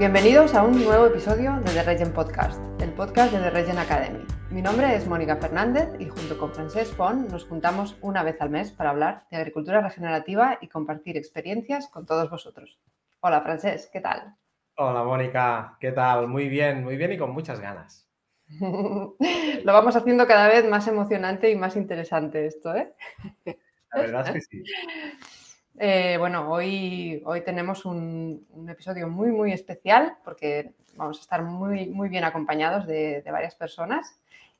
Bienvenidos 0.00 0.54
a 0.54 0.62
un 0.62 0.82
nuevo 0.82 1.04
episodio 1.04 1.60
de 1.60 1.72
The 1.72 1.82
Regen 1.82 2.14
Podcast, 2.14 2.58
el 2.80 2.90
podcast 2.94 3.34
de 3.34 3.38
The 3.38 3.50
Regen 3.50 3.76
Academy. 3.76 4.24
Mi 4.50 4.62
nombre 4.62 4.96
es 4.96 5.06
Mónica 5.06 5.36
Fernández 5.36 5.90
y 5.98 6.08
junto 6.08 6.38
con 6.38 6.54
Francesc 6.54 6.94
Font 6.94 7.30
nos 7.30 7.44
juntamos 7.44 7.98
una 8.00 8.22
vez 8.22 8.40
al 8.40 8.48
mes 8.48 8.72
para 8.72 8.88
hablar 8.88 9.26
de 9.30 9.36
agricultura 9.36 9.82
regenerativa 9.82 10.56
y 10.62 10.68
compartir 10.68 11.18
experiencias 11.18 11.88
con 11.88 12.06
todos 12.06 12.30
vosotros. 12.30 12.80
Hola 13.20 13.42
Francesc, 13.42 13.92
¿qué 13.92 14.00
tal? 14.00 14.34
Hola 14.76 15.04
Mónica, 15.04 15.76
¿qué 15.78 15.92
tal? 15.92 16.28
Muy 16.28 16.48
bien, 16.48 16.82
muy 16.82 16.96
bien 16.96 17.12
y 17.12 17.18
con 17.18 17.32
muchas 17.32 17.60
ganas. 17.60 18.08
Lo 18.48 19.72
vamos 19.74 19.96
haciendo 19.96 20.26
cada 20.26 20.48
vez 20.48 20.66
más 20.66 20.88
emocionante 20.88 21.50
y 21.50 21.56
más 21.56 21.76
interesante 21.76 22.46
esto, 22.46 22.74
¿eh? 22.74 22.94
La 23.92 24.00
verdad 24.00 24.28
es 24.28 24.48
que 24.48 24.62
sí. 24.62 24.64
Eh, 25.78 26.16
bueno, 26.18 26.50
hoy, 26.50 27.22
hoy 27.24 27.42
tenemos 27.42 27.84
un, 27.84 28.46
episodio 28.68 29.08
muy, 29.08 29.30
muy 29.30 29.52
especial 29.52 30.16
porque 30.24 30.72
vamos 30.94 31.18
a 31.18 31.20
estar 31.22 31.42
muy, 31.42 31.88
muy 31.88 32.08
bien 32.08 32.24
acompañados 32.24 32.86
de, 32.86 33.22
varias 33.30 33.54
personas 33.54 34.18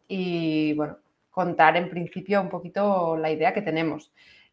y, 0.08 0.72
bueno, 0.74 0.98
contar 1.30 1.76
en 1.76 1.90
principio 1.90 2.40
un 2.40 2.48
poquito 2.48 3.16
la 3.16 3.30
idea 3.30 3.52
que 3.52 3.62
tenemos. 3.62 4.12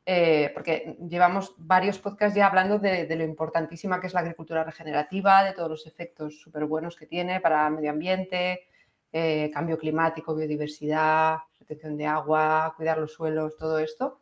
Eh, 0.10 0.52
porque 0.54 0.98
llevamos 1.10 1.54
varios 1.58 2.00
podcasts 2.00 2.36
ya 2.36 2.48
hablando 2.48 2.80
de, 2.80 3.14
lo 3.14 3.26
importantísima 3.26 4.00
que 4.00 4.08
es 4.08 4.14
la 4.14 4.22
agricultura 4.22 4.64
regenerativa, 4.64 5.44
de 5.44 5.54
todos 5.54 5.70
los 5.70 5.86
efectos 5.86 6.40
súper 6.40 6.66
buenos 6.66 6.96
que 6.96 7.06
tiene 7.06 7.42
para 7.42 7.68
el 7.68 7.74
medio 7.74 7.92
ambiente, 7.92 8.68
eh, 9.12 9.52
cambio 9.54 9.78
climático, 9.78 10.34
biodiversidad, 10.34 11.40
retención 11.60 11.98
de 11.98 12.06
agua, 12.06 12.74
cuidar 12.78 12.98
los 12.98 13.14
suelos, 13.14 13.58
todo 13.58 13.80
esto. 13.80 14.22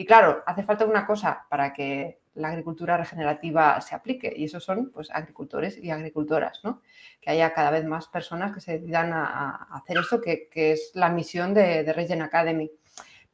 Y 0.00 0.06
claro, 0.06 0.42
hace 0.46 0.62
falta 0.62 0.86
una 0.86 1.06
cosa 1.06 1.44
para 1.50 1.74
que 1.74 2.22
la 2.32 2.48
agricultura 2.48 2.96
regenerativa 2.96 3.78
se 3.82 3.94
aplique 3.94 4.32
y 4.34 4.44
esos 4.44 4.64
son 4.64 4.90
pues, 4.90 5.10
agricultores 5.10 5.76
y 5.76 5.90
agricultoras, 5.90 6.62
¿no? 6.64 6.80
Que 7.20 7.28
haya 7.28 7.52
cada 7.52 7.70
vez 7.70 7.84
más 7.84 8.08
personas 8.08 8.54
que 8.54 8.62
se 8.62 8.78
decidan 8.78 9.12
a, 9.12 9.68
hacer 9.70 9.98
esto, 9.98 10.18
que, 10.22 10.48
es 10.54 10.92
la 10.94 11.10
misión 11.10 11.52
de, 11.52 11.84
de 11.84 11.92
Regen 11.92 12.22
Academy. 12.22 12.72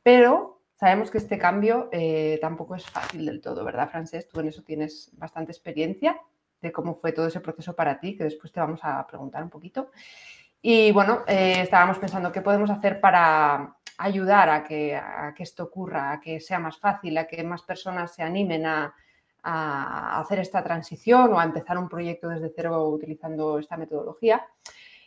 Pero 0.03 0.61
sabemos 0.75 1.13
que 1.13 1.19
este 1.19 1.39
cambio 1.39 1.89
eh, 1.93 2.37
tampoco 2.41 2.75
es 2.75 2.85
fácil 2.85 3.27
del 3.27 3.41
todo, 3.41 3.65
¿verdad, 3.65 3.89
Francés? 3.89 4.29
Tú 4.29 4.41
en 4.41 4.49
eso 4.49 4.65
tienes 4.65 5.13
bastante 5.13 5.53
experiencia 5.53 6.21
de 6.61 6.73
cómo 6.73 6.97
fue 6.97 7.13
todo 7.13 7.29
ese 7.29 7.39
proceso 7.39 7.77
para 7.77 8.01
ti, 8.01 8.17
que 8.17 8.25
después 8.25 8.51
te 8.51 8.59
vamos 8.59 8.81
a 8.83 9.07
preguntar 9.07 9.45
un 9.45 9.51
poquito. 9.51 9.93
Y 10.61 10.91
bueno, 10.91 11.23
eh, 11.29 11.61
estábamos 11.61 11.99
pensando 11.99 12.33
qué 12.33 12.41
podemos 12.41 12.71
hacer 12.71 13.01
para 13.01 13.76
ayudar 13.99 14.49
a 14.51 14.65
que, 14.65 15.01
esto 15.39 15.65
ocurra, 15.65 16.13
a 16.13 16.21
que 16.21 16.41
sea 16.41 16.59
más 16.59 16.79
fácil, 16.79 17.17
a 17.19 17.27
que 17.27 17.43
más 17.43 17.63
personas 17.63 18.15
se 18.15 18.23
animen 18.23 18.67
a, 18.67 18.95
hacer 19.49 20.41
esta 20.41 20.65
transición 20.65 21.33
o 21.33 21.39
a 21.39 21.45
empezar 21.45 21.79
un 21.79 21.89
proyecto 21.89 22.29
desde 22.29 22.53
cero 22.55 22.89
utilizando 22.89 23.61
esta 23.61 23.77
metodología. 23.77 24.45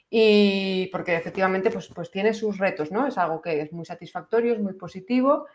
Y 0.10 0.88
porque 0.94 1.18
efectivamente 1.18 1.70
pues, 1.70 1.90
pues 1.90 2.10
tiene 2.10 2.34
sus 2.34 2.58
retos, 2.58 2.90
¿no? 2.90 3.06
Es 3.06 3.18
algo 3.18 3.42
que 3.42 3.60
es 3.62 3.74
muy 3.74 3.84
satisfactorio, 3.84 4.54
es 4.54 4.62
muy 4.62 4.74
positivo, 4.74 5.46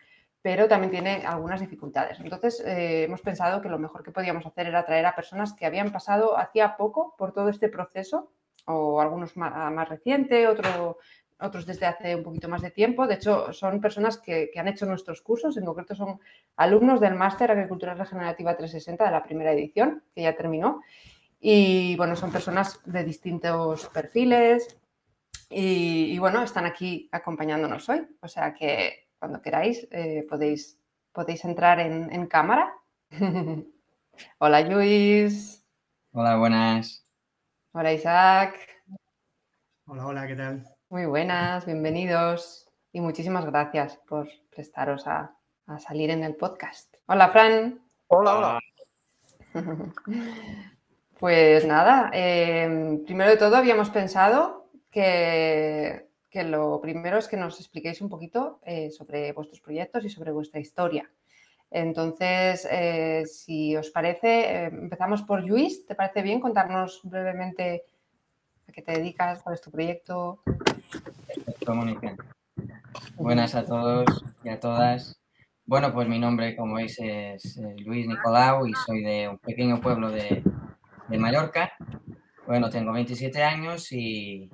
pero 0.43 0.67
también 0.67 0.91
tiene 0.91 1.25
algunas 1.25 1.59
dificultades. 1.59 2.19
Entonces, 2.19 2.59
eh, 2.63 3.05
hemos 3.05 3.21
pensado 3.21 3.59
que 3.59 3.69
lo 3.69 3.79
mejor 3.79 4.03
que 4.03 4.11
podíamos 4.11 4.45
hacer 4.45 4.67
era 4.67 4.85
traer 4.85 5.07
a 5.07 5.15
personas 5.15 5.53
que 5.53 5.65
habían 5.65 5.91
pasado 5.91 6.37
hacía 6.37 6.77
poco 6.77 7.15
por 7.17 7.33
todo 7.33 7.49
este 7.49 7.69
proceso, 7.69 8.31
o 8.67 9.01
algunos 9.01 9.35
más, 9.35 9.73
más 9.73 9.89
reciente, 9.89 10.47
otro 10.47 10.99
otros 11.39 11.65
desde 11.65 11.85
hace 11.85 12.15
un 12.15 12.23
poquito 12.23 12.47
más 12.47 12.61
de 12.61 12.71
tiempo. 12.71 13.07
De 13.07 13.15
hecho, 13.15 13.51
son 13.53 13.81
personas 13.81 14.17
que, 14.17 14.51
han 14.55 14.67
hecho 14.67 14.85
nuestros 14.85 15.21
cursos, 15.21 15.57
en 15.57 15.65
concreto 15.65 15.95
son 15.95 16.19
alumnos 16.55 16.99
del 16.99 17.15
Máster 17.15 17.51
Agricultura 17.51 17.93
Regenerativa 17.93 18.55
360 18.55 19.05
de 19.05 19.11
la 19.11 19.23
primera 19.23 19.51
edición, 19.51 20.03
que 20.13 20.23
ya 20.23 20.35
terminó. 20.35 20.81
Y 21.39 21.95
bueno, 21.97 22.15
son 22.15 22.31
personas 22.31 22.79
de 22.85 23.03
distintos 23.03 23.87
perfiles 23.89 24.77
y, 25.49 26.17
bueno, 26.17 26.41
están 26.41 26.65
aquí 26.65 27.09
acompañándonos 27.11 27.87
hoy. 27.89 28.07
O 28.21 28.27
sea 28.27 28.53
que 28.53 29.09
cuando 29.19 29.41
queráis 29.41 29.87
eh, 29.91 30.25
podéis, 30.27 30.79
podéis 31.11 31.43
entrar 31.45 31.79
en, 31.79 32.11
en 32.11 32.25
cámara. 32.27 32.73
Hola 34.39 34.61
Luis. 34.61 35.63
Hola, 36.11 36.37
buenas. 36.37 37.05
Hola 37.73 37.93
Isaac. 37.93 38.55
Hola, 39.85 40.07
hola, 40.07 40.27
¿qué 40.27 40.35
tal? 40.35 40.74
Muy 40.95 41.07
buenas, 41.07 41.65
bienvenidos 41.65 42.69
y 42.93 43.01
muchísimas 43.01 43.45
gracias 43.45 43.99
por 44.07 44.29
prestaros 44.49 45.05
a, 45.07 45.35
salir 45.77 46.09
en 46.09 46.23
el 46.23 46.35
podcast. 46.35 46.95
Hola, 47.07 47.27
Fran. 47.31 47.81
Hola, 48.07 48.37
hola. 48.37 48.59
Pues 51.19 51.65
nada, 51.65 52.11
em, 52.13 53.03
primero 53.03 53.29
de 53.29 53.35
todo 53.35 53.57
habíamos 53.57 53.89
pensado 53.89 54.69
que, 54.89 56.07
lo 56.31 56.79
primero 56.79 57.17
es 57.17 57.27
que 57.27 57.35
nos 57.35 57.59
expliquéis 57.59 57.99
un 57.99 58.07
poquito 58.07 58.61
eh, 58.63 58.89
sobre 58.89 59.33
vuestros 59.33 59.59
proyectos 59.59 60.05
y 60.05 60.09
sobre 60.09 60.31
vuestra 60.31 60.61
historia. 60.61 61.11
Entonces, 61.71 62.65
eh, 62.71 63.25
si 63.25 63.75
os 63.75 63.89
parece, 63.89 64.63
em, 64.63 64.83
empezamos 64.83 65.23
por 65.23 65.43
Luis. 65.43 65.85
¿Te 65.85 65.93
parece 65.93 66.21
bien 66.21 66.39
contarnos 66.39 67.01
brevemente 67.03 67.83
qué 68.75 68.81
te 68.81 68.91
dedicas, 68.91 69.41
cuál 69.41 69.55
es 69.55 69.61
tu 69.61 69.71
proyecto? 69.71 70.43
Buenas 73.15 73.55
a 73.55 73.63
todos 73.63 74.05
y 74.43 74.49
a 74.49 74.59
todas. 74.59 75.17
Bueno, 75.65 75.93
pues 75.93 76.09
mi 76.09 76.19
nombre, 76.19 76.57
como 76.57 76.75
veis, 76.75 76.99
es 76.99 77.57
eh, 77.57 77.75
Luis 77.85 78.05
Nicolau 78.05 78.67
y 78.67 78.73
soy 78.85 79.01
de 79.01 79.29
un 79.29 79.37
pequeño 79.37 79.79
pueblo 79.79 80.11
de, 80.11 80.43
Mallorca. 81.07 81.71
Bueno, 82.45 82.69
tengo 82.69 82.91
27 82.91 83.41
años 83.41 83.91
y 83.93 84.49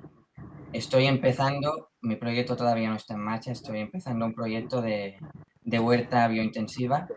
estoy 0.72 1.06
empezando, 1.06 1.90
mi 2.00 2.14
proyecto 2.14 2.56
todavía 2.56 2.90
no 2.90 2.96
está 2.96 3.14
en 3.14 3.20
marcha, 3.20 3.50
estoy 3.50 3.80
empezando 3.80 4.24
un 4.24 4.34
proyecto 4.34 4.80
de, 4.80 5.18
huerta 5.64 6.28
biointensiva 6.28 7.08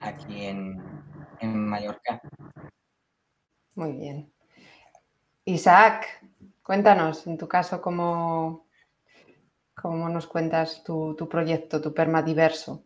aquí 0.00 0.46
en, 0.46 0.82
en 1.40 1.68
Mallorca. 1.68 2.22
Muy 3.74 3.92
bien. 3.92 4.32
Isaac, 5.44 6.06
cuéntanos, 6.66 7.26
en 7.26 7.38
tu 7.38 7.46
caso, 7.46 7.80
cómo, 7.80 8.66
¿Cómo 9.76 10.08
nos 10.08 10.26
cuentas 10.26 10.82
tu, 10.82 11.14
proyecto, 11.30 11.80
tu 11.80 11.92
permadiverso? 11.92 12.84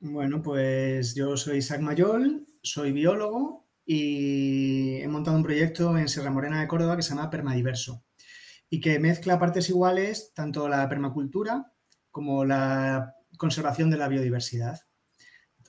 Bueno, 0.00 0.40
pues 0.40 1.14
yo 1.14 1.36
soy 1.36 1.58
Isaac 1.58 1.80
Mayol, 1.80 2.46
soy 2.62 2.92
biólogo 2.92 3.66
y 3.84 4.96
he 5.02 5.08
montado 5.08 5.36
un 5.36 5.42
proyecto 5.42 5.98
en 5.98 6.08
Sierra 6.08 6.30
Morena 6.30 6.60
de 6.60 6.68
Córdoba 6.68 6.96
que 6.96 7.02
se 7.02 7.10
llama 7.10 7.30
Permadiverso 7.30 8.04
y 8.70 8.80
que 8.80 8.98
mezcla 8.98 9.38
partes 9.38 9.68
iguales 9.68 10.32
tanto 10.34 10.68
la 10.68 10.88
permacultura 10.88 11.72
como 12.10 12.44
la 12.44 13.14
conservación 13.36 13.90
de 13.90 13.98
la 13.98 14.08
biodiversidad. 14.08 14.80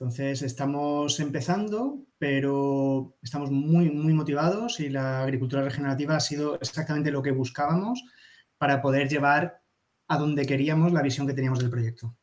Entonces 0.00 0.40
estamos 0.40 1.20
empezando, 1.20 1.98
pero 2.16 3.18
estamos 3.22 3.50
muy, 3.50 3.90
muy 3.90 4.14
motivados 4.14 4.80
y 4.80 4.88
la 4.88 5.20
agricultura 5.20 5.62
regenerativa 5.62 6.16
ha 6.16 6.20
sido 6.20 6.54
exactamente 6.54 7.10
lo 7.10 7.20
que 7.20 7.32
buscábamos 7.32 8.02
para 8.56 8.80
poder 8.80 9.10
llevar 9.10 9.60
a 10.08 10.16
donde 10.16 10.46
queríamos 10.46 10.90
la 10.94 11.02
visión 11.02 11.26
que 11.26 11.34
teníamos 11.34 11.58
del 11.58 11.68
proyecto. 11.68 12.16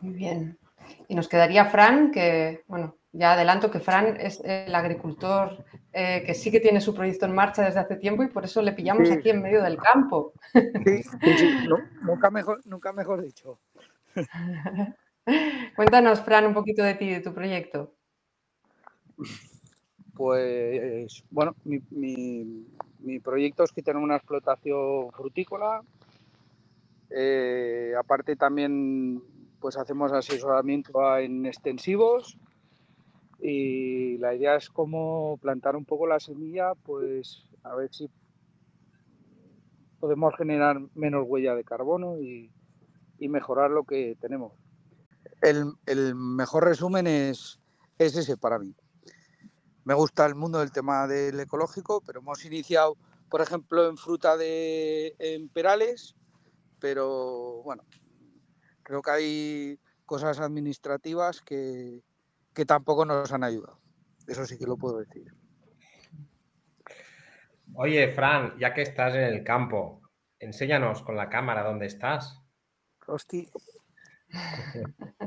Muy 0.00 0.14
bien. 0.14 0.58
Y 1.06 1.14
nos 1.14 1.28
quedaría 1.28 1.66
Fran, 1.66 2.10
que, 2.10 2.64
bueno, 2.66 2.96
ya 3.12 3.34
adelanto 3.34 3.70
que 3.70 3.78
Fran 3.78 4.16
es 4.18 4.42
el 4.44 4.74
agricultor 4.74 5.64
eh, 5.92 6.24
que 6.26 6.34
sí 6.34 6.50
que 6.50 6.58
tiene 6.58 6.80
su 6.80 6.92
proyecto 6.92 7.26
en 7.26 7.36
marcha 7.36 7.62
desde 7.62 7.78
hace 7.78 7.94
tiempo 7.94 8.24
y 8.24 8.28
por 8.30 8.44
eso 8.44 8.60
le 8.62 8.72
pillamos 8.72 9.12
aquí 9.12 9.30
en 9.30 9.42
medio 9.42 9.62
del 9.62 9.76
campo. 9.76 10.32
Sí, 10.52 11.04
sí, 11.04 11.68
nunca, 12.02 12.32
mejor, 12.32 12.60
nunca 12.66 12.92
mejor 12.92 13.22
dicho. 13.22 13.60
Cuéntanos, 15.76 16.20
Fran, 16.20 16.46
un 16.46 16.54
poquito 16.54 16.82
de 16.82 16.94
ti, 16.94 17.10
de 17.10 17.20
tu 17.20 17.32
proyecto. 17.32 17.94
Pues, 20.14 21.24
bueno, 21.30 21.56
mi, 21.64 22.66
mi 23.04 23.20
proyecto 23.20 23.64
es 23.64 23.72
que 23.72 23.82
tengo 23.82 24.00
una 24.00 24.16
explotación 24.16 25.10
frutícola. 25.12 25.82
Eh, 27.10 27.92
aparte 27.98 28.34
también 28.34 29.22
pues 29.60 29.76
hacemos 29.76 30.12
asesoramiento 30.12 31.16
en 31.18 31.46
extensivos 31.46 32.36
y 33.40 34.18
la 34.18 34.34
idea 34.34 34.56
es 34.56 34.68
como 34.68 35.38
plantar 35.40 35.76
un 35.76 35.84
poco 35.84 36.06
la 36.06 36.18
semilla, 36.18 36.74
pues 36.74 37.44
a 37.62 37.74
ver 37.74 37.92
si 37.94 38.10
podemos 40.00 40.34
generar 40.36 40.80
menos 40.94 41.24
huella 41.26 41.54
de 41.54 41.64
carbono 41.64 42.18
y, 42.20 42.50
mejorar 43.26 43.70
lo 43.70 43.84
que 43.84 44.18
tenemos. 44.20 44.52
El, 45.44 45.74
el 45.86 46.14
mejor 46.14 46.64
resumen 46.64 47.06
es, 47.06 47.60
es 47.98 48.16
ese 48.16 48.36
para 48.36 48.58
mí 48.58 48.74
me 49.84 49.94
gusta 49.94 50.26
el 50.26 50.34
mundo 50.34 50.60
del 50.60 50.72
tema 50.72 51.06
del 51.06 51.38
ecológico, 51.38 52.00
pero 52.00 52.20
hemos 52.20 52.44
iniciado, 52.44 52.96
por 53.28 53.40
ejemplo, 53.40 53.86
en 53.88 53.96
fruta 53.96 54.36
de 54.36 55.14
en 55.18 55.48
perales, 55.48 56.16
pero 56.80 57.62
bueno, 57.62 57.84
creo 58.82 59.02
que 59.02 59.10
hay 59.10 59.80
cosas 60.06 60.40
administrativas 60.40 61.42
que, 61.42 62.02
tampoco 62.66 63.04
nos 63.04 63.32
han 63.32 63.44
ayudado. 63.44 63.78
Eso 64.26 64.46
sí 64.46 64.58
que 64.58 64.66
lo 64.66 64.76
puedo 64.76 64.98
decir. 64.98 65.34
Oye, 67.74 68.12
Fran, 68.12 68.56
ya 68.58 68.72
que 68.72 68.82
estás 68.82 69.14
en 69.14 69.24
el 69.24 69.44
campo, 69.44 70.00
enséñanos 70.38 71.02
con 71.02 71.16
la 71.16 71.28
cámara 71.28 71.64
dónde 71.64 71.86
estás. 71.86 72.40
Hosti. 73.06 73.50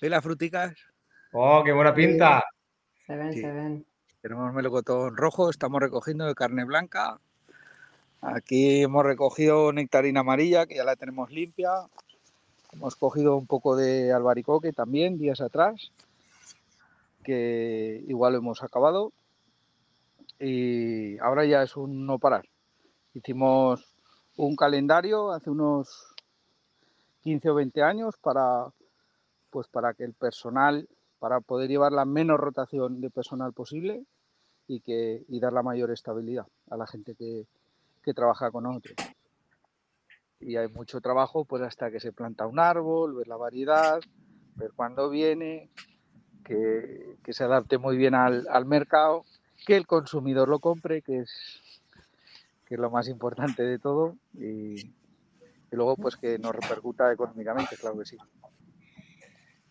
¿Y 0.00 0.08
las 0.08 0.22
fruticas? 0.22 0.74
¡Oh, 1.32 1.62
qué 1.64 1.72
buena 1.72 1.94
pinta! 1.94 2.42
Se 3.06 3.14
ven, 3.16 3.32
Sí. 3.32 3.40
se 3.40 3.52
ven. 3.52 3.86
Tenemos 4.22 4.52
melocotón 4.52 5.16
rojo, 5.16 5.50
estamos 5.50 5.80
recogiendo 5.80 6.26
de 6.26 6.34
carne 6.34 6.64
blanca. 6.64 7.18
Aquí 8.22 8.82
hemos 8.82 9.04
recogido 9.04 9.72
nectarina 9.72 10.20
amarilla, 10.20 10.66
que 10.66 10.76
ya 10.76 10.84
la 10.84 10.96
tenemos 10.96 11.30
limpia. 11.30 11.70
Hemos 12.72 12.96
cogido 12.96 13.36
un 13.36 13.46
poco 13.46 13.76
de 13.76 14.12
albaricoque 14.12 14.72
también 14.72 15.18
días 15.18 15.40
atrás, 15.40 15.90
que 17.24 18.04
igual 18.08 18.34
lo 18.34 18.38
hemos 18.38 18.62
acabado. 18.62 19.12
Y 20.38 21.18
ahora 21.18 21.44
ya 21.44 21.62
es 21.62 21.76
un 21.76 22.06
no 22.06 22.18
parar. 22.18 22.46
Hicimos 23.14 23.94
un 24.36 24.54
calendario 24.56 25.32
hace 25.32 25.50
unos 25.50 26.09
15 27.20 27.50
o 27.50 27.54
20 27.54 27.82
años 27.82 28.16
para, 28.16 28.66
pues 29.50 29.68
para 29.68 29.94
que 29.94 30.04
el 30.04 30.14
personal, 30.14 30.88
para 31.18 31.40
poder 31.40 31.68
llevar 31.68 31.92
la 31.92 32.04
menos 32.04 32.38
rotación 32.38 33.00
de 33.00 33.10
personal 33.10 33.52
posible 33.52 34.04
y, 34.66 34.80
que, 34.80 35.24
y 35.28 35.40
dar 35.40 35.52
la 35.52 35.62
mayor 35.62 35.90
estabilidad 35.90 36.46
a 36.70 36.76
la 36.76 36.86
gente 36.86 37.14
que, 37.14 37.46
que 38.02 38.14
trabaja 38.14 38.50
con 38.50 38.64
nosotros. 38.64 38.96
Y 40.40 40.56
hay 40.56 40.68
mucho 40.68 41.00
trabajo 41.00 41.44
pues 41.44 41.62
hasta 41.62 41.90
que 41.90 42.00
se 42.00 42.12
planta 42.12 42.46
un 42.46 42.58
árbol, 42.58 43.14
ver 43.14 43.28
la 43.28 43.36
variedad, 43.36 44.00
ver 44.54 44.72
cuándo 44.74 45.10
viene, 45.10 45.70
que, 46.44 47.18
que 47.22 47.32
se 47.32 47.44
adapte 47.44 47.78
muy 47.78 47.96
bien 47.96 48.14
al, 48.14 48.46
al 48.48 48.64
mercado, 48.64 49.24
que 49.66 49.76
el 49.76 49.86
consumidor 49.86 50.48
lo 50.48 50.58
compre, 50.58 51.02
que 51.02 51.18
es, 51.20 51.30
que 52.66 52.74
es 52.74 52.80
lo 52.80 52.90
más 52.90 53.08
importante 53.08 53.62
de 53.62 53.78
todo, 53.78 54.16
y 55.70 55.76
luego 55.76 55.96
pues 55.96 56.16
que 56.16 56.38
nos 56.38 56.54
repercuta 56.56 57.12
económicamente, 57.12 57.76
claro 57.76 57.98
que 57.98 58.04
sí. 58.04 58.16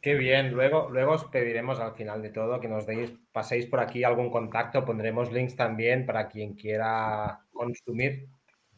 Qué 0.01 0.15
bien. 0.15 0.53
Luego, 0.53 0.89
luego 0.89 1.13
os 1.13 1.25
pediremos 1.25 1.79
al 1.79 1.93
final 1.93 2.21
de 2.21 2.29
todo 2.29 2.61
que 2.61 2.69
nos 2.69 2.85
deis, 2.85 3.11
paséis 3.33 3.65
por 3.65 3.81
aquí 3.81 4.03
algún 4.05 4.29
contacto. 4.29 4.85
Pondremos 4.85 5.31
links 5.31 5.57
también 5.57 6.05
para 6.05 6.29
quien 6.29 6.53
quiera 6.53 7.41
consumir 7.51 8.29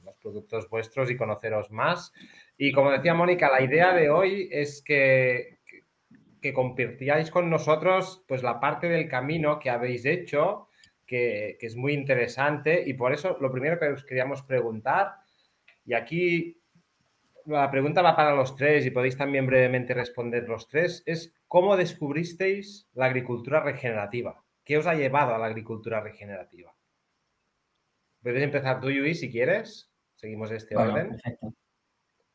los 0.04 0.16
productos 0.16 0.68
vuestros 0.68 1.12
y 1.12 1.18
conoceros 1.18 1.70
más. 1.70 2.12
Y 2.58 2.72
como 2.72 2.92
decía 2.92 3.14
Mónica, 3.14 3.52
la 3.52 3.62
idea 3.62 3.94
de 3.94 4.10
hoy 4.10 4.50
es 4.52 4.82
que, 4.82 5.60
que, 5.68 5.84
que 6.42 6.54
compartíais 6.54 7.30
con 7.30 7.52
nosotros 7.52 8.24
pues 8.28 8.42
la 8.42 8.60
parte 8.60 8.90
del 8.90 9.08
camino 9.08 9.60
que 9.60 9.70
habéis 9.70 10.06
hecho, 10.06 10.70
que, 11.06 11.56
que 11.60 11.68
es 11.68 11.76
muy 11.76 11.94
interesante. 11.94 12.84
Y 12.84 12.96
por 12.96 13.14
eso 13.14 13.38
lo 13.40 13.52
primero 13.52 13.78
que 13.78 13.90
os 13.90 14.04
queríamos 14.06 14.42
preguntar, 14.42 15.18
y 15.86 15.94
aquí 15.94 16.61
la 17.46 17.70
pregunta 17.72 18.02
va 18.02 18.16
para 18.16 18.36
los 18.36 18.56
tres 18.56 18.86
y 18.86 18.92
podéis 18.92 19.18
también 19.18 19.46
brevemente 19.46 19.94
responder 19.94 20.48
los 20.48 20.68
tres, 20.68 21.04
es 21.06 21.34
¿cómo 21.48 21.78
descubristeis 21.78 22.88
la 22.94 23.06
agricultura 23.06 23.62
regenerativa? 23.62 24.44
¿Qué 24.64 24.78
os 24.78 24.88
ha 24.88 24.94
llevado 24.96 25.34
a 25.34 25.38
la 25.38 25.48
agricultura 25.48 26.02
regenerativa? 26.02 26.76
Puedes 28.22 28.44
empezar 28.44 28.80
tú, 28.80 28.90
Luis, 28.90 29.20
si 29.20 29.32
quieres. 29.32 29.90
Seguimos 30.16 30.52
este 30.52 30.76
Bueno, 30.76 30.94
orden. 30.94 31.10
perfecto. 31.10 31.54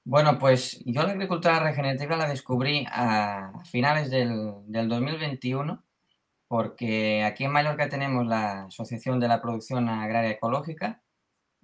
Bueno, 0.05 0.39
pues 0.39 0.83
yo 0.85 1.03
la 1.03 1.13
agricultura 1.13 1.61
regenerativa 1.61 2.17
la 2.17 2.29
descubrí 2.29 2.87
a 2.91 3.53
finales 3.65 4.11
del, 4.11 4.53
del 4.67 4.89
2021 4.89 5.85
porque 6.49 7.25
aquí 7.25 7.45
en 7.45 7.53
Mallorca 7.53 7.89
tenemos 7.89 8.27
la 8.27 8.65
Asociación 8.65 9.19
de 9.19 9.29
la 9.29 9.41
Producción 9.43 9.89
Agraria 9.89 10.31
Ecológica 10.31 11.03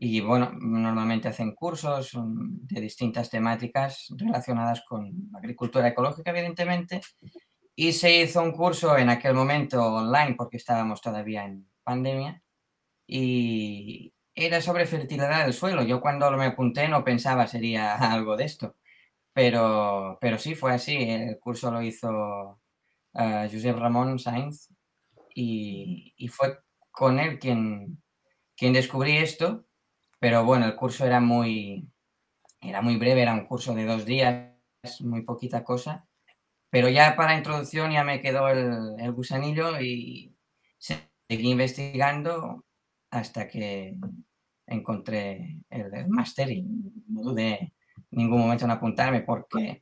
y 0.04 0.20
bueno, 0.20 0.50
normalmente 0.60 1.28
hacen 1.28 1.54
cursos 1.54 2.10
mm, 2.14 2.66
de 2.66 2.80
distintas 2.80 3.30
temáticas 3.30 4.08
relacionadas 4.18 4.82
con 4.84 5.30
agricultura 5.32 5.86
ecológica, 5.86 6.32
evidentemente, 6.32 7.00
y 7.76 7.92
se 7.92 8.20
hizo 8.20 8.42
un 8.42 8.50
curso 8.50 8.98
en 8.98 9.10
aquel 9.10 9.32
momento 9.34 9.80
online 9.80 10.34
porque 10.36 10.56
estábamos 10.56 11.00
todavía 11.00 11.44
en 11.44 11.70
pandemia 11.84 12.42
y 13.06 14.12
era 14.34 14.60
sobre 14.60 14.86
fertilidad 14.86 15.44
del 15.44 15.54
suelo. 15.54 15.84
Yo 15.84 16.00
cuando 16.00 16.32
me 16.32 16.46
apunté 16.46 16.88
no 16.88 17.04
pensaba 17.04 17.46
sería 17.46 17.94
algo 18.12 18.36
de 18.36 18.44
esto, 18.46 18.74
pero, 19.32 20.18
pero 20.20 20.36
sí 20.36 20.56
fue 20.56 20.72
así. 20.72 20.96
El 20.96 21.38
curso 21.38 21.70
lo 21.70 21.80
hizo 21.80 22.60
uh, 23.12 23.48
Josep 23.52 23.78
Ramón 23.78 24.18
Sainz 24.18 24.68
y, 25.32 26.12
y, 26.16 26.26
fue 26.26 26.58
con 26.90 27.20
él 27.20 27.38
quien, 27.38 28.02
quien 28.56 28.72
descubrí 28.72 29.16
esto 29.18 29.64
pero 30.22 30.44
bueno, 30.44 30.66
el 30.66 30.76
curso 30.76 31.04
era 31.04 31.18
muy, 31.18 31.90
era 32.60 32.80
muy 32.80 32.96
breve, 32.96 33.22
era 33.22 33.34
un 33.34 33.44
curso 33.44 33.74
de 33.74 33.84
dos 33.84 34.04
días, 34.04 34.52
muy 35.00 35.22
poquita 35.22 35.64
cosa. 35.64 36.06
Pero 36.70 36.88
ya 36.88 37.16
para 37.16 37.36
introducción 37.36 37.90
ya 37.90 38.04
me 38.04 38.20
quedó 38.20 38.46
el, 38.48 39.00
el 39.00 39.12
gusanillo 39.12 39.80
y 39.80 40.32
seguí 40.78 41.50
investigando 41.50 42.64
hasta 43.10 43.48
que 43.48 43.96
encontré 44.68 45.58
el, 45.68 45.92
el 45.92 46.08
máster 46.08 46.52
y 46.52 46.62
no 47.08 47.22
dudé 47.22 47.72
ningún 48.12 48.42
momento 48.42 48.64
en 48.64 48.70
apuntarme 48.70 49.22
porque 49.22 49.80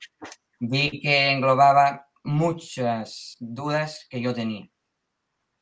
vi 0.59 1.03
que 1.03 1.33
englobaba 1.33 2.09
muchas 2.25 3.37
dudas 3.41 4.07
que 4.09 4.23
yo 4.23 4.33
tenía 4.33 4.71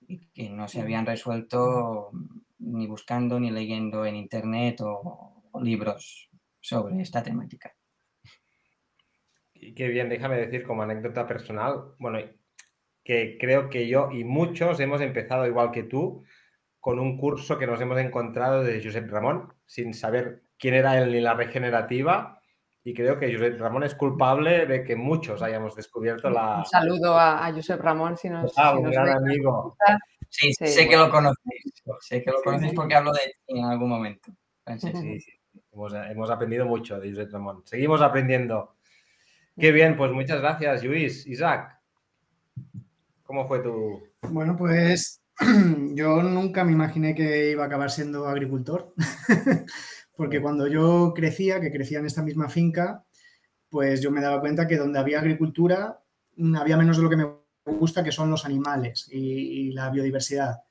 y 0.02 0.28
que 0.28 0.50
no 0.50 0.68
se 0.68 0.80
habían 0.82 1.04
resuelto 1.04 2.12
ni 2.58 2.86
buscando 2.86 3.38
ni 3.38 3.50
leyendo 3.50 4.04
en 4.04 4.16
internet 4.16 4.80
o, 4.80 5.42
o 5.50 5.60
libros 5.60 6.30
sobre 6.60 7.00
esta 7.00 7.22
temática. 7.22 7.74
Y 9.54 9.74
qué 9.74 9.88
bien, 9.88 10.08
déjame 10.08 10.36
decir 10.36 10.64
como 10.64 10.82
anécdota 10.82 11.26
personal, 11.26 11.94
bueno, 11.98 12.18
que 13.02 13.38
creo 13.40 13.70
que 13.70 13.88
yo 13.88 14.10
y 14.12 14.24
muchos 14.24 14.78
hemos 14.80 15.00
empezado 15.00 15.46
igual 15.46 15.70
que 15.72 15.82
tú 15.82 16.24
con 16.80 17.00
un 17.00 17.18
curso 17.18 17.58
que 17.58 17.66
nos 17.66 17.80
hemos 17.80 17.98
encontrado 17.98 18.62
de 18.62 18.82
Josep 18.82 19.10
Ramón, 19.10 19.52
sin 19.66 19.94
saber 19.94 20.44
quién 20.58 20.74
era 20.74 20.98
él 20.98 21.12
ni 21.12 21.20
la 21.20 21.34
regenerativa, 21.34 22.40
y 22.84 22.94
creo 22.94 23.18
que 23.18 23.32
Josep 23.32 23.58
Ramón 23.60 23.82
es 23.82 23.94
culpable 23.94 24.66
de 24.66 24.84
que 24.84 24.94
muchos 24.94 25.42
hayamos 25.42 25.74
descubierto 25.74 26.30
la... 26.30 26.58
Un 26.58 26.64
saludo 26.66 27.18
a, 27.18 27.46
a 27.46 27.52
Josep 27.52 27.80
Ramón 27.80 28.16
si 28.16 28.30
nos... 28.30 28.52
Ah, 28.56 28.72
si 28.72 28.78
un 28.78 28.84
nos 28.84 28.92
gran 28.92 29.06
ve. 29.06 29.12
amigo. 29.12 29.76
Sí, 30.30 30.52
Sí, 30.52 30.66
sé 30.66 30.88
que 30.88 30.96
lo 30.96 31.10
conocéis, 31.10 31.72
sé 32.00 32.22
que 32.22 32.30
lo 32.30 32.42
conocéis 32.42 32.74
porque 32.74 32.94
hablo 32.94 33.12
de 33.12 33.20
ti 33.46 33.58
en 33.58 33.64
algún 33.64 33.88
momento. 33.88 34.32
Sí, 34.78 34.92
sí, 34.92 35.20
sí. 35.20 35.32
Hemos, 35.72 35.94
hemos 35.94 36.30
aprendido 36.30 36.66
mucho 36.66 37.00
de 37.00 37.08
Josep 37.08 37.32
Ramón. 37.32 37.62
Seguimos 37.64 38.02
aprendiendo. 38.02 38.76
Qué 39.58 39.72
bien, 39.72 39.96
pues 39.96 40.12
muchas 40.12 40.42
gracias, 40.42 40.84
Luis. 40.84 41.26
Isaac, 41.26 41.80
¿cómo 43.22 43.48
fue 43.48 43.60
tu...? 43.60 44.02
Bueno, 44.28 44.56
pues 44.58 45.22
yo 45.94 46.22
nunca 46.22 46.64
me 46.64 46.72
imaginé 46.72 47.14
que 47.14 47.50
iba 47.50 47.64
a 47.64 47.66
acabar 47.66 47.90
siendo 47.90 48.28
agricultor, 48.28 48.92
porque 50.16 50.42
cuando 50.42 50.66
yo 50.66 51.14
crecía, 51.14 51.60
que 51.60 51.72
crecía 51.72 52.00
en 52.00 52.06
esta 52.06 52.22
misma 52.22 52.48
finca, 52.48 53.04
pues 53.70 54.00
yo 54.00 54.10
me 54.10 54.20
daba 54.20 54.40
cuenta 54.40 54.66
que 54.66 54.76
donde 54.76 54.98
había 54.98 55.20
agricultura 55.20 56.00
mm, 56.36 56.56
había 56.56 56.76
menos 56.76 56.96
de 56.96 57.02
lo 57.02 57.10
que 57.10 57.16
me 57.16 57.26
gusta, 57.76 58.02
que 58.04 58.12
son 58.12 58.30
los 58.30 58.44
animales 58.44 59.08
y, 59.10 59.72
la 59.72 59.90
biodiversidad. 59.90 60.62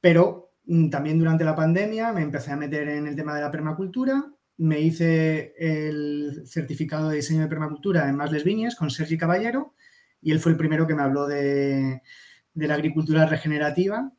Pero 0.00 0.52
mm, 0.66 0.90
también 0.90 1.18
durante 1.18 1.44
la 1.44 1.54
pandemia 1.54 2.12
me 2.12 2.22
empecé 2.22 2.52
a 2.52 2.56
meter 2.56 2.88
en 2.88 3.06
el 3.06 3.16
tema 3.16 3.34
de 3.34 3.42
la 3.42 3.50
permacultura, 3.50 4.32
me 4.58 4.80
hice 4.80 5.54
el 5.58 6.42
certificado 6.46 7.08
de 7.08 7.16
diseño 7.16 7.40
de 7.40 7.48
permacultura 7.48 8.08
en 8.08 8.16
Más 8.16 8.30
Les 8.30 8.44
Viñes 8.44 8.76
con 8.76 8.90
Sergi 8.90 9.16
Caballero 9.16 9.74
y 10.20 10.32
él 10.32 10.40
fue 10.40 10.52
el 10.52 10.58
primero 10.58 10.86
que 10.86 10.94
me 10.94 11.02
habló 11.02 11.26
de, 11.26 12.02
la 12.54 12.74
agricultura 12.74 13.24
regenerativa 13.24 14.12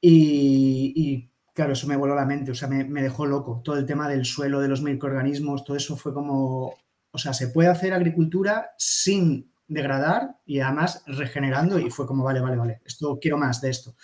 y, 0.00 0.92
y, 0.96 1.30
claro, 1.54 1.72
eso 1.72 1.86
me 1.86 1.96
voló 1.96 2.14
la 2.14 2.26
mente, 2.26 2.50
o 2.50 2.54
sea, 2.54 2.68
me, 2.68 2.84
me, 2.84 3.02
dejó 3.02 3.26
loco. 3.26 3.60
Todo 3.64 3.76
el 3.78 3.86
tema 3.86 4.08
del 4.08 4.24
suelo, 4.24 4.60
de 4.60 4.68
los 4.68 4.82
microorganismos, 4.82 5.64
todo 5.64 5.76
eso 5.76 5.96
fue 5.96 6.14
como, 6.14 6.74
o 7.10 7.18
sea, 7.18 7.32
se 7.32 7.48
puede 7.48 7.68
hacer 7.68 7.92
agricultura 7.92 8.70
sin 8.76 9.52
degradar 9.68 10.36
y 10.46 10.60
además 10.60 11.04
regenerando 11.06 11.78
y 11.78 11.90
fue 11.90 12.06
como, 12.06 12.24
vale, 12.24 12.40
vale, 12.40 12.56
vale, 12.56 12.80
esto 12.84 13.18
quiero 13.20 13.36
más 13.38 13.60
de 13.60 13.70
esto. 13.70 13.94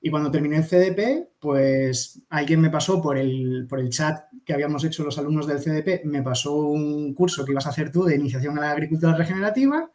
Y 0.00 0.10
cuando 0.10 0.30
terminé 0.30 0.58
el 0.58 0.64
CDP, 0.64 1.30
pues 1.38 2.22
alguien 2.28 2.60
me 2.60 2.68
pasó 2.68 3.00
por 3.00 3.16
el, 3.16 3.66
por 3.66 3.80
el 3.80 3.88
chat 3.88 4.24
que 4.44 4.52
habíamos 4.52 4.84
hecho 4.84 5.02
los 5.02 5.16
alumnos 5.16 5.46
del 5.46 5.60
CDP, 5.60 6.04
me 6.04 6.22
pasó 6.22 6.54
un 6.56 7.14
curso 7.14 7.44
que 7.44 7.52
ibas 7.52 7.66
a 7.66 7.70
hacer 7.70 7.90
tú 7.90 8.04
de 8.04 8.16
iniciación 8.16 8.58
a 8.58 8.62
la 8.62 8.70
agricultura 8.72 9.14
regenerativa 9.14 9.90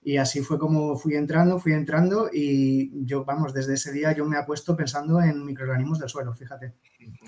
y 0.00 0.16
así 0.16 0.42
fue 0.42 0.58
como 0.58 0.96
fui 0.96 1.14
entrando, 1.14 1.58
fui 1.58 1.72
entrando 1.72 2.30
y 2.32 3.04
yo, 3.04 3.24
vamos, 3.24 3.52
desde 3.52 3.74
ese 3.74 3.92
día 3.92 4.12
yo 4.12 4.24
me 4.24 4.36
apuesto 4.36 4.76
pensando 4.76 5.20
en 5.20 5.44
microorganismos 5.44 5.98
del 5.98 6.08
suelo, 6.08 6.32
fíjate, 6.34 6.74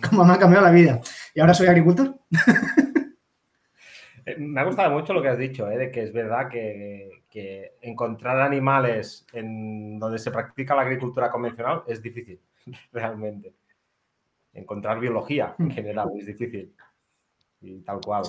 cómo 0.08 0.24
me 0.24 0.34
ha 0.34 0.38
cambiado 0.38 0.64
la 0.64 0.72
vida. 0.72 1.00
Y 1.34 1.40
ahora 1.40 1.54
soy 1.54 1.66
agricultor. 1.66 2.16
Me 4.38 4.60
ha 4.60 4.64
gustado 4.64 4.90
mucho 4.92 5.12
lo 5.12 5.22
que 5.22 5.28
has 5.28 5.38
dicho, 5.38 5.68
¿eh? 5.68 5.76
de 5.76 5.90
que 5.90 6.04
es 6.04 6.12
verdad 6.12 6.48
que, 6.48 7.19
que 7.30 7.76
encontrar 7.80 8.40
animales 8.40 9.24
en 9.32 9.98
donde 9.98 10.18
se 10.18 10.32
practica 10.32 10.74
la 10.74 10.82
agricultura 10.82 11.30
convencional 11.30 11.84
es 11.86 12.02
difícil, 12.02 12.40
realmente. 12.92 13.54
Encontrar 14.52 14.98
biología 14.98 15.54
en 15.58 15.66
mm. 15.66 15.70
general 15.70 16.08
es 16.18 16.26
difícil. 16.26 16.74
Y 17.60 17.80
tal 17.82 18.00
cual. 18.00 18.24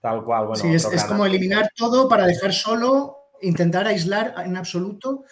Tal 0.00 0.24
cual. 0.24 0.46
Bueno, 0.46 0.62
sí, 0.62 0.74
es, 0.74 1.04
como 1.04 1.26
eliminar 1.26 1.68
todo 1.76 2.08
para 2.08 2.26
dejar 2.26 2.52
solo, 2.52 3.16
intentar 3.42 3.86
aislar 3.86 4.34
en 4.44 4.56
absoluto 4.56 5.24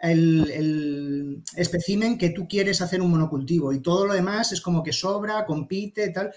el, 0.00 0.50
el 0.50 1.42
especimen 1.56 2.18
que 2.18 2.30
tú 2.30 2.46
quieres 2.46 2.80
hacer 2.82 3.00
un 3.00 3.10
monocultivo 3.10 3.72
y 3.72 3.80
todo 3.80 4.06
lo 4.06 4.14
demás 4.14 4.52
es 4.52 4.60
como 4.60 4.82
que 4.82 4.92
sobra, 4.92 5.44
compite, 5.44 6.10
tal. 6.10 6.32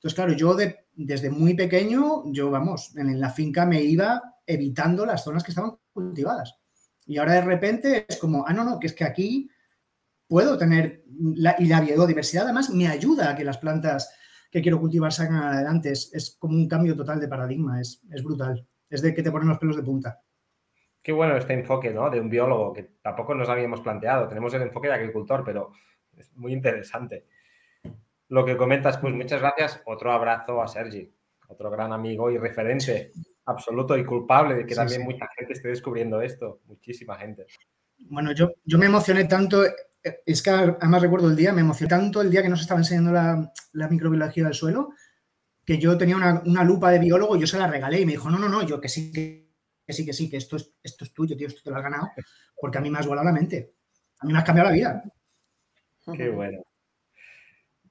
Entonces, 0.00 0.14
claro, 0.14 0.32
yo 0.32 0.56
desde 0.94 1.28
muy 1.28 1.52
pequeño, 1.52 2.22
yo, 2.32 2.50
vamos, 2.50 2.96
en 2.96 3.20
la 3.20 3.28
finca 3.28 3.66
me 3.66 3.82
iba 3.82 4.22
evitando 4.46 5.04
las 5.04 5.22
zonas 5.22 5.44
que 5.44 5.50
estaban 5.50 5.76
cultivadas. 5.92 6.54
Y 7.04 7.18
ahora 7.18 7.34
de 7.34 7.42
repente 7.42 8.06
es 8.08 8.16
como, 8.16 8.46
ah, 8.46 8.54
no, 8.54 8.64
no, 8.64 8.80
que 8.80 8.86
es 8.86 8.94
que 8.94 9.04
aquí 9.04 9.50
puedo 10.26 10.56
tener, 10.56 11.04
y 11.06 11.66
la 11.66 11.80
biodiversidad 11.82 12.44
además 12.44 12.70
me 12.70 12.88
ayuda 12.88 13.30
a 13.30 13.36
que 13.36 13.44
las 13.44 13.58
plantas 13.58 14.10
que 14.50 14.62
quiero 14.62 14.80
cultivar 14.80 15.12
salgan 15.12 15.42
adelante. 15.42 15.92
Es, 15.92 16.36
como 16.38 16.54
un 16.54 16.66
cambio 16.66 16.96
total 16.96 17.20
de 17.20 17.28
paradigma, 17.28 17.78
es, 17.78 18.02
es 18.10 18.22
brutal. 18.22 18.66
Es 18.88 19.02
de 19.02 19.12
que 19.12 19.22
te 19.22 19.30
ponen 19.30 19.48
los 19.48 19.58
pelos 19.58 19.76
de 19.76 19.82
punta. 19.82 20.18
Qué 21.02 21.12
bueno 21.12 21.36
este 21.36 21.52
enfoque, 21.52 21.90
¿no? 21.90 22.08
De 22.08 22.20
un 22.20 22.30
biólogo 22.30 22.72
que 22.72 22.96
tampoco 23.02 23.34
nos 23.34 23.50
habíamos 23.50 23.82
planteado. 23.82 24.28
Tenemos 24.28 24.54
el 24.54 24.62
enfoque 24.62 24.88
de 24.88 24.94
agricultor, 24.94 25.44
pero 25.44 25.72
es 26.16 26.34
muy 26.36 26.54
interesante. 26.54 27.26
Lo 28.30 28.44
que 28.44 28.56
comentas, 28.56 28.96
pues 28.98 29.12
muchas 29.12 29.40
gracias. 29.40 29.82
Otro 29.84 30.12
abrazo 30.12 30.62
a 30.62 30.68
Sergi, 30.68 31.12
otro 31.48 31.68
gran 31.68 31.92
amigo 31.92 32.30
y 32.30 32.38
referente 32.38 33.12
absoluto 33.44 33.98
y 33.98 34.04
culpable 34.04 34.54
de 34.54 34.66
que 34.66 34.74
también 34.76 35.02
mucha 35.02 35.26
gente 35.36 35.52
esté 35.52 35.68
descubriendo 35.68 36.22
esto, 36.22 36.60
muchísima 36.66 37.16
gente. 37.18 37.46
Bueno, 37.98 38.32
yo, 38.32 38.52
yo 38.64 38.78
me 38.78 38.86
emocioné 38.86 39.24
tanto, 39.24 39.64
eh, 39.64 39.74
es 40.24 40.42
que 40.42 40.50
además 40.50 41.02
recuerdo 41.02 41.28
el 41.28 41.34
día, 41.34 41.52
me 41.52 41.60
emocioné 41.60 41.90
tanto 41.90 42.22
el 42.22 42.30
día 42.30 42.42
que 42.42 42.48
nos 42.48 42.60
estaba 42.60 42.78
enseñando 42.78 43.10
la, 43.10 43.52
la 43.72 43.88
microbiología 43.88 44.44
del 44.44 44.54
suelo, 44.54 44.90
que 45.64 45.78
yo 45.78 45.98
tenía 45.98 46.16
una, 46.16 46.40
una, 46.46 46.62
lupa 46.62 46.92
de 46.92 47.00
biólogo 47.00 47.36
yo 47.36 47.48
se 47.48 47.58
la 47.58 47.66
regalé 47.66 48.00
y 48.00 48.06
me 48.06 48.12
dijo, 48.12 48.30
no, 48.30 48.38
no, 48.38 48.48
no, 48.48 48.62
yo 48.62 48.80
que 48.80 48.88
sí, 48.88 49.12
que 49.12 49.92
sí, 49.92 50.06
que 50.06 50.12
sí, 50.12 50.30
que 50.30 50.36
esto 50.36 50.54
es, 50.54 50.72
esto 50.84 51.04
es 51.04 51.12
tuyo, 51.12 51.36
tío, 51.36 51.48
esto 51.48 51.62
te 51.64 51.70
lo 51.70 51.76
has 51.76 51.82
ganado, 51.82 52.10
porque 52.56 52.78
a 52.78 52.80
mí 52.80 52.90
me 52.90 53.00
has 53.00 53.06
volado 53.08 53.26
la 53.26 53.32
mente, 53.32 53.74
a 54.20 54.26
mí 54.26 54.32
me 54.32 54.38
has 54.38 54.44
cambiado 54.44 54.70
la 54.70 54.74
vida. 54.76 55.02
Qué 56.16 56.30
bueno. 56.30 56.62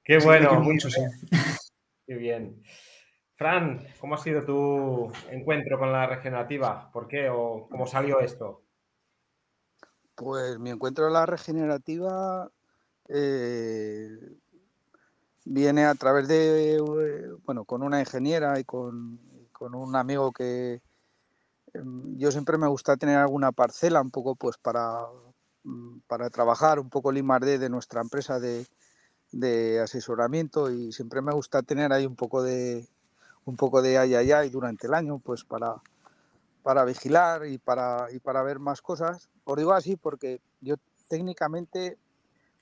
Qué 0.10 0.18
bueno. 0.18 0.60
Mucho, 0.62 0.90
sí. 0.90 1.02
Qué 2.08 2.16
bien. 2.16 2.64
Fran, 3.36 3.86
¿cómo 4.00 4.16
ha 4.16 4.18
sido 4.18 4.44
tu 4.44 5.12
encuentro 5.30 5.78
con 5.78 5.92
la 5.92 6.08
regenerativa? 6.08 6.90
¿Por 6.92 7.08
qué 7.08 7.30
o 7.30 7.68
cómo 7.70 7.86
salió 7.86 8.20
esto? 8.20 8.64
Pues 10.16 10.58
mi 10.58 10.72
encuentro 10.72 11.06
con 11.06 11.14
la 11.14 11.28
regenerativa 11.28 12.50
eh, 13.08 14.18
viene 15.46 15.86
a 15.86 15.94
través 15.94 16.28
de, 16.28 16.78
eh, 16.78 16.80
bueno, 17.46 17.64
con 17.66 17.84
una 17.84 18.00
ingeniera 18.00 18.60
y 18.60 18.64
con, 18.64 19.20
un 19.62 19.96
amigo 19.96 20.32
que 20.32 20.82
em, 21.76 22.18
yo 22.18 22.32
siempre 22.32 22.58
me 22.58 22.68
gusta 22.68 22.98
tener 22.98 23.18
alguna 23.18 23.52
parcela 23.52 24.02
un 24.02 24.10
poco 24.10 24.36
pues 24.36 24.58
para, 24.58 25.06
mm, 25.66 26.00
para 26.08 26.32
trabajar 26.32 26.80
un 26.80 26.90
poco 26.90 27.12
el 27.12 27.20
I+D 27.20 27.60
de 27.60 27.70
nuestra 27.70 28.02
empresa 28.02 28.40
de, 28.40 28.66
de 29.32 29.80
asesoramiento 29.80 30.72
y 30.72 30.92
siempre 30.92 31.22
me 31.22 31.34
gusta 31.34 31.62
tener 31.62 31.94
ahí 31.94 32.06
un 32.06 32.16
poco 32.16 32.42
de, 32.42 32.88
un 33.46 33.56
poco 33.56 33.82
de 33.82 33.98
ay, 33.98 34.16
ay, 34.16 34.32
ay 34.32 34.50
durante 34.50 34.88
el 34.88 34.94
año, 34.94 35.20
pues 35.20 35.44
para, 35.44 35.76
para 36.64 36.86
vigilar 36.86 37.46
y 37.46 37.58
para, 37.58 38.08
y 38.12 38.20
para 38.20 38.44
ver 38.44 38.60
más 38.60 38.82
cosas. 38.82 39.30
Os 39.44 39.58
digo 39.58 39.74
así 39.74 39.96
porque 39.96 40.42
yo 40.62 40.76
técnicamente 41.08 41.98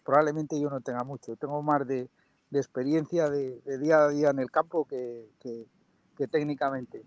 probablemente 0.04 0.60
yo 0.60 0.70
no 0.70 0.80
tenga 0.80 1.04
mucho, 1.04 1.36
tengo 1.36 1.62
más 1.62 1.86
de, 1.86 2.10
de 2.50 2.60
experiencia 2.60 3.30
de, 3.30 3.60
día 3.78 4.06
a 4.06 4.10
día 4.10 4.30
en 4.30 4.40
el 4.40 4.50
campo 4.50 4.86
que, 4.86 5.30
que, 5.42 6.28
técnicamente. 6.28 7.04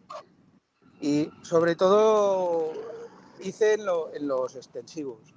Y 1.00 1.30
sobre 1.42 1.76
todo 1.76 2.72
hice 3.42 3.74
en, 3.74 3.80
en, 4.14 4.28
los 4.28 4.54
extensivos. 4.54 5.34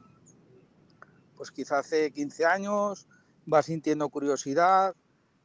Pues 1.37 1.51
quizá 1.51 1.79
hace 1.79 2.11
15 2.11 2.45
años 2.45 3.07
va 3.51 3.63
sintiendo 3.63 4.09
curiosidad, 4.09 4.95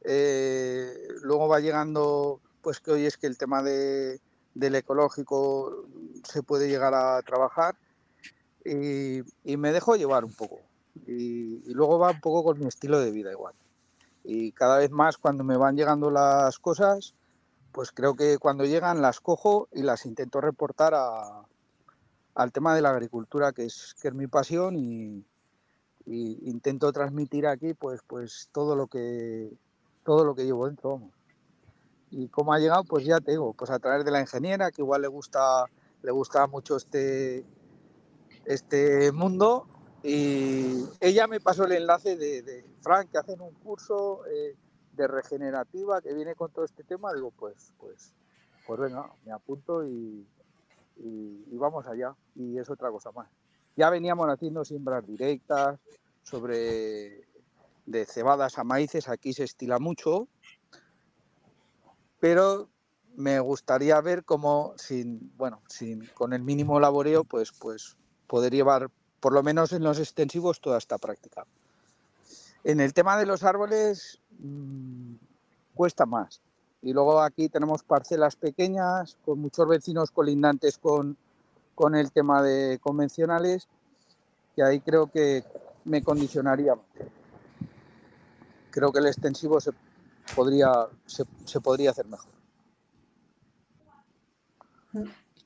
eh, 0.01 0.93
luego 1.21 1.47
va 1.47 1.59
llegando 1.59 2.41
pues 2.61 2.79
que 2.79 2.91
hoy 2.91 3.05
es 3.05 3.17
que 3.17 3.27
el 3.27 3.37
tema 3.37 3.63
de, 3.63 4.19
del 4.53 4.75
ecológico 4.75 5.85
se 6.23 6.43
puede 6.43 6.67
llegar 6.67 6.93
a 6.93 7.21
trabajar 7.21 7.75
y, 8.65 9.21
me 9.57 9.71
dejo 9.71 9.95
llevar 9.95 10.25
un 10.25 10.33
poco. 10.33 10.59
Y, 11.07 11.73
luego 11.73 11.99
va 11.99 12.11
un 12.11 12.21
poco 12.21 12.43
con 12.43 12.59
mi 12.59 12.67
estilo 12.67 12.99
de 12.99 13.11
vida 13.11 13.31
igual. 13.31 13.55
Y 14.23 14.51
cada 14.51 14.77
vez 14.77 14.91
más 14.91 15.17
cuando 15.17 15.43
me 15.43 15.57
van 15.57 15.75
llegando 15.75 16.11
las 16.11 16.59
cosas, 16.59 17.15
pues 17.71 17.91
creo 17.91 18.15
que 18.15 18.37
cuando 18.37 18.65
llegan 18.65 19.01
las 19.01 19.19
cojo 19.19 19.69
y 19.71 19.81
las 19.81 20.05
intento 20.05 20.41
reportar 20.41 20.93
a, 20.93 21.43
al 22.35 22.51
tema 22.51 22.75
de 22.75 22.81
la 22.81 22.89
agricultura, 22.89 23.53
que 23.53 23.65
es, 23.65 23.95
que 24.01 24.09
es 24.09 24.13
mi 24.13 24.27
pasión 24.27 24.75
y, 24.75 25.25
intento 26.15 26.91
transmitir 26.91 27.47
aquí 27.47 27.73
pues, 27.73 28.01
pues 28.07 28.49
todo 28.51 28.75
lo 28.75 28.87
que 28.87 29.51
todo 30.03 30.25
lo 30.25 30.35
que 30.35 30.45
llevo 30.45 30.65
dentro. 30.65 31.01
¿Y 32.11 32.27
cómo 32.29 32.53
ha 32.53 32.59
llegado? 32.59 32.83
Pues 32.83 33.05
ya 33.05 33.19
te 33.19 33.31
digo, 33.31 33.53
pues 33.53 33.69
a 33.69 33.79
través 33.79 34.03
de 34.03 34.11
la 34.11 34.21
ingeniera, 34.21 34.71
que 34.71 34.81
igual 34.81 35.03
le 35.03 35.07
gusta, 35.07 35.65
le 36.01 36.11
gusta 36.11 36.47
mucho 36.47 36.77
este, 36.77 37.45
este 38.45 39.11
mundo. 39.11 39.67
Y 40.01 40.85
ella 40.99 41.27
me 41.27 41.39
pasó 41.39 41.65
el 41.65 41.73
enlace 41.73 42.15
de, 42.15 42.41
de 42.41 42.65
Frank, 42.81 43.11
que 43.11 43.17
hacen 43.17 43.41
un 43.41 43.53
curso 43.53 44.25
eh, 44.25 44.55
de 44.93 45.07
regenerativa 45.07 46.01
que 46.01 46.13
viene 46.13 46.35
con 46.35 46.51
todo 46.51 46.65
este 46.65 46.83
tema. 46.83 47.13
Digo, 47.13 47.31
pues, 47.31 47.73
pues, 47.77 48.13
pues 48.65 48.79
venga, 48.79 49.11
me 49.25 49.31
apunto 49.31 49.85
y, 49.85 50.25
y, 50.97 51.57
vamos 51.57 51.85
allá. 51.85 52.15
Y 52.35 52.57
es 52.57 52.69
otra 52.69 52.89
cosa 52.89 53.11
más. 53.11 53.29
Ya 53.79 53.89
veníamos 53.89 54.27
haciendo 54.27 54.65
siembras 54.65 55.07
directas 55.07 55.79
sobre 56.23 57.25
de 57.85 58.05
cebadas 58.05 58.57
a 58.57 58.65
maíces, 58.65 59.07
aquí 59.07 59.31
se 59.31 59.45
estila 59.45 59.79
mucho, 59.79 60.27
pero 62.19 62.67
me 63.15 63.39
gustaría 63.39 64.01
ver 64.01 64.25
cómo 64.25 64.73
sin, 64.75 65.31
bueno, 65.37 65.61
sin, 65.69 66.05
con 66.07 66.33
el 66.33 66.41
mínimo 66.41 66.77
laboreo, 66.81 67.23
pues, 67.23 67.53
pues 67.53 67.95
poder 68.27 68.53
llevar, 68.53 68.91
por 69.21 69.31
lo 69.31 69.43
menos 69.43 69.71
en 69.71 69.85
los 69.85 69.97
extensivos, 69.97 70.59
toda 70.59 70.77
esta 70.77 70.97
práctica. 70.97 71.45
En 72.65 72.81
el 72.81 72.93
tema 72.93 73.17
de 73.17 73.27
los 73.27 73.45
árboles 73.45 74.19
mm, 74.39 75.13
cuesta 75.73 76.05
más. 76.05 76.41
Y 76.81 76.91
luego 76.91 77.21
aquí 77.21 77.47
tenemos 77.47 77.83
parcelas 77.83 78.35
pequeñas, 78.35 79.17
con 79.23 79.39
muchos 79.39 79.69
vecinos 79.69 80.11
colindantes 80.11 80.77
con, 80.77 81.15
con 81.79 81.95
el 81.95 82.11
tema 82.11 82.43
de 82.43 82.77
convencionales, 82.79 83.69
que 84.53 84.61
ahí 84.61 84.81
creo 84.81 85.07
que 85.07 85.45
me 85.85 86.03
condicionaría. 86.03 86.75
Creo 88.69 88.91
que 88.91 88.99
el 88.99 89.07
extensivo 89.07 89.61
se 89.61 89.71
podría, 90.35 90.69
se, 91.05 91.61
podría 91.61 91.91
hacer 91.91 92.05
mejor. 92.07 92.31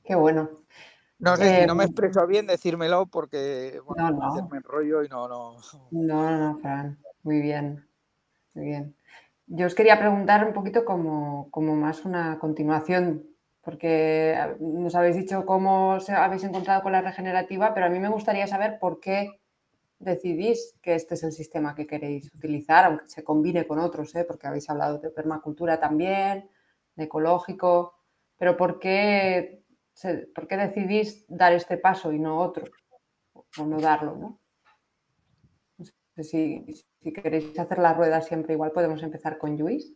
Qué 0.02 0.16
bueno. 0.16 0.50
No 1.20 1.36
sé, 1.36 1.60
si 1.60 1.66
no 1.68 1.76
me 1.76 1.84
eh, 1.84 1.86
expreso 1.86 2.26
bien, 2.26 2.48
decírmelo 2.48 3.06
porque 3.06 3.80
bueno, 3.86 4.10
no, 4.10 4.34
no. 4.34 4.48
me 4.48 4.56
enrollo 4.56 5.04
y 5.04 5.08
no, 5.08 5.28
no. 5.28 5.58
No, 5.92 6.30
no, 6.36 6.58
Fran. 6.58 6.98
Muy 7.22 7.42
bien. 7.42 7.86
Muy 8.54 8.64
bien. 8.64 8.96
Yo 9.46 9.66
os 9.68 9.74
quería 9.76 10.00
preguntar 10.00 10.44
un 10.44 10.52
poquito 10.52 10.84
como, 10.84 11.48
como 11.52 11.76
más 11.76 12.04
una 12.04 12.40
continuación, 12.40 13.24
porque 13.64 14.56
nos 14.60 14.94
habéis 14.94 15.16
dicho 15.16 15.46
cómo 15.46 15.98
habéis 16.08 16.44
encontrado 16.44 16.82
con 16.82 16.92
la 16.92 17.00
regenerativa, 17.00 17.72
pero 17.72 17.86
a 17.86 17.88
mí 17.88 17.98
me 17.98 18.08
gustaría 18.08 18.46
saber 18.46 18.78
por 18.78 19.00
qué 19.00 19.40
decidís 19.98 20.76
que 20.82 20.94
este 20.94 21.14
es 21.14 21.22
el 21.22 21.32
sistema 21.32 21.74
que 21.74 21.86
queréis 21.86 22.32
utilizar, 22.34 22.84
aunque 22.84 23.08
se 23.08 23.24
combine 23.24 23.66
con 23.66 23.78
otros, 23.78 24.14
¿eh? 24.14 24.24
porque 24.24 24.46
habéis 24.46 24.68
hablado 24.68 24.98
de 24.98 25.10
permacultura 25.10 25.80
también, 25.80 26.50
de 26.94 27.04
ecológico, 27.04 27.94
pero 28.36 28.56
¿por 28.56 28.78
qué, 28.78 29.64
¿por 30.34 30.46
qué 30.46 30.56
decidís 30.56 31.24
dar 31.28 31.52
este 31.52 31.78
paso 31.78 32.12
y 32.12 32.18
no 32.18 32.38
otro? 32.38 32.66
O 33.58 33.64
no 33.64 33.78
darlo, 33.78 34.16
¿no? 34.16 34.40
si, 36.22 36.64
si, 37.02 37.12
queréis 37.12 37.58
hacer 37.58 37.78
la 37.78 37.94
rueda 37.94 38.20
siempre 38.20 38.54
igual, 38.54 38.72
podemos 38.72 39.02
empezar 39.02 39.38
con 39.38 39.56
Luis. 39.56 39.92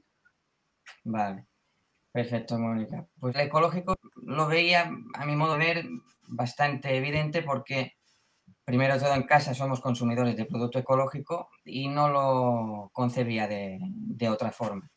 Vale, 1.04 1.47
perfecto, 2.18 2.58
Mónica. 2.58 3.06
Pues 3.20 3.36
el 3.36 3.42
ecológico 3.42 3.94
lo 4.24 4.48
veía, 4.48 4.90
a 5.14 5.24
mi 5.24 5.36
modo 5.36 5.52
de 5.52 5.58
ver, 5.58 5.84
bastante 6.26 6.96
evidente 6.96 7.42
porque 7.42 7.92
primero 8.64 8.98
todo 8.98 9.14
en 9.14 9.22
casa 9.22 9.54
somos 9.54 9.80
consumidores 9.80 10.36
de 10.36 10.44
producto 10.44 10.80
ecológico 10.80 11.48
y 11.64 11.86
no 11.86 12.08
lo 12.08 12.90
concebía 12.92 13.46
de, 13.46 14.28
otra 14.28 14.50
forma. 14.50 14.90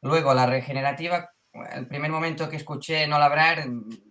Luego 0.00 0.32
la 0.32 0.46
regenerativa, 0.46 1.28
el 1.52 1.86
primer 1.86 2.10
momento 2.10 2.48
que 2.48 2.56
escuché 2.56 3.06
no 3.06 3.18
labrar, 3.18 3.66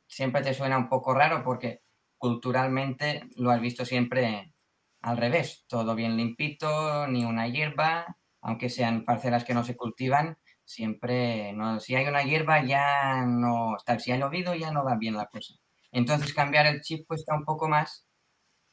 siempre 0.08 0.44
te 0.44 0.54
suena 0.54 0.78
un 0.78 0.90
poco 0.90 1.16
raro 1.16 1.44
porque 1.44 1.82
culturalmente 2.20 3.24
lo 3.36 3.50
has 3.50 3.62
visto 3.62 3.84
siempre 3.84 4.54
al 5.02 5.18
revés, 5.18 5.66
todo 5.68 5.96
bien 5.96 6.18
limpito, 6.18 7.08
ni 7.08 7.26
una 7.26 7.48
hierba, 7.48 8.16
aunque 8.42 8.70
sean 8.70 9.06
parcelas 9.06 9.44
que 9.44 9.56
no 9.56 9.64
se 9.64 9.76
cultivan, 9.76 10.38
siempre, 10.74 11.54
no, 11.54 11.80
si 11.80 11.96
hay 11.96 12.08
una 12.08 12.24
hierba 12.24 12.64
ya 12.66 13.26
no, 13.26 13.76
está, 13.78 14.00
si 14.00 14.12
ha 14.12 14.18
llovido 14.18 14.56
ya 14.56 14.72
no 14.72 14.84
va 14.84 14.96
bien 14.98 15.16
la 15.16 15.28
cosa. 15.28 15.56
Entonces 15.92 16.34
cambiar 16.34 16.66
el 16.66 16.82
chip 16.82 17.08
cuesta 17.08 17.36
un 17.36 17.46
poco 17.46 17.70
más, 17.70 18.08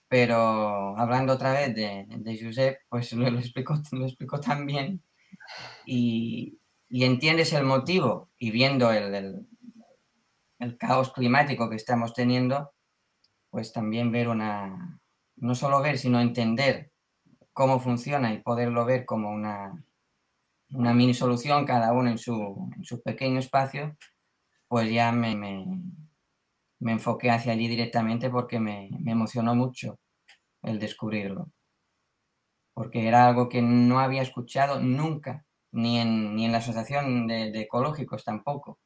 pero 0.08 0.96
hablando 0.98 1.34
otra 1.34 1.52
vez 1.52 1.74
de, 1.74 2.06
de 2.08 2.40
Josep, 2.42 2.78
pues 2.88 3.12
lo, 3.12 3.30
lo, 3.30 3.38
explicó, 3.38 3.74
lo 3.92 4.06
explicó 4.06 4.40
tan 4.40 4.66
bien 4.66 5.02
y, 5.86 6.58
y, 6.88 7.04
entiendes 7.04 7.52
el 7.52 7.64
motivo 7.64 8.30
y 8.38 8.50
viendo 8.50 8.92
el, 8.92 9.46
el 10.58 10.78
caos 10.78 11.12
climático 11.12 11.70
que 11.70 11.76
estamos 11.76 12.14
teniendo, 12.14 12.72
pues 13.50 13.72
también 13.72 14.12
ver 14.12 14.28
una, 14.28 15.00
no 15.36 15.54
solo 15.54 15.80
ver, 15.82 15.98
sino 15.98 16.20
entender 16.20 16.92
cómo 17.52 17.80
funciona 17.80 18.32
y 18.32 18.38
poderlo 18.38 18.84
ver 18.84 19.04
como 19.04 19.30
una, 19.30 19.84
una 20.72 20.94
mini 20.94 21.14
solución, 21.14 21.64
cada 21.66 21.92
uno 21.92 22.10
en 22.10 22.18
su, 22.18 22.70
en 22.76 22.84
su 22.84 23.02
pequeño 23.02 23.38
espacio, 23.38 23.96
pues 24.68 24.90
ya 24.92 25.12
me, 25.12 25.36
me, 25.36 25.66
me, 26.78 26.92
enfoqué 26.92 27.30
hacia 27.30 27.52
allí 27.52 27.68
directamente 27.68 28.30
porque 28.30 28.60
me, 28.60 28.90
me 29.00 29.12
emocionó 29.12 29.54
mucho 29.54 29.98
el 30.62 30.78
descubrirlo. 30.78 31.50
Porque 32.74 33.08
era 33.08 33.26
algo 33.26 33.48
que 33.48 33.62
no 33.62 34.00
había 34.00 34.22
escuchado 34.22 34.80
nunca, 34.80 35.44
ni 35.72 35.98
en, 35.98 36.34
ni 36.36 36.46
en 36.46 36.52
la 36.52 36.58
Asociación 36.58 37.26
de, 37.26 37.50
de 37.50 37.62
Ecológicos 37.62 38.24
tampoco. 38.24 38.78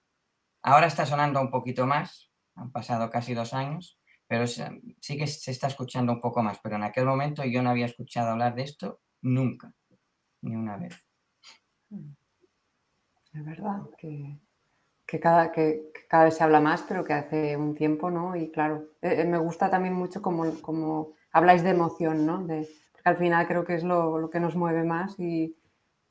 Ahora 0.62 0.86
está 0.86 1.06
sonando 1.06 1.40
un 1.40 1.50
poquito 1.50 1.86
más, 1.86 2.30
han 2.54 2.72
pasado 2.72 3.10
casi 3.10 3.34
dos 3.34 3.52
años, 3.54 3.98
pero 4.26 4.46
sí 4.46 5.18
que 5.18 5.26
se 5.26 5.50
está 5.50 5.66
escuchando 5.66 6.12
un 6.12 6.20
poco 6.20 6.42
más, 6.42 6.58
pero 6.62 6.76
en 6.76 6.84
aquel 6.84 7.04
momento 7.04 7.44
yo 7.44 7.62
no 7.62 7.70
había 7.70 7.86
escuchado 7.86 8.30
hablar 8.30 8.54
de 8.54 8.62
esto 8.62 9.00
nunca, 9.20 9.72
ni 10.40 10.56
una 10.56 10.76
vez. 10.76 11.06
Es 13.32 13.44
verdad 13.44 13.82
que, 13.98 14.38
que, 15.06 15.18
cada, 15.18 15.50
que, 15.50 15.90
que, 15.92 16.06
cada, 16.06 16.24
vez 16.24 16.36
se 16.36 16.44
habla 16.44 16.60
más, 16.60 16.82
pero 16.82 17.04
que 17.04 17.12
hace 17.12 17.56
un 17.56 17.74
tiempo, 17.74 18.10
¿no? 18.10 18.36
Y 18.36 18.50
claro, 18.50 18.88
eh, 19.02 19.24
me 19.24 19.38
gusta 19.38 19.70
también 19.70 19.94
mucho 19.94 20.22
como, 20.22 20.60
como 20.60 21.14
habláis 21.32 21.64
de 21.64 21.70
emoción, 21.70 22.24
¿no? 22.24 22.44
De, 22.46 22.68
porque 22.92 23.08
al 23.08 23.16
final 23.16 23.46
creo 23.46 23.64
que 23.64 23.74
es 23.74 23.82
lo, 23.82 24.18
lo 24.18 24.30
que 24.30 24.40
nos 24.40 24.54
mueve 24.54 24.84
más 24.84 25.18
y, 25.18 25.56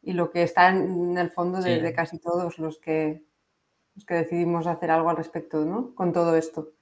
y, 0.01 0.13
lo 0.13 0.31
que 0.31 0.43
está 0.43 0.69
en 0.69 1.17
el 1.17 1.29
fondo 1.29 1.61
de, 1.61 1.75
sí. 1.75 1.81
de 1.81 1.93
casi 1.93 2.19
todos 2.19 2.59
los 2.59 2.77
que, 2.77 3.23
los 3.95 4.05
que 4.05 4.15
decidimos 4.15 4.67
hacer 4.67 4.91
algo 4.91 5.09
al 5.09 5.17
respecto, 5.17 5.63
¿no? 5.63 5.95
Con 5.95 6.11
todo 6.11 6.35
esto. 6.35 6.73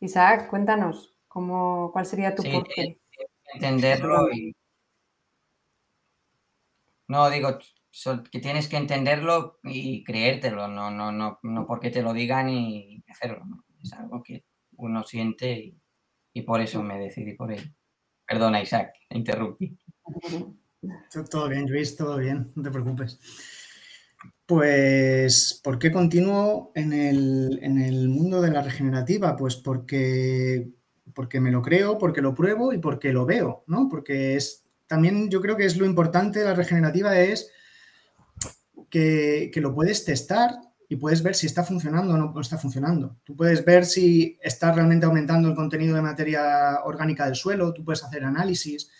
Isaac, 0.00 0.48
cuéntanos, 0.48 1.16
¿cómo, 1.28 1.90
¿cuál 1.92 2.06
sería 2.06 2.34
tu 2.34 2.42
sí, 2.42 2.50
porqué? 2.50 2.98
Entenderlo 3.54 4.30
y... 4.30 4.54
No, 7.08 7.28
digo, 7.28 7.58
que 8.30 8.38
tienes 8.38 8.68
que 8.68 8.76
entenderlo 8.76 9.58
y 9.64 10.04
creértelo, 10.04 10.68
no, 10.68 10.90
no, 10.90 11.12
no, 11.12 11.38
no 11.42 11.66
porque 11.66 11.90
te 11.90 12.02
lo 12.02 12.12
digan 12.12 12.48
y 12.48 13.02
hacerlo. 13.08 13.44
Es 13.82 13.92
algo 13.92 14.22
que 14.22 14.44
uno 14.76 15.02
siente 15.02 15.74
y, 16.32 16.42
por 16.42 16.60
eso 16.60 16.82
me 16.82 16.98
decidí 16.98 17.34
por 17.34 17.52
ello. 17.52 17.70
Perdona, 18.26 18.62
Isaac, 18.62 18.92
interrumpí. 19.10 19.76
Todo 21.30 21.48
bien, 21.48 21.68
Luis, 21.68 21.96
todo 21.96 22.16
bien, 22.16 22.52
no 22.54 22.62
te 22.62 22.70
preocupes. 22.70 23.18
Pues, 24.46 25.60
¿por 25.62 25.78
qué 25.78 25.92
continúo 25.92 26.72
en 26.74 26.92
el, 26.92 27.58
en 27.62 27.80
el, 27.80 28.08
mundo 28.08 28.40
de 28.40 28.50
la 28.50 28.62
regenerativa? 28.62 29.36
Pues 29.36 29.56
porque, 29.56 30.70
porque 31.14 31.40
me 31.40 31.50
lo 31.50 31.62
creo, 31.62 31.98
porque 31.98 32.22
lo 32.22 32.34
pruebo 32.34 32.72
y 32.72 32.78
porque 32.78 33.12
lo 33.12 33.26
veo, 33.26 33.64
¿no? 33.66 33.88
Porque 33.88 34.36
es, 34.36 34.64
también 34.86 35.30
yo 35.30 35.40
creo 35.40 35.56
que 35.56 35.66
es 35.66 35.76
lo 35.76 35.86
importante 35.86 36.40
de 36.40 36.46
la 36.46 36.54
regenerativa 36.54 37.18
es 37.18 37.52
que, 38.90 39.50
lo 39.56 39.74
puedes 39.74 40.04
testar 40.04 40.56
y 40.88 40.96
puedes 40.96 41.22
ver 41.22 41.34
si 41.34 41.46
está 41.46 41.62
funcionando 41.62 42.14
o 42.14 42.16
no 42.16 42.40
está 42.40 42.58
funcionando. 42.58 43.16
Tú 43.24 43.36
puedes 43.36 43.64
ver 43.64 43.86
si 43.86 44.38
está 44.42 44.72
realmente 44.72 45.06
aumentando 45.06 45.48
el 45.48 45.54
contenido 45.54 45.94
de 45.94 46.02
materia 46.02 46.80
orgánica 46.84 47.26
del 47.26 47.36
suelo, 47.36 47.72
tú 47.72 47.84
puedes 47.84 48.02
hacer 48.02 48.24
análisis, 48.24 48.90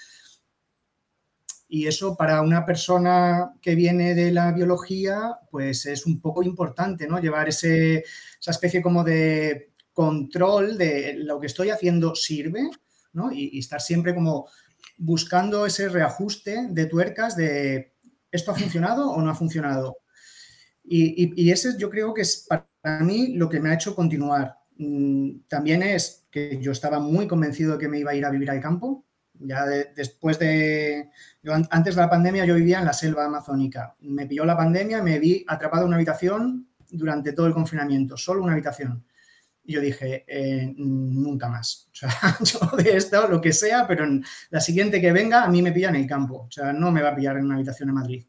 y 1.72 1.86
eso 1.86 2.16
para 2.16 2.42
una 2.42 2.66
persona 2.66 3.52
que 3.62 3.76
viene 3.76 4.14
de 4.14 4.32
la 4.32 4.50
biología, 4.50 5.38
pues 5.52 5.86
es 5.86 6.04
un 6.04 6.20
poco 6.20 6.42
importante, 6.42 7.06
¿no? 7.06 7.20
Llevar 7.20 7.48
esa 7.48 8.02
especie 8.44 8.82
como 8.82 9.04
de 9.04 9.70
control 9.92 10.76
de 10.76 11.14
lo 11.18 11.38
que 11.38 11.46
estoy 11.46 11.70
haciendo 11.70 12.16
sirve, 12.16 12.68
¿no? 13.12 13.30
Y, 13.30 13.50
y, 13.52 13.60
estar 13.60 13.80
siempre 13.80 14.16
como 14.16 14.48
buscando 14.98 15.64
ese 15.64 15.88
reajuste 15.88 16.66
de 16.70 16.86
tuercas 16.86 17.36
de 17.36 17.89
esto 18.30 18.52
ha 18.52 18.54
funcionado 18.54 19.10
o 19.10 19.20
no 19.20 19.30
ha 19.30 19.34
funcionado. 19.34 19.98
Y, 20.84 21.24
y, 21.24 21.50
y 21.50 21.54
yo 21.78 21.90
creo 21.90 22.14
que 22.14 22.22
es 22.22 22.46
para 22.48 23.00
mí 23.00 23.34
lo 23.34 23.48
que 23.48 23.60
me 23.60 23.70
ha 23.70 23.74
hecho 23.74 23.94
continuar. 23.94 24.56
Mm, 24.76 25.40
también 25.48 25.82
es 25.82 26.26
que 26.30 26.58
yo 26.60 26.72
estaba 26.72 27.00
muy 27.00 27.26
convencido 27.26 27.72
de 27.72 27.78
que 27.78 27.88
me 27.88 27.98
iba 27.98 28.12
a 28.12 28.14
ir 28.14 28.24
a 28.24 28.30
vivir 28.30 28.50
al 28.50 28.60
campo, 28.60 29.04
ya 29.34 29.66
de, 29.66 29.92
después 29.94 30.38
de, 30.38 31.10
antes 31.70 31.94
de 31.94 32.00
la 32.00 32.10
pandemia 32.10 32.44
yo 32.44 32.54
vivía 32.54 32.78
en 32.78 32.86
la 32.86 32.92
selva 32.92 33.24
amazónica. 33.24 33.94
Me 34.00 34.26
pilló 34.26 34.44
la 34.44 34.56
pandemia, 34.56 35.02
me 35.02 35.18
vi 35.18 35.44
atrapado 35.46 35.82
en 35.82 35.88
una 35.88 35.96
habitación 35.96 36.68
durante 36.90 37.32
todo 37.32 37.46
el 37.46 37.54
confinamiento, 37.54 38.16
solo 38.16 38.42
una 38.42 38.52
habitación. 38.52 39.04
Yo 39.64 39.80
dije, 39.80 40.24
eh, 40.26 40.72
nunca 40.76 41.48
más. 41.48 41.88
O 41.92 41.94
sea, 41.94 42.10
yo 42.40 42.76
de 42.76 42.96
esto, 42.96 43.28
lo 43.28 43.40
que 43.40 43.52
sea, 43.52 43.86
pero 43.86 44.06
la 44.50 44.60
siguiente 44.60 45.00
que 45.00 45.12
venga, 45.12 45.44
a 45.44 45.48
mí 45.48 45.62
me 45.62 45.72
pilla 45.72 45.90
en 45.90 45.96
el 45.96 46.06
campo. 46.06 46.46
O 46.48 46.50
sea, 46.50 46.72
no 46.72 46.90
me 46.90 47.02
va 47.02 47.10
a 47.10 47.16
pillar 47.16 47.36
en 47.36 47.44
una 47.44 47.56
habitación 47.56 47.88
en 47.88 47.94
Madrid. 47.94 48.26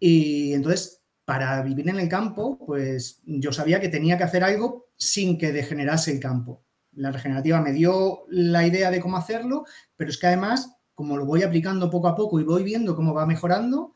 Y 0.00 0.52
entonces, 0.52 1.02
para 1.24 1.60
vivir 1.62 1.88
en 1.88 1.98
el 1.98 2.08
campo, 2.08 2.58
pues 2.64 3.20
yo 3.24 3.52
sabía 3.52 3.80
que 3.80 3.88
tenía 3.88 4.16
que 4.16 4.24
hacer 4.24 4.44
algo 4.44 4.88
sin 4.96 5.36
que 5.36 5.52
degenerase 5.52 6.12
el 6.12 6.20
campo. 6.20 6.64
La 6.92 7.10
regenerativa 7.10 7.60
me 7.60 7.72
dio 7.72 8.24
la 8.28 8.66
idea 8.66 8.90
de 8.90 9.00
cómo 9.00 9.16
hacerlo, 9.16 9.64
pero 9.96 10.10
es 10.10 10.18
que 10.18 10.26
además, 10.26 10.76
como 10.94 11.16
lo 11.16 11.26
voy 11.26 11.42
aplicando 11.42 11.90
poco 11.90 12.08
a 12.08 12.16
poco 12.16 12.40
y 12.40 12.44
voy 12.44 12.62
viendo 12.62 12.96
cómo 12.96 13.12
va 13.12 13.26
mejorando, 13.26 13.92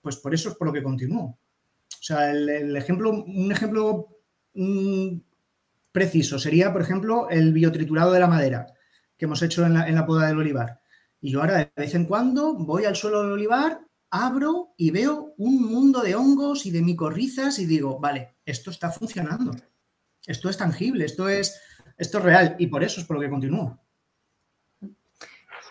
pues 0.00 0.16
por 0.16 0.34
eso 0.34 0.50
es 0.50 0.56
por 0.56 0.66
lo 0.66 0.72
que 0.72 0.82
continúo. 0.82 1.24
O 1.24 2.02
sea, 2.06 2.30
el 2.30 2.76
ejemplo, 2.76 3.10
un 3.10 3.50
ejemplo 3.50 4.13
mmm, 4.54 5.18
preciso 5.92 6.38
sería, 6.38 6.72
por 6.72 6.82
ejemplo, 6.82 7.28
el 7.30 7.52
biotriturado 7.52 8.12
de 8.12 8.20
la 8.20 8.26
madera 8.26 8.66
que 9.16 9.26
hemos 9.26 9.42
hecho 9.42 9.64
en 9.64 9.74
la, 9.74 9.88
en 9.88 9.94
la 9.94 10.06
poda 10.06 10.26
del 10.26 10.38
olivar. 10.38 10.80
Y 11.20 11.30
yo 11.30 11.40
ahora 11.40 11.58
de 11.58 11.72
vez 11.76 11.94
en 11.94 12.06
cuando 12.06 12.54
voy 12.54 12.84
al 12.84 12.96
suelo 12.96 13.22
del 13.22 13.32
olivar, 13.32 13.80
abro 14.10 14.74
y 14.76 14.90
veo 14.90 15.34
un 15.38 15.62
mundo 15.62 16.02
de 16.02 16.14
hongos 16.14 16.66
y 16.66 16.70
de 16.70 16.82
micorrizas 16.82 17.58
y 17.58 17.66
digo, 17.66 17.98
vale, 17.98 18.36
esto 18.44 18.70
está 18.70 18.90
funcionando. 18.90 19.52
Esto 20.26 20.48
es 20.48 20.56
tangible, 20.56 21.04
esto 21.04 21.28
es 21.28 21.60
esto 21.96 22.18
es 22.18 22.24
real 22.24 22.56
y 22.58 22.66
por 22.66 22.82
eso 22.82 23.00
es 23.00 23.06
por 23.06 23.16
lo 23.16 23.22
que 23.22 23.30
continúo. 23.30 23.78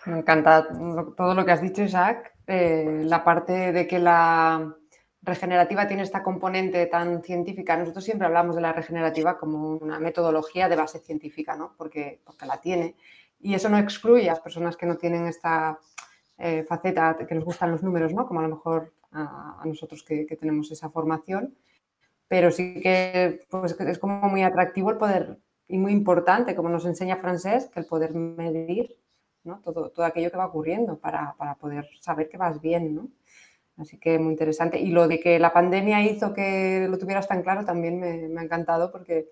Me 0.06 0.18
encanta 0.18 0.66
todo 1.16 1.34
lo 1.34 1.44
que 1.44 1.52
has 1.52 1.62
dicho, 1.62 1.82
Isaac. 1.82 2.32
Eh, 2.46 3.02
la 3.04 3.24
parte 3.24 3.72
de 3.72 3.86
que 3.86 3.98
la 3.98 4.74
regenerativa 5.24 5.88
tiene 5.88 6.02
esta 6.02 6.22
componente 6.22 6.86
tan 6.86 7.22
científica. 7.22 7.76
Nosotros 7.76 8.04
siempre 8.04 8.26
hablamos 8.26 8.54
de 8.54 8.62
la 8.62 8.72
regenerativa 8.72 9.38
como 9.38 9.76
una 9.76 9.98
metodología 9.98 10.68
de 10.68 10.76
base 10.76 10.98
científica, 11.00 11.56
¿no? 11.56 11.74
Porque, 11.76 12.20
porque 12.24 12.46
la 12.46 12.60
tiene. 12.60 12.96
Y 13.40 13.54
eso 13.54 13.68
no 13.68 13.78
excluye 13.78 14.28
a 14.28 14.34
las 14.34 14.40
personas 14.40 14.76
que 14.76 14.86
no 14.86 14.96
tienen 14.96 15.26
esta 15.26 15.78
eh, 16.38 16.64
faceta, 16.68 17.16
que 17.26 17.34
nos 17.34 17.44
gustan 17.44 17.70
los 17.70 17.82
números, 17.82 18.12
¿no? 18.12 18.26
Como 18.26 18.40
a 18.40 18.44
lo 18.44 18.56
mejor 18.56 18.92
a, 19.12 19.62
nosotros 19.64 20.02
que, 20.02 20.26
que, 20.26 20.36
tenemos 20.36 20.70
esa 20.70 20.90
formación. 20.90 21.54
Pero 22.28 22.50
sí 22.50 22.80
que 22.80 23.40
pues, 23.50 23.78
es 23.78 23.98
como 23.98 24.28
muy 24.28 24.42
atractivo 24.42 24.90
el 24.90 24.96
poder 24.96 25.38
y 25.68 25.78
muy 25.78 25.92
importante, 25.92 26.54
como 26.54 26.68
nos 26.68 26.84
enseña 26.84 27.16
Francés, 27.16 27.70
que 27.72 27.80
el 27.80 27.86
poder 27.86 28.14
medir 28.14 28.96
¿no? 29.44 29.60
todo, 29.60 29.90
todo 29.90 30.04
aquello 30.04 30.30
que 30.30 30.36
va 30.36 30.46
ocurriendo 30.46 30.98
para, 30.98 31.34
para, 31.38 31.54
poder 31.54 31.88
saber 32.00 32.28
que 32.28 32.36
vas 32.36 32.60
bien. 32.60 32.94
¿no? 32.94 33.08
Así 33.76 33.98
que 33.98 34.18
muy 34.18 34.32
interesante. 34.32 34.78
Y 34.78 34.90
lo 34.90 35.08
de 35.08 35.18
que 35.18 35.38
la 35.38 35.52
pandemia 35.52 36.02
hizo 36.02 36.32
que 36.32 36.86
lo 36.88 36.98
tuvieras 36.98 37.26
tan 37.26 37.42
claro 37.42 37.64
también 37.64 37.98
me, 37.98 38.28
me 38.28 38.40
ha 38.40 38.44
encantado 38.44 38.92
porque, 38.92 39.30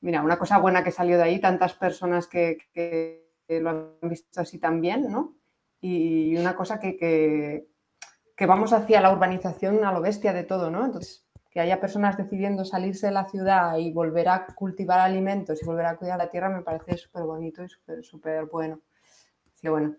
mira, 0.00 0.22
una 0.22 0.38
cosa 0.38 0.58
buena 0.58 0.82
que 0.82 0.90
salió 0.90 1.16
de 1.16 1.22
ahí, 1.24 1.40
tantas 1.40 1.74
personas 1.74 2.26
que, 2.26 2.58
que, 2.72 3.28
que 3.46 3.60
lo 3.60 3.70
han 3.70 3.96
visto 4.02 4.40
así 4.40 4.58
también, 4.58 5.10
¿no? 5.10 5.36
Y 5.80 6.36
una 6.36 6.54
cosa 6.54 6.78
que, 6.78 6.96
que, 6.96 8.46
vamos 8.46 8.72
hacia 8.72 9.00
la 9.00 9.12
urbanización 9.12 9.84
a 9.84 9.92
lo 9.92 10.00
bestia 10.00 10.32
de 10.32 10.44
todo, 10.44 10.70
¿no? 10.70 10.84
Entonces, 10.84 11.26
que 11.50 11.60
haya 11.60 11.80
personas 11.80 12.16
decidiendo 12.16 12.64
salirse 12.64 13.06
de 13.06 13.12
la 13.12 13.28
ciudad 13.28 13.78
y 13.78 13.92
volver 13.92 14.28
a 14.28 14.46
cultivar 14.46 15.00
alimentos 15.00 15.62
y 15.62 15.64
volver 15.64 15.86
a 15.86 15.96
cuidar 15.96 16.18
la 16.18 16.30
tierra 16.30 16.50
me 16.50 16.62
parece 16.62 16.96
súper 16.96 17.22
bonito 17.22 17.64
y 17.64 17.68
súper 17.68 18.04
súper 18.04 18.44
bueno. 18.46 18.80
Así 19.46 19.62
que 19.62 19.70
bueno, 19.70 19.96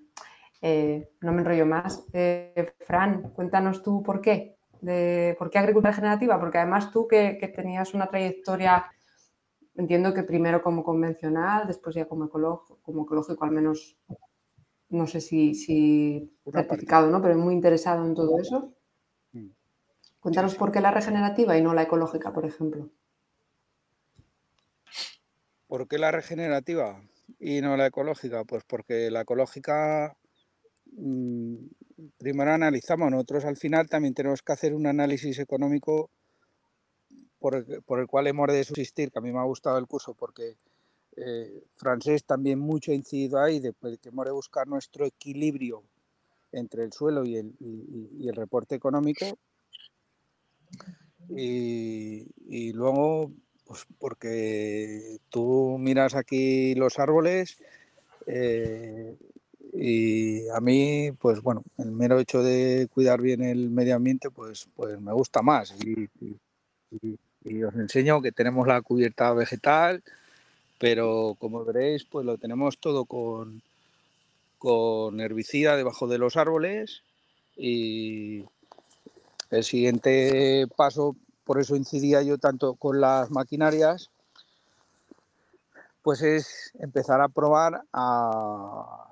eh, 0.62 1.10
no 1.22 1.32
me 1.32 1.40
enrollo 1.40 1.66
más. 1.66 2.06
Eh, 2.14 2.74
Fran, 2.80 3.32
cuéntanos 3.32 3.84
tú 3.84 4.04
por 4.04 4.22
qué. 4.22 4.58
De, 4.82 5.36
¿Por 5.38 5.50
qué 5.50 5.60
agricultura 5.60 5.92
regenerativa? 5.92 6.40
Porque 6.40 6.58
además 6.58 6.92
tú 6.92 7.08
que, 7.08 7.38
que 7.38 7.50
tenías 7.50 7.94
una 7.94 8.08
trayectoria 8.08 8.86
entiendo 9.80 10.14
que 10.14 10.24
primero 10.24 10.62
como 10.62 10.84
convencional, 10.84 11.66
después 11.66 11.96
ya 11.96 12.06
como 12.06 12.26
ecológico, 12.26 12.80
como 12.82 13.04
ecológico 13.04 13.46
al 13.46 13.52
menos, 13.52 13.98
no 14.90 15.08
sé 15.08 15.22
si, 15.22 15.56
si 15.56 16.36
certificado, 16.52 17.10
¿no? 17.10 17.22
Pero 17.22 17.38
muy 17.38 17.54
interesado 17.54 18.06
en 18.06 18.14
todo 18.14 18.40
eso. 18.40 18.74
Mm. 19.32 19.50
Cuéntanos 20.20 20.56
por 20.56 20.72
qué 20.72 20.82
la 20.82 20.92
regenerativa 20.92 21.58
y 21.58 21.62
no 21.62 21.74
la 21.74 21.84
ecológica, 21.84 22.34
por 22.34 22.46
ejemplo. 22.46 22.90
¿Por 25.68 25.88
qué 25.88 25.98
la 25.98 26.12
regenerativa 26.12 27.02
y 27.40 27.62
no 27.62 27.78
la 27.78 27.88
ecológica? 27.88 28.44
Pues 28.44 28.64
porque 28.66 29.10
la 29.12 29.22
ecológica 29.22 30.18
primero 32.18 32.52
analizamos, 32.52 33.12
nosotros 33.12 33.46
al 33.46 33.58
final 33.58 33.88
también 33.90 34.14
tenemos 34.14 34.42
que 34.42 34.54
hacer 34.54 34.74
un 34.74 34.88
análisis 34.88 35.40
económico 35.40 36.10
por 37.40 37.56
el, 37.56 38.08
cual 38.08 38.28
hemos 38.28 38.48
de 38.48 38.64
subsistir, 38.64 39.12
que 39.12 39.20
a 39.20 39.22
mí 39.22 39.32
me 39.32 39.40
ha 39.40 39.44
gustado 39.44 39.78
el 39.78 39.88
curso 39.88 40.14
porque 40.14 40.58
eh, 41.16 41.64
francés 41.76 42.24
también 42.26 42.60
mucho 42.60 42.92
ha 42.92 42.96
incidido 42.96 43.40
ahí, 43.40 43.60
de, 43.60 43.74
que 44.02 44.10
hemos 44.10 44.26
de 44.26 44.32
buscar 44.32 44.68
nuestro 44.68 45.06
equilibrio 45.06 45.84
entre 46.52 46.84
el 46.84 46.92
suelo 46.92 47.24
y 47.26 47.38
el, 47.38 48.36
reporte 48.36 48.76
económico. 48.76 49.26
Y, 51.30 52.74
luego, 52.74 53.32
pues 53.66 53.86
porque 54.00 55.20
tú 55.30 55.78
miras 55.80 56.16
aquí 56.16 56.76
los 56.76 57.00
árboles 57.00 57.58
eh, 58.26 59.16
y 59.82 60.50
a 60.50 60.60
mí, 60.60 61.14
pues 61.22 61.42
bueno, 61.42 61.64
el 61.78 61.92
mero 61.94 62.20
hecho 62.20 62.44
de 62.44 62.90
cuidar 62.94 63.22
bien 63.22 63.42
el 63.42 63.70
medio 63.70 63.96
ambiente, 63.96 64.30
pues, 64.30 64.68
pues 64.76 65.00
me 65.00 65.14
gusta 65.14 65.42
más. 65.42 65.74
y, 65.86 66.10
os 67.64 67.74
enseño 67.76 68.22
que 68.22 68.34
tenemos 68.34 68.68
la 68.68 68.82
cubierta 68.82 69.32
vegetal, 69.32 70.04
pero 70.80 71.38
como 71.40 71.64
veréis, 71.64 72.04
pues 72.04 72.26
lo 72.26 72.38
tenemos 72.38 72.78
todo 72.78 73.06
con, 73.06 73.62
con 74.58 75.22
herbicida 75.22 75.78
debajo 75.78 76.08
de 76.08 76.18
los 76.18 76.36
árboles 76.36 77.02
y 77.56 78.44
el 79.50 79.64
siguiente 79.64 80.68
paso, 80.76 81.16
por 81.46 81.58
eso 81.58 81.78
incidía 81.78 82.22
yo 82.22 82.38
tanto 82.38 82.74
con 82.74 83.00
las 83.00 83.32
maquinarias, 83.32 84.10
pues 86.04 86.22
es 86.22 86.74
empezar 86.80 87.22
a 87.22 87.30
probar 87.30 87.84
a, 87.94 89.09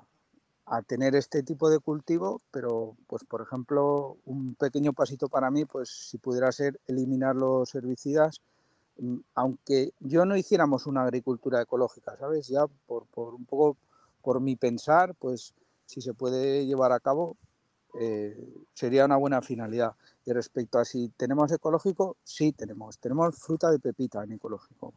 a 0.70 0.82
tener 0.82 1.14
este 1.14 1.42
tipo 1.42 1.70
de 1.70 1.78
cultivo, 1.78 2.40
pero 2.50 2.96
pues 3.06 3.24
por 3.24 3.40
ejemplo, 3.42 4.18
un 4.26 4.54
pequeño 4.54 4.92
pasito 4.92 5.28
para 5.28 5.50
mí, 5.50 5.64
pues 5.64 5.88
si 5.88 6.18
pudiera 6.18 6.52
ser 6.52 6.78
eliminar 6.86 7.36
los 7.36 7.74
herbicidas, 7.74 8.40
mm, 8.98 9.18
aunque 9.34 9.92
yo 10.00 10.24
no 10.24 10.36
hiciéramos 10.36 10.86
una 10.86 11.02
agricultura 11.02 11.62
ecológica, 11.62 12.16
¿sabes? 12.18 12.48
Ya 12.48 12.66
por, 12.86 13.06
un 13.14 13.44
poco 13.46 13.76
por 14.22 14.40
mi 14.40 14.56
pensar, 14.56 15.14
pues 15.14 15.54
si 15.86 16.00
se 16.02 16.14
puede 16.14 16.66
llevar 16.66 16.92
a 16.92 17.00
cabo, 17.00 17.36
eh, 17.98 18.36
sería 18.74 19.06
una 19.06 19.16
buena 19.16 19.40
finalidad. 19.40 19.94
Y 20.26 20.32
respecto 20.32 20.78
a 20.78 20.84
si 20.84 21.08
tenemos 21.16 21.50
ecológico, 21.52 22.16
sí 22.22 22.52
tenemos. 22.52 22.98
Tenemos 22.98 23.36
fruta 23.38 23.70
de 23.70 23.78
pepita 23.78 24.22
en 24.24 24.32
ecológico. 24.32 24.92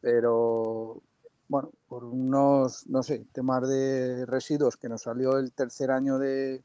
Pero 0.00 1.02
bueno, 1.48 1.70
por 1.88 2.04
unos, 2.04 2.86
no 2.88 3.02
sé, 3.02 3.26
temas 3.32 3.66
de 3.68 4.26
residuos 4.26 4.76
que 4.76 4.88
nos 4.88 5.02
salió 5.02 5.38
el 5.38 5.52
tercer 5.52 5.90
año 5.90 6.18
de, 6.18 6.62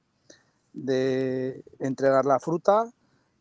de 0.73 1.63
entregar 1.79 2.25
la 2.25 2.39
fruta, 2.39 2.91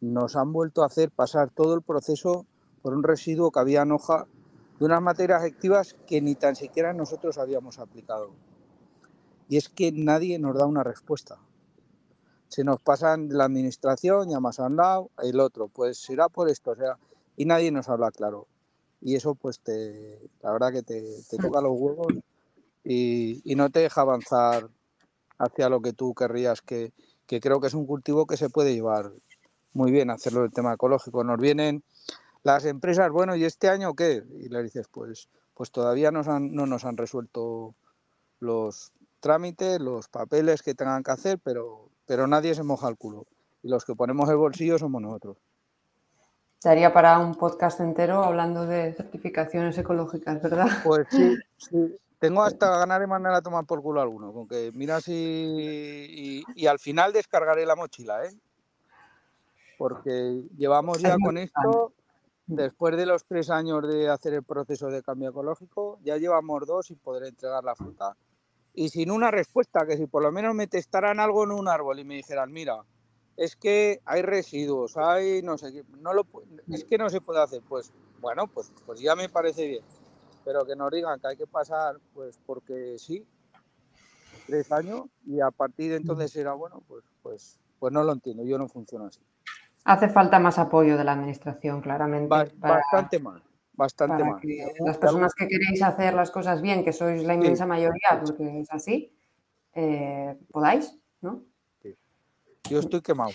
nos 0.00 0.36
han 0.36 0.52
vuelto 0.52 0.82
a 0.82 0.86
hacer 0.86 1.10
pasar 1.10 1.50
todo 1.50 1.74
el 1.74 1.82
proceso 1.82 2.46
por 2.80 2.94
un 2.94 3.02
residuo 3.02 3.50
que 3.50 3.60
había 3.60 3.82
en 3.82 3.92
hoja 3.92 4.26
de 4.78 4.84
unas 4.84 5.02
materias 5.02 5.42
activas 5.42 5.96
que 6.06 6.20
ni 6.20 6.34
tan 6.36 6.54
siquiera 6.56 6.92
nosotros 6.92 7.38
habíamos 7.38 7.78
aplicado. 7.78 8.30
Y 9.48 9.56
es 9.56 9.68
que 9.68 9.92
nadie 9.92 10.38
nos 10.38 10.56
da 10.56 10.66
una 10.66 10.84
respuesta. 10.84 11.38
Se 12.48 12.64
nos 12.64 12.80
pasan 12.80 13.28
la 13.30 13.44
administración, 13.44 14.28
llamas 14.28 14.60
a 14.60 14.66
un 14.66 14.76
lado, 14.76 15.10
el 15.22 15.40
otro, 15.40 15.68
pues 15.68 15.98
será 15.98 16.28
por 16.28 16.48
esto, 16.48 16.72
o 16.72 16.76
sea, 16.76 16.98
y 17.36 17.46
nadie 17.46 17.72
nos 17.72 17.88
habla 17.88 18.10
claro 18.10 18.46
y 19.02 19.16
eso 19.16 19.34
pues 19.34 19.58
te, 19.60 20.18
la 20.42 20.52
verdad 20.52 20.72
que 20.72 20.82
te, 20.82 21.02
toca 21.40 21.60
los 21.60 21.72
huevos 21.74 22.14
y, 22.84 23.42
no 23.56 23.68
te 23.70 23.80
deja 23.80 24.00
avanzar 24.00 24.68
hacia 25.38 25.68
lo 25.68 25.82
que 25.82 25.92
tú 25.92 26.14
querrías, 26.14 26.62
que, 26.62 26.92
creo 27.26 27.60
que 27.60 27.66
es 27.66 27.74
un 27.74 27.86
cultivo 27.86 28.26
que 28.26 28.36
se 28.36 28.48
puede 28.48 28.74
llevar 28.74 29.12
muy 29.72 29.90
bien, 29.90 30.10
hacerlo 30.10 30.44
el 30.44 30.52
tema 30.52 30.74
ecológico. 30.74 31.24
Nos 31.24 31.38
vienen 31.38 31.82
las 32.42 32.64
empresas, 32.64 33.10
bueno, 33.10 33.34
¿y 33.36 33.44
este 33.44 33.68
año 33.68 33.94
qué? 33.94 34.22
Y 34.38 34.48
le 34.48 34.62
dices, 34.62 34.86
pues, 34.88 35.28
pues 35.54 35.70
todavía 35.70 36.10
no 36.10 36.22
nos 36.66 36.84
han 36.84 36.96
resuelto 36.96 37.74
los 38.38 38.92
trámites, 39.20 39.80
los 39.80 40.08
papeles 40.08 40.62
que 40.62 40.74
tengan 40.74 41.02
que 41.02 41.12
hacer, 41.12 41.38
pero, 41.42 41.88
pero 42.06 42.26
nadie 42.26 42.54
se 42.54 42.62
moja 42.62 42.88
el 42.88 42.96
culo. 42.96 43.26
Y 43.62 43.68
los 43.68 43.84
que 43.84 43.94
ponemos 43.94 44.28
el 44.28 44.36
bolsillo 44.36 44.78
somos 44.78 45.00
nosotros. 45.00 45.38
Daría 46.62 46.92
para 46.92 47.18
un 47.18 47.34
podcast 47.34 47.80
entero 47.80 48.22
hablando 48.22 48.66
de 48.66 48.92
certificaciones 48.94 49.76
ecológicas, 49.78 50.40
¿verdad? 50.40 50.68
Pues 50.84 51.06
sí, 51.10 51.36
sí. 51.56 51.98
Tengo 52.20 52.44
hasta 52.44 52.78
ganar 52.78 53.00
de 53.00 53.08
mandar 53.08 53.34
a 53.34 53.42
tomar 53.42 53.64
por 53.64 53.82
culo 53.82 54.00
alguno, 54.00 54.32
con 54.32 54.46
que 54.46 54.70
mira 54.72 55.00
si... 55.00 56.44
Y, 56.54 56.66
al 56.68 56.78
final 56.78 57.12
descargaré 57.12 57.66
la 57.66 57.74
mochila, 57.74 58.24
¿eh? 58.24 58.30
Porque 59.76 60.44
llevamos 60.56 60.98
ya 61.00 61.16
con 61.18 61.36
esto, 61.36 61.92
después 62.46 62.96
de 62.96 63.06
los 63.06 63.24
tres 63.24 63.50
años 63.50 63.88
de 63.88 64.08
hacer 64.08 64.34
el 64.34 64.44
proceso 64.44 64.86
de 64.86 65.02
cambio 65.02 65.30
ecológico, 65.30 65.98
ya 66.04 66.16
llevamos 66.16 66.64
dos 66.64 66.86
sin 66.86 66.98
poder 66.98 67.24
entregar 67.24 67.64
la 67.64 67.74
fruta. 67.74 68.16
Y 68.72 68.90
sin 68.90 69.10
una 69.10 69.32
respuesta, 69.32 69.84
que 69.84 69.96
si 69.96 70.06
por 70.06 70.22
lo 70.22 70.30
menos 70.30 70.54
me 70.54 70.68
testaran 70.68 71.18
algo 71.18 71.42
en 71.42 71.50
un 71.50 71.66
árbol 71.66 71.98
y 71.98 72.04
me 72.04 72.14
dijeran, 72.14 72.52
mira, 72.52 72.84
es 73.36 73.56
que 73.56 74.00
hay 74.04 74.22
residuos, 74.22 74.96
hay 74.96 75.42
no 75.42 75.58
sé 75.58 75.84
no 76.00 76.12
lo, 76.12 76.26
es 76.70 76.84
que 76.84 76.98
no 76.98 77.08
se 77.08 77.20
puede 77.20 77.40
hacer. 77.40 77.62
Pues 77.68 77.92
bueno, 78.20 78.46
pues, 78.46 78.72
pues 78.86 79.00
ya 79.00 79.16
me 79.16 79.28
parece 79.28 79.66
bien. 79.66 79.84
Pero 80.44 80.64
que 80.64 80.74
nos 80.74 80.90
digan 80.90 81.20
que 81.20 81.28
hay 81.28 81.36
que 81.36 81.46
pasar, 81.46 81.96
pues 82.14 82.38
porque 82.44 82.96
sí, 82.98 83.24
tres 84.46 84.70
años 84.72 85.04
y 85.24 85.40
a 85.40 85.50
partir 85.50 85.90
de 85.90 85.96
entonces 85.96 86.34
era 86.36 86.52
bueno, 86.52 86.82
pues, 86.88 87.04
pues, 87.22 87.60
pues 87.78 87.92
no 87.92 88.02
lo 88.02 88.12
entiendo, 88.12 88.44
yo 88.44 88.58
no 88.58 88.68
funciono 88.68 89.06
así. 89.06 89.20
Hace 89.84 90.08
falta 90.08 90.38
más 90.38 90.58
apoyo 90.58 90.96
de 90.96 91.04
la 91.04 91.12
administración, 91.12 91.80
claramente. 91.80 92.28
bastante 92.28 93.18
más, 93.18 93.42
bastante 93.72 94.24
más. 94.24 94.42
las 94.80 94.98
personas 94.98 95.34
que 95.34 95.48
queréis 95.48 95.82
hacer 95.82 96.14
las 96.14 96.30
cosas 96.30 96.62
bien, 96.62 96.84
que 96.84 96.92
sois 96.92 97.24
la 97.24 97.34
inmensa 97.34 97.66
mayoría, 97.66 98.20
porque 98.24 98.60
es 98.60 98.72
así, 98.72 99.12
eh, 99.74 100.38
podáis, 100.50 100.96
¿no? 101.20 101.44
Yo 102.68 102.78
estoy 102.78 103.00
quemado. 103.02 103.32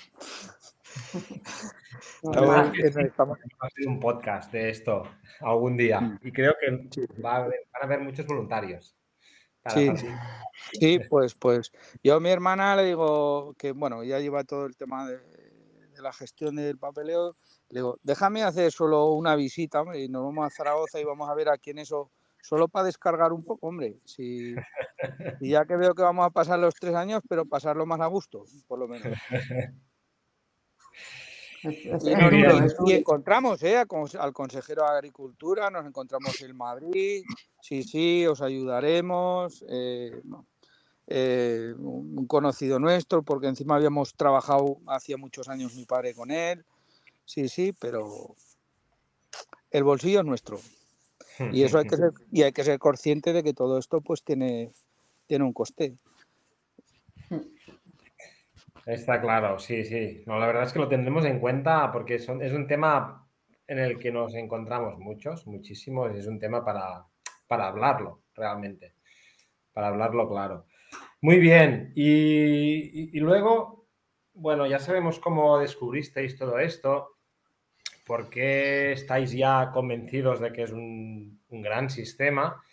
Estamos, 2.23 2.71
estamos 2.97 3.37
hacer 3.59 3.87
un 3.87 3.99
podcast 3.99 4.51
de 4.51 4.69
esto 4.69 5.03
algún 5.41 5.77
día 5.77 6.19
y 6.23 6.31
creo 6.31 6.55
que 6.59 6.89
va 7.21 7.41
van 7.41 7.51
a 7.81 7.85
haber 7.85 7.99
muchos 8.01 8.25
voluntarios. 8.25 8.95
Sí. 9.69 9.91
sí, 10.73 10.99
pues, 11.09 11.35
pues 11.35 11.71
yo 12.03 12.15
a 12.15 12.19
mi 12.19 12.29
hermana 12.29 12.75
le 12.75 12.85
digo 12.85 13.53
que, 13.57 13.71
bueno, 13.71 14.03
ya 14.03 14.19
lleva 14.19 14.43
todo 14.43 14.65
el 14.65 14.75
tema 14.75 15.07
de, 15.07 15.19
la 16.01 16.13
gestión 16.13 16.55
del 16.55 16.77
papeleo. 16.77 17.35
Le 17.69 17.79
digo, 17.79 17.99
déjame 18.03 18.43
hacer 18.43 18.71
solo 18.71 19.11
una 19.11 19.35
visita 19.35 19.83
y 19.95 20.09
nos 20.09 20.23
vamos 20.23 20.47
a 20.47 20.55
Zaragoza 20.55 20.99
y 20.99 21.03
vamos 21.03 21.29
a 21.29 21.35
ver 21.35 21.49
a 21.49 21.57
quién 21.57 21.79
eso 21.79 22.11
solo 22.47 22.69
para 22.69 22.85
descargar 22.85 23.33
un 23.33 23.43
poco, 23.43 23.67
hombre. 23.67 23.97
Si, 24.05 24.55
y 25.41 25.49
ya 25.49 25.65
que 25.65 25.75
veo 25.75 25.93
que 25.93 26.01
vamos 26.01 26.25
a 26.25 26.29
pasar 26.29 26.57
los 26.59 26.75
tres 26.75 26.95
años, 26.95 27.21
pero 27.27 27.45
pasarlo 27.45 27.85
más 27.85 27.99
a 27.99 28.05
gusto, 28.05 28.45
por 28.67 28.79
lo 28.79 28.87
menos. 28.87 29.17
y, 32.85 32.93
encontramos 32.93 33.61
¿eh? 33.63 33.77
al 33.77 34.33
consejero 34.33 34.83
de 34.83 34.89
Agricultura, 34.89 35.69
nos 35.69 35.85
encontramos 35.85 36.41
en 36.41 36.55
Madrid, 36.55 37.25
sí, 37.61 37.83
sí, 37.83 38.25
os 38.25 38.41
ayudaremos. 38.41 39.65
Eh, 39.67 40.21
eh, 41.09 41.73
un 41.77 42.27
conocido 42.27 42.79
nuestro, 42.79 43.23
porque 43.23 43.47
encima 43.47 43.75
habíamos 43.75 44.13
trabajado 44.13 44.77
hacía 44.87 45.15
muchos 45.15 45.47
años 45.47 45.73
mi 45.75 45.85
padre 45.85 46.13
con 46.13 46.31
él. 46.31 46.65
Sí, 47.23 47.47
sí, 47.49 47.73
pero 47.77 48.35
el 49.71 49.83
bolsillo 49.83 50.19
es 50.19 50.25
nuestro. 50.25 50.59
Y 51.51 51.63
eso 51.63 51.79
hay 51.79 51.85
que 51.85 51.97
ser, 51.97 52.11
y 52.31 52.43
hay 52.43 52.51
que 52.51 52.63
ser 52.63 52.79
consciente 52.79 53.33
de 53.33 53.43
que 53.43 53.53
todo 53.53 53.77
esto 53.77 54.01
pues 54.01 54.23
tiene, 54.23 54.71
tiene 55.25 55.45
un 55.45 55.53
coste. 55.53 55.95
Está 58.85 59.19
claro, 59.19 59.59
sí, 59.59 59.83
sí. 59.83 60.23
No, 60.25 60.39
la 60.39 60.47
verdad 60.47 60.63
es 60.63 60.73
que 60.73 60.79
lo 60.79 60.87
tendremos 60.87 61.25
en 61.25 61.39
cuenta 61.39 61.91
porque 61.91 62.15
es 62.15 62.27
un 62.29 62.67
tema 62.67 63.27
en 63.67 63.79
el 63.79 63.99
que 63.99 64.11
nos 64.11 64.33
encontramos 64.33 64.97
muchos, 64.97 65.45
muchísimos, 65.45 66.15
y 66.15 66.19
es 66.19 66.27
un 66.27 66.39
tema 66.39 66.63
para, 66.63 67.05
para 67.47 67.67
hablarlo 67.67 68.21
realmente, 68.33 68.95
para 69.73 69.87
hablarlo 69.87 70.29
claro. 70.29 70.65
Muy 71.21 71.37
bien, 71.37 71.91
y, 71.95 73.17
y 73.17 73.19
luego, 73.19 73.87
bueno, 74.33 74.65
ya 74.67 74.79
sabemos 74.79 75.19
cómo 75.19 75.59
descubristeis 75.59 76.37
todo 76.37 76.59
esto, 76.59 77.16
por 78.07 78.29
qué 78.29 78.93
estáis 78.93 79.33
ya 79.33 79.69
convencidos 79.73 80.39
de 80.39 80.53
que 80.53 80.63
es 80.63 80.71
un, 80.71 81.41
gran 81.49 81.89
sistema. 81.89 82.63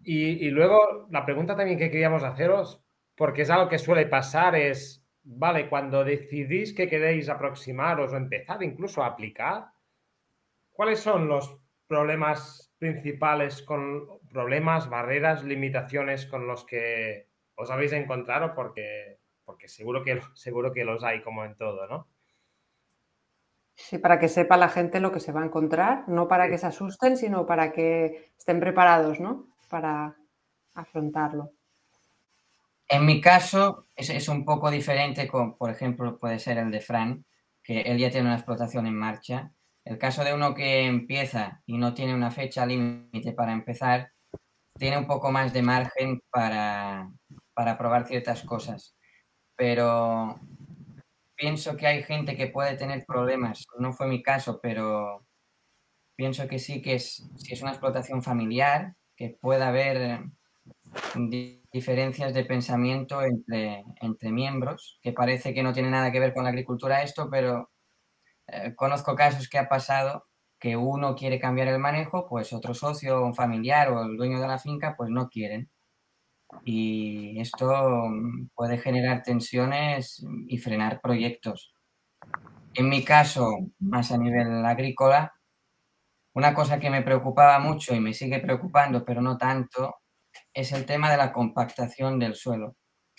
Y, 0.00 0.48
luego 0.50 1.08
la 1.10 1.24
pregunta 1.24 1.56
también 1.56 1.78
que 1.78 1.90
queríamos 1.90 2.22
haceros, 2.22 2.80
porque 3.16 3.42
es 3.42 3.50
algo 3.50 3.68
que 3.68 3.78
suele 3.78 4.06
pasar, 4.06 4.54
es, 4.54 5.04
vale, 5.24 5.68
cuando 5.68 6.04
decidís 6.04 6.72
que 6.72 6.88
queréis 6.88 7.28
aproximaros 7.28 8.12
o 8.12 8.16
empezar 8.16 8.62
incluso 8.62 9.02
a 9.02 9.06
aplicar, 9.06 9.66
¿cuáles 10.70 11.00
son 11.00 11.26
los 11.26 11.58
problemas 11.88 12.72
principales, 12.78 13.62
con 13.62 14.20
problemas, 14.30 14.88
barreras, 14.88 15.42
limitaciones 15.42 16.26
con 16.26 16.46
los 16.46 16.64
que 16.64 17.26
os 17.56 17.70
habéis 17.70 17.92
encontrado? 17.92 18.54
Porque, 18.54 19.18
porque 19.44 19.66
seguro, 19.66 20.04
que, 20.04 20.20
seguro 20.34 20.72
que 20.72 20.84
los 20.84 21.02
hay 21.02 21.22
como 21.22 21.44
en 21.44 21.56
todo, 21.56 21.88
¿no? 21.88 22.06
Sí, 23.78 23.96
para 23.98 24.18
que 24.18 24.28
sepa 24.28 24.56
la 24.56 24.68
gente 24.68 24.98
lo 24.98 25.12
que 25.12 25.20
se 25.20 25.30
va 25.30 25.40
a 25.40 25.46
encontrar, 25.46 26.08
no 26.08 26.26
para 26.26 26.50
que 26.50 26.58
se 26.58 26.66
asusten, 26.66 27.16
sino 27.16 27.46
para 27.46 27.72
que 27.72 28.32
estén 28.36 28.58
preparados, 28.58 29.20
¿no? 29.20 29.46
Para 29.70 30.16
afrontarlo. 30.74 31.52
En 32.88 33.06
mi 33.06 33.20
caso 33.20 33.86
es, 33.94 34.28
un 34.28 34.44
poco 34.44 34.70
diferente, 34.70 35.28
con, 35.28 35.56
por 35.56 35.70
ejemplo, 35.70 36.18
puede 36.18 36.40
ser 36.40 36.58
el 36.58 36.72
de 36.72 36.80
Fran, 36.80 37.24
que 37.62 37.82
él 37.82 37.98
ya 37.98 38.10
tiene 38.10 38.26
una 38.26 38.36
explotación 38.36 38.86
en 38.88 38.96
marcha. 38.96 39.52
El 39.84 39.96
caso 39.96 40.24
de 40.24 40.34
uno 40.34 40.54
que 40.54 40.86
empieza 40.86 41.62
y 41.64 41.78
no 41.78 41.94
tiene 41.94 42.14
una 42.14 42.32
fecha 42.32 42.66
límite 42.66 43.32
para 43.32 43.52
empezar, 43.52 44.10
tiene 44.76 44.98
un 44.98 45.06
poco 45.06 45.30
más 45.30 45.52
de 45.52 45.62
margen 45.62 46.20
para, 46.30 47.10
para 47.54 47.78
probar 47.78 48.08
ciertas 48.08 48.42
cosas. 48.42 48.96
Pero 49.54 50.40
pienso 51.38 51.76
que 51.76 51.86
hay 51.86 52.02
gente 52.02 52.36
que 52.36 52.48
puede 52.48 52.76
tener 52.76 53.06
problemas. 53.06 53.64
No 53.78 53.92
fue 53.92 54.08
mi 54.08 54.22
caso, 54.22 54.60
pero 54.60 55.24
pienso 56.16 56.48
que 56.48 56.58
sí 56.58 56.82
que 56.82 56.96
es, 56.96 57.30
si 57.36 57.54
es 57.54 57.62
una 57.62 57.70
explotación 57.70 58.22
familiar, 58.22 58.94
que 59.16 59.38
puede 59.40 59.64
haber 59.64 60.20
diferencias 61.72 62.34
de 62.34 62.44
pensamiento 62.44 63.22
entre, 63.22 63.84
entre 64.00 64.32
miembros, 64.32 64.98
que 65.02 65.12
parece 65.12 65.54
que 65.54 65.62
no 65.62 65.72
tiene 65.72 65.90
nada 65.90 66.12
que 66.12 66.20
ver 66.20 66.34
con 66.34 66.44
la 66.44 66.50
agricultura 66.50 67.02
esto, 67.02 67.28
pero 67.30 67.70
eh, 68.48 68.74
conozco 68.76 69.14
casos 69.14 69.48
que 69.48 69.58
ha 69.58 69.68
pasado 69.68 70.26
que 70.60 70.76
uno 70.76 71.14
quiere 71.14 71.38
cambiar 71.40 71.68
el 71.68 71.78
manejo, 71.78 72.28
pues 72.28 72.52
otro 72.52 72.74
socio, 72.74 73.24
un 73.24 73.34
familiar 73.34 73.90
o 73.90 74.02
el 74.02 74.16
dueño 74.16 74.40
de 74.40 74.48
la 74.48 74.58
finca, 74.58 74.96
pues 74.96 75.10
no 75.10 75.28
quieren 75.28 75.70
y 76.64 77.40
esto 77.40 78.08
mm, 78.08 78.48
puede 78.54 78.78
generar 78.78 79.22
tensiones 79.22 80.24
y 80.46 80.58
frenar 80.58 81.00
proyectos. 81.00 81.74
En 82.74 82.88
mi 82.88 83.04
caso, 83.04 83.50
más 83.78 84.12
a 84.12 84.18
nivel 84.18 84.64
agrícola, 84.64 85.34
una 86.34 86.54
cosa 86.54 86.78
que 86.78 86.90
me 86.90 87.02
preocupaba 87.02 87.58
mucho 87.58 87.94
y 87.94 88.00
me 88.00 88.14
sigue 88.14 88.38
preocupando, 88.40 89.04
pero 89.04 89.20
no 89.20 89.36
tanto, 89.36 89.96
es 90.52 90.72
el 90.72 90.86
tema 90.86 91.10
de 91.10 91.16
la 91.16 91.32
compactación 91.32 92.18
del 92.18 92.34
suelo. 92.36 92.76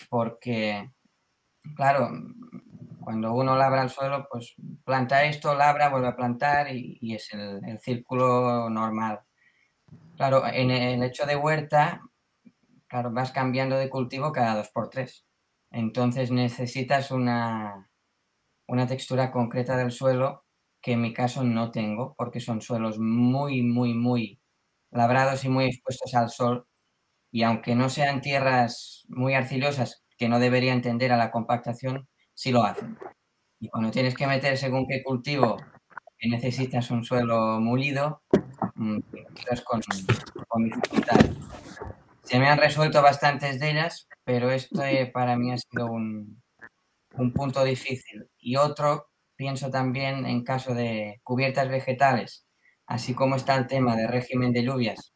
Porque, 0.08 0.90
claro, 1.76 2.10
cuando 3.00 3.34
uno 3.34 3.56
labra 3.56 3.82
el 3.82 3.90
suelo, 3.90 4.26
pues 4.30 4.54
planta 4.84 5.24
esto, 5.24 5.54
labra, 5.54 5.90
vuelve 5.90 6.08
a 6.08 6.16
plantar 6.16 6.68
y, 6.74 7.14
es 7.14 7.32
el, 7.34 7.60
el, 7.66 7.78
círculo 7.80 8.70
normal. 8.70 9.20
Claro, 10.16 10.46
en 10.46 10.70
el 10.70 11.02
hecho 11.02 11.26
de 11.26 11.36
huerta 11.36 12.00
Claro, 12.90 13.12
vas 13.12 13.30
cambiando 13.32 13.76
de 13.76 13.88
cultivo 13.88 14.32
cada 14.32 14.56
dos 14.56 14.70
por 14.70 14.90
tres. 14.90 15.24
Entonces 15.70 16.30
necesitas 16.32 17.12
una, 17.12 17.88
una 18.68 18.86
textura 18.88 19.32
concreta 19.32 19.76
del 19.76 19.92
suelo 19.92 20.44
que 20.82 20.92
en 20.92 21.02
mi 21.02 21.14
caso 21.14 21.44
no 21.44 21.70
tengo 21.72 22.14
porque 22.18 22.40
son 22.40 22.60
suelos 22.62 22.98
muy, 22.98 23.62
muy, 23.62 23.94
muy 23.94 24.40
labrados 24.90 25.44
y 25.44 25.50
muy 25.50 25.66
expuestos 25.66 26.14
al 26.14 26.30
sol. 26.30 26.66
Y 27.32 27.42
aunque 27.44 27.74
no 27.76 27.88
sean 27.90 28.22
tierras 28.22 29.04
muy 29.08 29.34
arcillosas 29.34 30.04
que 30.18 30.28
no 30.28 30.38
deberían 30.40 30.82
tender 30.82 31.12
a 31.12 31.18
la 31.18 31.30
compactación, 31.32 32.08
sí 32.34 32.52
lo 32.52 32.64
hacen. 32.64 32.98
Y 33.60 33.68
cuando 33.70 33.90
tienes 33.92 34.16
que 34.16 34.26
meter 34.28 34.58
según 34.58 34.86
qué 34.88 35.02
cultivo 35.04 35.56
necesitas 36.22 36.90
un 36.90 37.04
suelo 37.04 37.60
mulido, 37.60 38.22
mm, 38.76 38.98
con, 39.66 39.80
con 40.48 40.64
dificultad. 40.64 41.20
Se 42.30 42.38
me 42.38 42.48
han 42.48 42.58
resuelto 42.58 43.02
bastantes 43.02 43.58
de 43.58 43.72
ellas, 43.72 44.06
pero 44.22 44.52
esto 44.52 44.82
para 45.12 45.36
mí 45.36 45.50
ha 45.50 45.58
sido 45.58 45.86
un, 45.86 46.40
punto 47.34 47.64
difícil. 47.64 48.30
Y 48.38 48.54
otro, 48.54 49.08
pienso 49.34 49.68
también 49.68 50.24
en 50.24 50.44
caso 50.44 50.72
de 50.72 51.20
cubiertas 51.24 51.68
vegetales, 51.68 52.46
así 52.86 53.14
como 53.14 53.34
está 53.34 53.56
el 53.56 53.66
tema 53.66 53.96
de 53.96 54.06
régimen 54.06 54.52
de 54.52 54.62
lluvias, 54.62 55.12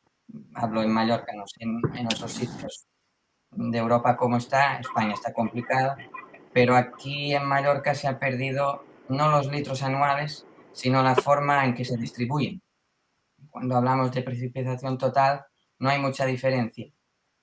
hablo 0.54 0.82
en 0.82 0.90
Mallorca, 0.90 1.32
no 1.36 1.44
sé 1.46 1.62
en, 1.62 2.06
otros 2.06 2.32
sitios 2.32 2.88
de 3.52 3.78
Europa 3.78 4.16
cómo 4.16 4.38
está, 4.38 4.80
España 4.80 5.14
está 5.14 5.32
complicada, 5.32 5.96
pero 6.52 6.74
aquí 6.74 7.32
en 7.32 7.44
Mallorca 7.44 7.94
se 7.94 8.08
ha 8.08 8.18
perdido 8.18 8.84
no 9.08 9.30
los 9.30 9.46
litros 9.52 9.84
anuales, 9.84 10.48
sino 10.72 11.00
la 11.00 11.14
forma 11.14 11.64
en 11.64 11.74
que 11.76 11.84
se 11.84 11.96
distribuyen. 11.96 12.60
Cuando 13.50 13.76
hablamos 13.76 14.10
de 14.10 14.22
precipitación 14.22 14.98
total, 14.98 15.44
no 15.78 15.90
hay 15.90 16.00
mucha 16.00 16.26
diferencia. 16.26 16.93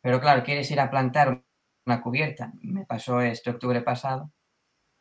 Pero 0.01 0.19
claro, 0.19 0.43
quieres 0.43 0.69
ir 0.71 0.79
a 0.79 0.89
plantar 0.89 1.43
una 1.85 2.01
cubierta. 2.01 2.53
Me 2.61 2.85
pasó 2.85 3.21
este 3.21 3.51
octubre 3.51 3.81
pasado. 3.81 4.31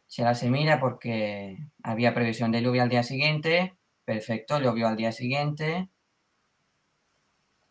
Se 0.07 0.23
la 0.23 0.35
se 0.35 0.51
mira 0.51 0.81
porque 0.81 1.59
había 1.83 2.15
previsión 2.15 2.53
de 2.53 2.63
lluvia 2.63 2.85
al 2.85 2.89
día 2.91 3.03
siguiente. 3.03 3.75
Perfecto, 4.05 4.61
llovió 4.61 4.89
al 4.89 4.97
día 4.97 5.13
siguiente. 5.13 5.89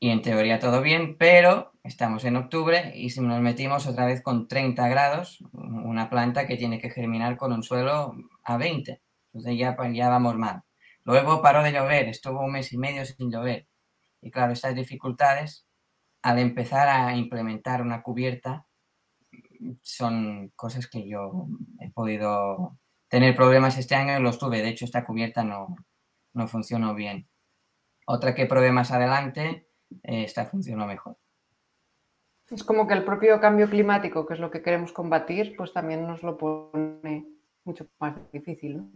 Y 0.01 0.09
en 0.11 0.21
teoría 0.21 0.59
todo 0.59 0.81
bien, 0.81 1.17
pero 1.17 1.73
estamos 1.83 2.23
en 2.23 2.37
octubre 2.37 2.93
y 2.95 3.09
si 3.09 3.19
nos 3.19 3.41
metimos 3.41 3.85
otra 3.85 4.05
vez 4.05 4.21
con 4.21 4.47
30 4.47 4.87
grados, 4.87 5.43
una 5.51 6.09
planta 6.09 6.47
que 6.47 6.55
tiene 6.55 6.79
que 6.79 6.89
germinar 6.89 7.35
con 7.35 7.51
un 7.51 7.63
suelo 7.63 8.15
a 8.45 8.57
20. 8.57 9.01
Entonces 9.33 9.57
ya, 9.59 9.75
ya 9.91 10.09
vamos 10.09 10.37
mal. 10.37 10.63
Luego 11.03 11.41
paró 11.41 11.63
de 11.63 11.73
llover, 11.73 12.07
estuvo 12.07 12.41
un 12.41 12.53
mes 12.53 12.71
y 12.71 12.77
medio 12.77 13.03
sin 13.05 13.31
llover. 13.31 13.67
Y 14.21 14.31
claro, 14.31 14.53
estas 14.53 14.75
dificultades 14.75 15.65
al 16.21 16.39
empezar 16.39 16.87
a 16.87 17.15
implementar 17.15 17.81
una 17.81 18.01
cubierta, 18.01 18.65
son 19.81 20.51
cosas 20.55 20.87
que 20.87 21.07
yo 21.07 21.47
he 21.79 21.89
podido 21.91 22.77
tener 23.09 23.35
problemas 23.35 23.77
este 23.77 23.95
año 23.95 24.17
y 24.17 24.21
los 24.21 24.39
tuve. 24.39 24.61
De 24.61 24.69
hecho, 24.69 24.85
esta 24.85 25.05
cubierta 25.05 25.43
no, 25.43 25.75
no 26.33 26.47
funcionó 26.47 26.95
bien. 26.95 27.27
Otra 28.05 28.33
que 28.33 28.45
probé 28.45 28.71
más 28.71 28.91
adelante, 28.91 29.67
eh, 30.03 30.23
esta 30.23 30.45
funcionó 30.45 30.87
mejor. 30.87 31.17
Es 32.49 32.63
como 32.63 32.87
que 32.87 32.95
el 32.95 33.03
propio 33.03 33.39
cambio 33.39 33.69
climático, 33.69 34.25
que 34.25 34.33
es 34.33 34.39
lo 34.39 34.49
que 34.49 34.63
queremos 34.63 34.91
combatir, 34.91 35.55
pues 35.55 35.71
también 35.71 36.07
nos 36.07 36.23
lo 36.23 36.37
pone 36.37 37.27
mucho 37.63 37.87
más 37.99 38.15
difícil. 38.31 38.89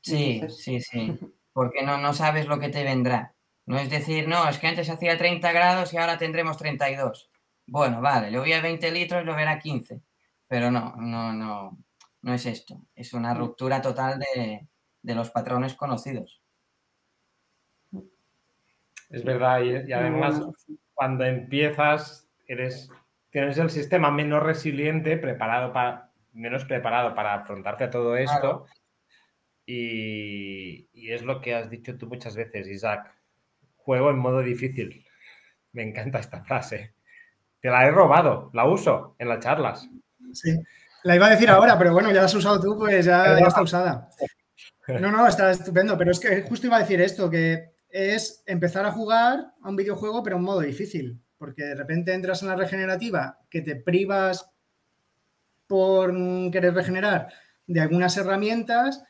Sí, 0.00 0.42
sí, 0.48 0.80
sí. 0.80 1.18
Porque 1.52 1.84
no, 1.84 1.98
no 1.98 2.12
sabes 2.12 2.48
lo 2.48 2.58
que 2.58 2.68
te 2.68 2.82
vendrá. 2.82 3.35
No 3.66 3.78
es 3.78 3.90
decir, 3.90 4.28
no, 4.28 4.48
es 4.48 4.58
que 4.58 4.68
antes 4.68 4.88
hacía 4.88 5.18
30 5.18 5.50
grados 5.52 5.92
y 5.92 5.98
ahora 5.98 6.16
tendremos 6.16 6.56
32. 6.56 7.30
Bueno, 7.66 8.00
vale, 8.00 8.30
llovía 8.30 8.60
20 8.60 8.92
litros, 8.92 9.24
lloverá 9.24 9.58
15. 9.58 10.00
Pero 10.46 10.70
no, 10.70 10.94
no, 10.96 11.32
no, 11.32 11.76
no 12.22 12.34
es 12.34 12.46
esto. 12.46 12.80
Es 12.94 13.12
una 13.12 13.34
ruptura 13.34 13.82
total 13.82 14.20
de, 14.20 15.14
los 15.14 15.30
patrones 15.30 15.74
conocidos. 15.74 16.40
Es 19.10 19.24
verdad, 19.24 19.60
y, 19.62 19.92
además 19.92 20.42
cuando 20.94 21.24
empiezas, 21.24 22.28
eres, 22.46 22.90
tienes 23.30 23.58
el 23.58 23.70
sistema 23.70 24.10
menos 24.12 24.42
resiliente, 24.42 25.16
preparado 25.16 25.72
para, 25.72 26.12
menos 26.32 26.64
preparado 26.64 27.14
para 27.16 27.34
afrontarte 27.34 27.84
a 27.84 27.90
todo 27.90 28.16
esto. 28.16 28.66
Y, 29.64 30.88
y, 30.92 31.12
es 31.12 31.22
lo 31.22 31.40
que 31.40 31.56
has 31.56 31.68
dicho 31.68 31.98
tú 31.98 32.06
muchas 32.06 32.36
veces, 32.36 32.68
Isaac 32.68 33.12
juego 33.86 34.10
en 34.10 34.18
modo 34.18 34.42
difícil. 34.42 35.06
Me 35.72 35.84
encanta 35.84 36.18
esta 36.18 36.42
frase. 36.42 36.94
Te 37.60 37.70
la 37.70 37.86
he 37.86 37.90
robado, 37.92 38.50
la 38.52 38.66
uso 38.66 39.14
en 39.18 39.28
las 39.28 39.38
charlas. 39.38 39.88
Sí, 40.32 40.58
la 41.04 41.14
iba 41.14 41.26
a 41.26 41.30
decir 41.30 41.48
ahora, 41.48 41.78
pero 41.78 41.92
bueno, 41.92 42.08
ya 42.08 42.20
la 42.20 42.24
has 42.24 42.34
usado 42.34 42.60
tú, 42.60 42.76
pues 42.76 43.06
ya, 43.06 43.38
está 43.38 43.62
usada. 43.62 44.10
No, 45.00 45.12
no, 45.12 45.26
está 45.26 45.52
estupendo, 45.52 45.96
pero 45.96 46.10
es 46.10 46.18
que 46.18 46.42
justo 46.42 46.66
iba 46.66 46.76
a 46.76 46.80
decir 46.80 47.00
esto, 47.00 47.30
que 47.30 47.70
es 47.88 48.42
empezar 48.46 48.84
a 48.86 48.92
jugar 48.92 49.52
a 49.62 49.68
un 49.68 49.76
videojuego, 49.76 50.22
pero 50.22 50.36
en 50.36 50.42
modo 50.42 50.60
difícil, 50.60 51.20
porque 51.38 51.64
de 51.64 51.74
repente 51.76 52.12
entras 52.12 52.42
en 52.42 52.48
la 52.48 52.56
regenerativa, 52.56 53.38
que 53.48 53.62
te 53.62 53.76
privas 53.76 54.50
por 55.68 56.12
querer 56.50 56.74
regenerar 56.74 57.28
de 57.66 57.80
algunas 57.80 58.16
herramientas 58.16 59.04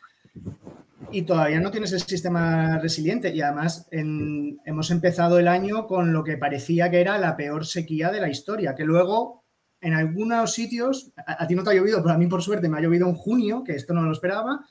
y 1.11 1.23
todavía 1.23 1.61
no 1.61 1.71
tienes 1.71 1.93
el 1.93 2.01
sistema 2.01 2.79
resiliente. 2.79 3.35
Y 3.35 3.41
además 3.41 3.89
hemos 3.91 4.91
empezado 4.91 5.39
el 5.39 5.49
año 5.49 5.87
con 5.87 6.13
lo 6.13 6.25
que 6.25 6.37
parecía 6.37 6.91
que 6.91 7.01
era 7.01 7.19
la 7.19 7.37
peor 7.37 7.67
sequía 7.67 8.11
de 8.11 8.21
la 8.21 8.29
historia, 8.29 8.75
que 8.75 8.85
luego 8.85 9.45
en 9.81 9.95
algunos 9.95 10.53
sitios, 10.53 11.13
a, 11.27 11.47
ti 11.47 11.55
no 11.55 11.63
te 11.63 11.71
ha 11.71 11.75
llovido, 11.75 12.03
pero 12.03 12.15
a 12.15 12.19
mí 12.19 12.27
por 12.27 12.43
suerte 12.43 12.69
me 12.69 12.79
ha 12.79 12.81
llovido 12.81 13.09
en 13.09 13.15
junio, 13.15 13.63
que 13.63 13.75
esto 13.75 13.95
no 13.95 14.03
lo 14.03 14.13
esperaba, 14.13 14.65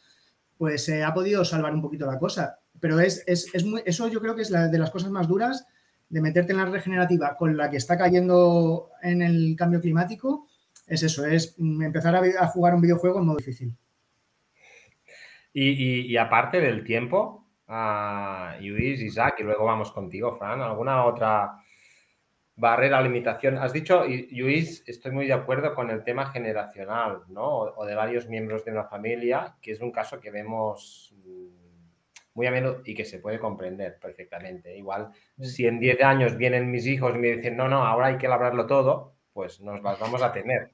pues 0.57 0.83
se 0.83 1.03
ha 1.03 1.13
podido 1.13 1.45
salvar 1.45 1.73
un 1.73 1.81
poquito 1.81 2.05
la 2.05 2.19
cosa. 2.19 2.59
Pero 2.79 2.99
es, 2.99 3.23
eso 3.25 4.07
yo 4.07 4.19
creo 4.19 4.35
que 4.35 4.41
es 4.41 4.49
la, 4.49 4.67
de 4.67 4.77
las 4.77 4.91
cosas 4.91 5.11
más 5.11 5.27
duras 5.27 5.65
de 6.09 6.21
meterte 6.21 6.51
en 6.51 6.59
la 6.59 6.65
regenerativa 6.65 7.35
con 7.37 7.55
la 7.55 7.69
que 7.69 7.77
está 7.77 7.97
cayendo 7.97 8.89
en 9.01 9.21
el 9.21 9.55
cambio 9.57 9.81
climático. 9.81 10.47
Es 10.87 11.03
eso, 11.03 11.25
es 11.25 11.55
empezar 11.57 12.15
a, 12.15 12.47
jugar 12.47 12.75
un 12.75 12.81
videojuego 12.81 13.19
en 13.19 13.25
modo 13.25 13.37
difícil. 13.37 13.75
Y, 15.57 16.17
aparte 16.17 16.59
del 16.59 16.83
tiempo, 16.83 17.47
uh, 17.69 18.61
Luis, 18.61 19.01
Isaac, 19.01 19.35
y 19.39 19.43
luego 19.43 19.63
vamos 19.63 19.89
contigo, 19.89 20.35
Fran, 20.35 20.61
¿alguna 20.61 21.05
otra 21.05 21.63
barrera, 22.57 23.01
limitación. 23.01 23.57
Has 23.57 23.71
dicho, 23.71 24.03
Luis, 24.31 24.83
estoy 24.85 25.11
muy 25.11 25.27
de 25.27 25.33
acuerdo 25.33 25.73
con 25.73 25.89
el 25.89 26.03
tema 26.03 26.25
generacional, 26.27 27.23
¿no? 27.29 27.47
O, 27.59 27.85
de 27.85 27.95
varios 27.95 28.27
miembros 28.27 28.65
de 28.65 28.71
una 28.71 28.85
familia, 28.85 29.55
que 29.61 29.71
es 29.71 29.79
un 29.79 29.91
caso 29.91 30.19
que 30.19 30.29
vemos 30.29 31.13
mm, 31.25 31.47
muy 32.33 32.47
a 32.47 32.51
menudo 32.51 32.81
y 32.83 32.93
que 32.93 33.05
se 33.05 33.19
puede 33.19 33.39
comprender 33.39 33.97
perfectamente. 33.99 34.75
Igual, 34.75 35.11
si 35.39 35.67
en 35.67 35.79
10 35.79 36.03
años 36.03 36.37
vienen 36.37 36.71
mis 36.71 36.85
hijos 36.87 37.15
y 37.15 37.19
me 37.19 37.37
dicen, 37.37 37.55
no, 37.57 37.69
no, 37.69 37.85
ahora 37.85 38.07
hay 38.07 38.17
que 38.17 38.27
labrarlo 38.27 38.65
todo, 38.67 39.15
pues 39.33 39.61
nos 39.61 39.81
las 39.81 39.99
vamos 39.99 40.21
a 40.21 40.33
tener. 40.33 40.71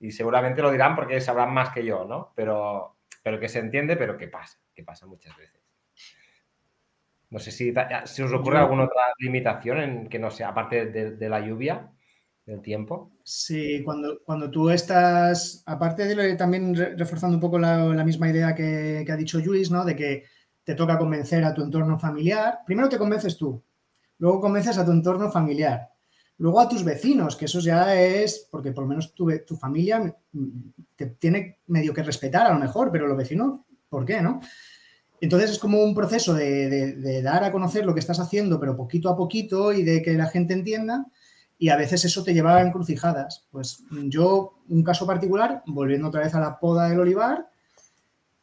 Y 0.00 0.10
seguramente 0.10 0.62
lo 0.62 0.72
dirán 0.72 0.96
porque 0.96 1.20
sabrán 1.20 1.54
más 1.54 1.70
que 1.70 1.84
yo, 1.84 2.04
¿no? 2.04 2.32
Pero, 2.34 2.91
pero 3.22 3.38
que 3.38 3.48
se 3.48 3.60
entiende, 3.60 3.96
pero 3.96 4.16
que 4.18 4.28
pasa, 4.28 4.58
que 4.74 4.82
pasa 4.82 5.06
muchas 5.06 5.36
veces. 5.36 5.62
No 7.30 7.38
sé 7.38 7.50
si, 7.50 7.72
si 8.04 8.22
os 8.22 8.32
ocurre 8.32 8.58
alguna 8.58 8.84
otra 8.84 9.04
limitación 9.18 9.78
en 9.78 10.08
que 10.08 10.18
no 10.18 10.30
sea, 10.30 10.48
aparte 10.48 10.86
de, 10.86 11.28
la 11.30 11.40
lluvia, 11.40 11.90
del 12.44 12.60
tiempo. 12.60 13.12
Sí, 13.24 13.82
cuando, 13.82 14.20
cuando 14.22 14.50
tú 14.50 14.68
estás, 14.68 15.62
aparte 15.64 16.04
de 16.04 16.36
también 16.36 16.74
reforzando 16.74 17.36
un 17.36 17.40
poco 17.40 17.58
la, 17.58 18.04
misma 18.04 18.28
idea 18.28 18.54
que, 18.54 19.06
ha 19.08 19.16
dicho 19.16 19.38
Luis, 19.38 19.70
¿no? 19.70 19.82
De 19.82 19.96
que 19.96 20.24
te 20.62 20.74
toca 20.74 20.98
convencer 20.98 21.42
a 21.44 21.54
tu 21.54 21.62
entorno 21.62 21.98
familiar. 21.98 22.58
Primero 22.66 22.90
te 22.90 22.98
convences 22.98 23.38
tú, 23.38 23.64
luego 24.18 24.38
convences 24.38 24.76
a 24.76 24.84
tu 24.84 24.92
entorno 24.92 25.30
familiar, 25.30 25.88
luego 26.38 26.60
a 26.60 26.68
tus 26.68 26.84
vecinos, 26.84 27.36
que 27.36 27.44
eso 27.44 27.60
ya 27.60 27.94
es, 27.94 28.48
porque 28.50 28.72
por 28.72 28.84
lo 28.84 28.88
menos 28.88 29.14
tu, 29.14 29.30
tu 29.46 29.56
familia 29.56 30.14
te 30.96 31.06
tiene 31.06 31.58
medio 31.66 31.94
que 31.94 32.02
respetar 32.02 32.46
a 32.46 32.54
lo 32.54 32.60
mejor, 32.60 32.90
pero 32.90 33.06
los 33.06 33.16
vecinos, 33.16 33.60
¿por 33.88 34.04
qué, 34.04 34.20
no? 34.20 34.40
Entonces 35.22 35.52
es 35.52 35.58
como 35.60 35.84
un 35.84 35.94
proceso 35.94 36.34
de, 36.34 37.22
dar 37.22 37.44
a 37.44 37.52
conocer 37.52 37.86
lo 37.86 37.94
que 37.94 38.00
estás 38.00 38.18
haciendo, 38.18 38.58
pero 38.58 38.76
poquito 38.76 39.08
a 39.08 39.16
poquito 39.16 39.72
y 39.72 39.84
de 39.84 40.02
que 40.02 40.14
la 40.14 40.26
gente 40.26 40.52
entienda. 40.52 41.06
Y 41.58 41.68
a 41.68 41.76
veces 41.76 42.04
eso 42.04 42.24
te 42.24 42.34
lleva 42.34 42.56
a 42.56 42.62
encrucijadas. 42.62 43.46
Pues 43.52 43.84
yo, 44.08 44.58
un 44.68 44.82
caso 44.82 45.06
particular, 45.06 45.62
volviendo 45.66 46.08
otra 46.08 46.22
vez 46.22 46.34
a 46.34 46.40
la 46.40 46.58
poda 46.58 46.88
del 46.88 46.98
olivar, 46.98 47.46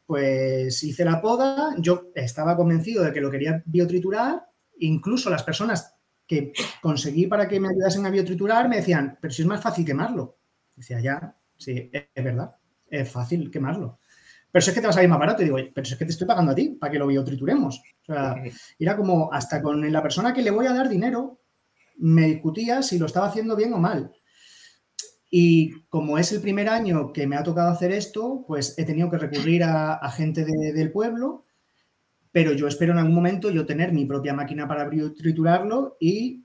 pues 0.06 0.82
hice 0.82 1.04
la 1.04 1.20
poda, 1.20 1.74
yo 1.76 2.12
estaba 2.14 2.56
convencido 2.56 3.04
de 3.04 3.12
que 3.12 3.20
lo 3.20 3.30
quería 3.30 3.62
biotriturar, 3.66 4.46
incluso 4.78 5.28
las 5.28 5.42
personas 5.42 5.96
que 6.30 6.52
conseguí 6.80 7.26
para 7.26 7.48
que 7.48 7.58
me 7.58 7.68
ayudasen 7.68 8.06
a 8.06 8.10
biotriturar 8.10 8.68
me 8.68 8.76
decían, 8.76 9.18
pero 9.20 9.34
si 9.34 9.42
es 9.42 9.48
más 9.48 9.60
fácil 9.60 9.84
quemarlo. 9.84 10.38
Decía, 10.76 11.00
ya, 11.00 11.36
sí, 11.56 11.90
es 11.92 12.24
verdad, 12.24 12.54
es 12.88 13.10
fácil 13.10 13.50
quemarlo 13.50 13.98
pero 14.52 14.62
si 14.62 14.70
es 14.70 14.74
que 14.74 14.80
te 14.80 14.86
vas 14.86 14.96
a 14.96 15.02
ir 15.02 15.08
más 15.08 15.18
barato. 15.18 15.42
Y 15.42 15.46
digo, 15.46 15.58
pero 15.74 15.84
si 15.84 15.92
es 15.92 15.98
que 15.98 16.04
te 16.04 16.10
estoy 16.10 16.26
pagando 16.26 16.52
a 16.52 16.54
ti 16.54 16.70
para 16.80 16.90
que 16.90 16.98
lo 16.98 17.06
biotrituremos. 17.06 17.78
O 17.78 18.04
sea, 18.04 18.34
era 18.78 18.96
como 18.96 19.32
hasta 19.32 19.62
con 19.62 19.90
la 19.92 20.02
persona 20.02 20.32
que 20.32 20.42
le 20.42 20.50
voy 20.50 20.66
a 20.66 20.72
dar 20.72 20.88
dinero, 20.88 21.40
me 21.98 22.26
discutía 22.26 22.82
si 22.82 22.98
lo 22.98 23.06
estaba 23.06 23.28
haciendo 23.28 23.54
bien 23.54 23.72
o 23.74 23.78
mal. 23.78 24.12
Y 25.30 25.82
como 25.88 26.18
es 26.18 26.32
el 26.32 26.40
primer 26.40 26.68
año 26.68 27.12
que 27.12 27.28
me 27.28 27.36
ha 27.36 27.44
tocado 27.44 27.70
hacer 27.70 27.92
esto, 27.92 28.44
pues 28.46 28.76
he 28.76 28.84
tenido 28.84 29.08
que 29.10 29.18
recurrir 29.18 29.62
a, 29.62 30.10
gente 30.10 30.44
del 30.44 30.90
pueblo, 30.90 31.44
pero 32.32 32.52
yo 32.52 32.66
espero 32.66 32.92
en 32.92 32.98
algún 32.98 33.14
momento 33.14 33.50
yo 33.50 33.66
tener 33.66 33.92
mi 33.92 34.04
propia 34.04 34.34
máquina 34.34 34.68
para 34.68 34.88
biotriturarlo 34.88 35.96
y 36.00 36.44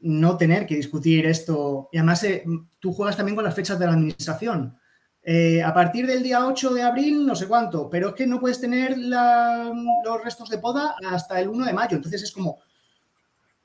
no 0.00 0.36
tener 0.36 0.66
que 0.66 0.76
discutir 0.76 1.26
esto. 1.26 1.88
Y 1.92 1.98
además, 1.98 2.24
eh, 2.24 2.44
tú 2.78 2.92
juegas 2.92 3.16
también 3.16 3.36
con 3.36 3.44
las 3.44 3.54
fechas 3.54 3.78
de 3.78 3.86
la 3.86 3.92
administración. 3.92 4.76
Eh, 5.22 5.62
a 5.62 5.74
partir 5.74 6.06
del 6.06 6.22
día 6.22 6.46
8 6.46 6.72
de 6.72 6.82
abril, 6.82 7.26
no 7.26 7.34
sé 7.34 7.46
cuánto, 7.46 7.90
pero 7.90 8.08
es 8.08 8.14
que 8.14 8.26
no 8.26 8.40
puedes 8.40 8.60
tener 8.60 8.96
los 8.96 10.24
restos 10.24 10.48
de 10.48 10.58
poda 10.58 10.94
hasta 11.10 11.40
el 11.40 11.48
1 11.48 11.66
de 11.66 11.72
mayo. 11.74 11.96
Entonces 11.96 12.22
es 12.22 12.32
como, 12.32 12.58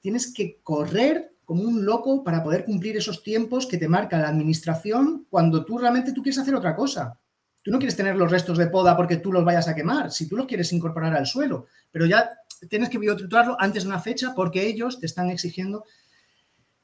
tienes 0.02 0.34
que 0.34 0.60
correr 0.62 1.32
como 1.46 1.64
un 1.64 1.86
loco 1.86 2.24
para 2.24 2.44
poder 2.44 2.66
cumplir 2.66 2.98
esos 2.98 3.24
tiempos 3.24 3.68
que 3.68 3.78
te 3.78 3.88
marca 3.88 4.18
la 4.18 4.30
administración 4.30 5.28
cuando 5.30 5.64
tú 5.64 5.78
realmente 5.78 6.12
tú 6.12 6.22
quieres 6.22 6.40
hacer 6.40 6.56
otra 6.56 6.76
cosa. 6.76 7.18
Tú 7.66 7.72
no 7.72 7.80
quieres 7.80 7.98
tener 7.98 8.16
los 8.16 8.30
restos 8.30 8.60
de 8.60 8.68
poda 8.68 8.96
porque 8.96 9.18
tú 9.18 9.34
los 9.34 9.44
vayas 9.44 9.68
a 9.68 9.74
quemar, 9.74 10.12
si 10.12 10.30
tú 10.30 10.38
los 10.38 10.46
quieres 10.46 10.72
incorporar 10.72 11.16
al 11.16 11.26
suelo, 11.26 11.66
pero 11.92 12.06
ya 12.06 12.30
tienes 12.70 12.90
que 12.90 13.00
biotriturarlo 13.00 13.58
antes 13.60 13.82
de 13.82 13.90
una 13.90 14.00
fecha 14.00 14.34
porque 14.36 14.62
ellos 14.62 15.00
te 15.00 15.08
están 15.08 15.32
exigiendo. 15.32 15.84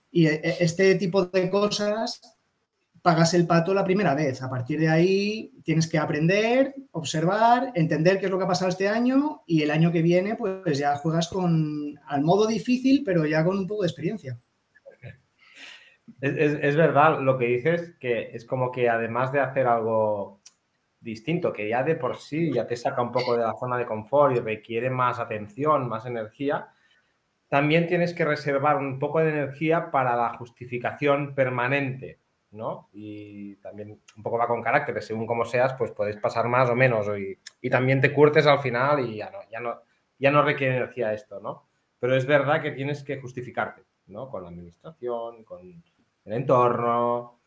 Y 0.10 0.26
eh, 0.26 0.58
este 0.60 0.96
tipo 0.96 1.26
de 1.28 1.52
cosas 1.52 2.20
pagas 3.04 3.36
el 3.36 3.46
pato 3.46 3.76
la 3.76 3.84
primera 3.84 4.16
vez. 4.16 4.42
A 4.42 4.50
partir 4.50 4.80
de 4.80 4.90
ahí 4.90 5.52
tienes 5.64 5.88
que 5.88 6.00
aprender, 6.00 6.74
observar, 6.94 7.72
entender 7.76 8.20
qué 8.20 8.26
es 8.26 8.32
lo 8.32 8.40
que 8.40 8.46
ha 8.46 8.48
pasado 8.48 8.70
este 8.70 8.88
año 8.88 9.44
y 9.46 9.62
el 9.62 9.70
año 9.70 9.92
que 9.92 10.02
viene 10.02 10.36
pues 10.36 10.80
ya 10.80 10.96
juegas 10.96 11.28
con 11.28 11.94
al 12.08 12.24
modo 12.24 12.48
difícil, 12.48 13.04
pero 13.06 13.28
ya 13.28 13.46
con 13.46 13.56
un 13.56 13.68
poco 13.68 13.84
de 13.84 13.88
experiencia. 13.88 14.40
Es, 16.22 16.76
verdad 16.76 17.22
lo 17.22 17.38
que 17.38 17.46
dices, 17.46 17.96
que 18.00 18.32
es 18.34 18.46
como 18.46 18.72
que 18.72 18.90
además 18.90 19.32
de 19.32 19.42
hacer 19.42 19.68
algo 19.68 20.41
distinto, 21.02 21.52
que 21.52 21.68
ya 21.68 21.84
de 21.84 21.96
por 21.96 22.18
sí 22.18 22.54
ya 22.54 22.66
te 22.66 22.78
saca 22.78 23.02
un 23.02 23.12
poco 23.12 23.36
de 23.36 23.44
la 23.44 23.54
zona 23.56 23.78
de 23.78 23.86
confort 23.86 24.36
y 24.36 24.40
requiere 24.40 24.90
más 24.90 25.20
atención, 25.20 25.90
más 25.90 26.06
energía, 26.06 26.70
también 27.50 27.88
tienes 27.88 28.14
que 28.14 28.24
reservar 28.24 28.78
un 28.78 29.00
poco 29.00 29.20
de 29.20 29.30
energía 29.30 29.92
para 29.92 30.16
la 30.16 30.38
justificación 30.38 31.36
permanente 31.36 32.22
¿no? 32.52 32.90
Y 32.92 33.56
también 33.58 34.00
un 34.16 34.24
poco 34.24 34.38
va 34.38 34.48
con 34.48 34.62
carácter, 34.62 35.02
según 35.02 35.26
como 35.26 35.46
seas, 35.46 35.74
pues 35.74 35.92
puedes 35.92 36.18
pasar 36.18 36.48
más 36.48 36.70
o 36.70 36.76
menos 36.76 37.08
y, 37.18 37.70
también 37.70 38.02
te 38.02 38.14
curtes 38.14 38.46
al 38.46 38.60
final 38.60 39.00
y 39.00 39.18
ya 39.18 39.30
no, 39.32 39.40
ya 39.50 39.60
no, 39.60 39.82
ya 40.20 40.32
no 40.32 40.44
requiere 40.44 40.76
energía 40.76 41.14
esto, 41.14 41.40
¿no? 41.40 41.68
Pero 42.00 42.16
es 42.16 42.26
verdad 42.26 42.62
que 42.62 42.72
tienes 42.72 43.04
que 43.04 43.20
justificarte, 43.20 43.84
¿no? 44.08 44.30
Con 44.30 44.44
la 44.44 44.50
administración, 44.50 45.44
con 45.44 45.84
el 46.26 46.34
entorno. 46.34 47.41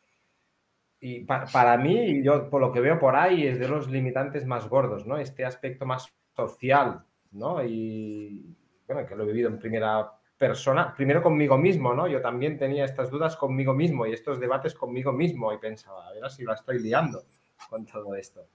Y 1.07 1.21
para 1.21 1.77
mí, 1.77 2.23
yo 2.23 2.49
por 2.49 2.62
lo 2.62 2.73
que 2.73 2.81
veo 2.81 2.99
por 2.99 3.14
ahí, 3.14 3.47
es 3.47 3.59
de 3.59 3.69
los 3.69 3.90
limitantes 3.90 4.47
más 4.47 4.67
gordos, 4.71 5.07
¿no? 5.07 5.19
Este 5.19 5.45
aspecto 5.45 5.85
más 5.85 6.11
social, 6.35 7.05
¿no? 7.33 7.62
Y 7.62 8.57
bueno, 8.87 9.07
que 9.07 9.14
lo 9.14 9.25
he 9.25 9.27
vivido 9.27 9.51
en 9.51 9.59
primera 9.59 10.11
persona, 10.38 10.95
primero 10.97 11.23
conmigo 11.23 11.59
mismo, 11.59 11.93
¿no? 11.93 12.09
Yo 12.09 12.23
también 12.23 12.57
tenía 12.57 12.87
estas 12.87 13.11
dudas 13.11 13.37
conmigo 13.37 13.75
mismo 13.75 14.07
y 14.07 14.14
estos 14.14 14.40
debates 14.40 14.75
conmigo 14.75 15.12
mismo 15.12 15.53
y 15.53 15.59
pensaba, 15.59 16.09
a 16.09 16.12
ver 16.14 16.31
si 16.31 16.43
la 16.43 16.55
estoy 16.55 16.79
liando 16.79 17.23
con 17.69 17.85
todo 17.85 18.14
esto. 18.14 18.49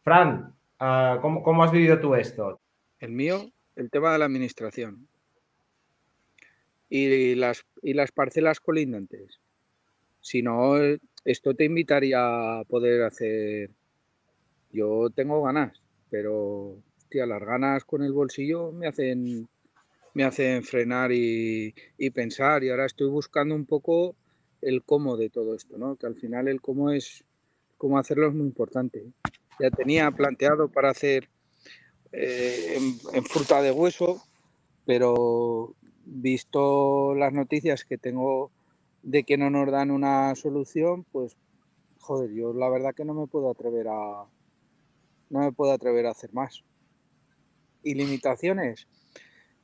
Fran, 0.00 0.56
ah, 0.78 1.18
¿cómo, 1.20 1.62
has 1.62 1.70
vivido 1.70 2.00
tú 2.00 2.14
esto? 2.14 2.58
El 2.98 3.10
mío, 3.10 3.52
el 3.76 3.90
tema 3.90 4.10
de 4.10 4.18
la 4.20 4.24
administración 4.24 5.06
y 6.88 7.34
las, 7.34 7.66
y 7.82 7.92
las 7.92 8.10
parcelas 8.10 8.58
colindantes. 8.58 9.38
Si 10.22 10.40
no, 10.40 10.78
esto 11.24 11.54
te 11.54 11.64
invitaría 11.64 12.60
a 12.60 12.64
poder 12.64 13.02
hacer... 13.02 13.70
Yo 14.70 15.10
tengo 15.10 15.42
ganas, 15.42 15.82
pero 16.08 16.78
hostia, 16.96 17.26
las 17.26 17.42
ganas 17.42 17.84
con 17.84 18.02
el 18.02 18.12
bolsillo 18.12 18.72
me 18.72 18.86
hacen 18.86 19.46
me 20.14 20.24
hacen 20.24 20.62
frenar 20.62 21.10
y, 21.12 21.74
pensar. 22.14 22.64
Y 22.64 22.70
ahora 22.70 22.86
estoy 22.86 23.08
buscando 23.08 23.54
un 23.54 23.66
poco 23.66 24.16
el 24.60 24.82
cómo 24.82 25.16
de 25.16 25.30
todo 25.30 25.54
esto, 25.54 25.78
¿no? 25.78 25.96
Que 25.96 26.06
al 26.06 26.14
final 26.14 26.48
el 26.48 26.60
cómo 26.60 26.90
es, 26.90 27.24
cómo 27.78 27.98
hacerlo 27.98 28.28
es 28.28 28.34
muy 28.34 28.46
importante. 28.46 29.04
Ya 29.58 29.70
tenía 29.70 30.10
planteado 30.10 30.68
para 30.68 30.90
hacer 30.90 31.28
eh, 32.12 32.78
en, 33.12 33.24
fruta 33.24 33.62
de 33.62 33.72
hueso, 33.72 34.22
pero 34.84 35.74
visto 36.04 37.14
las 37.14 37.32
noticias 37.32 37.84
que 37.84 37.98
tengo 37.98 38.50
de 39.02 39.24
que 39.24 39.36
no 39.36 39.50
nos 39.50 39.70
dan 39.70 39.90
una 39.90 40.34
solución, 40.34 41.04
pues 41.12 41.36
joder, 41.98 42.32
yo 42.32 42.52
la 42.52 42.68
verdad 42.68 42.94
que 42.94 43.04
no 43.04 43.14
me 43.14 43.26
puedo 43.26 43.50
atrever 43.50 43.88
a 43.88 44.26
no 45.30 45.40
me 45.40 45.52
puedo 45.52 45.72
atrever 45.72 46.06
a 46.06 46.10
hacer 46.10 46.32
más. 46.34 46.62
Y 47.82 47.94
limitaciones, 47.94 48.86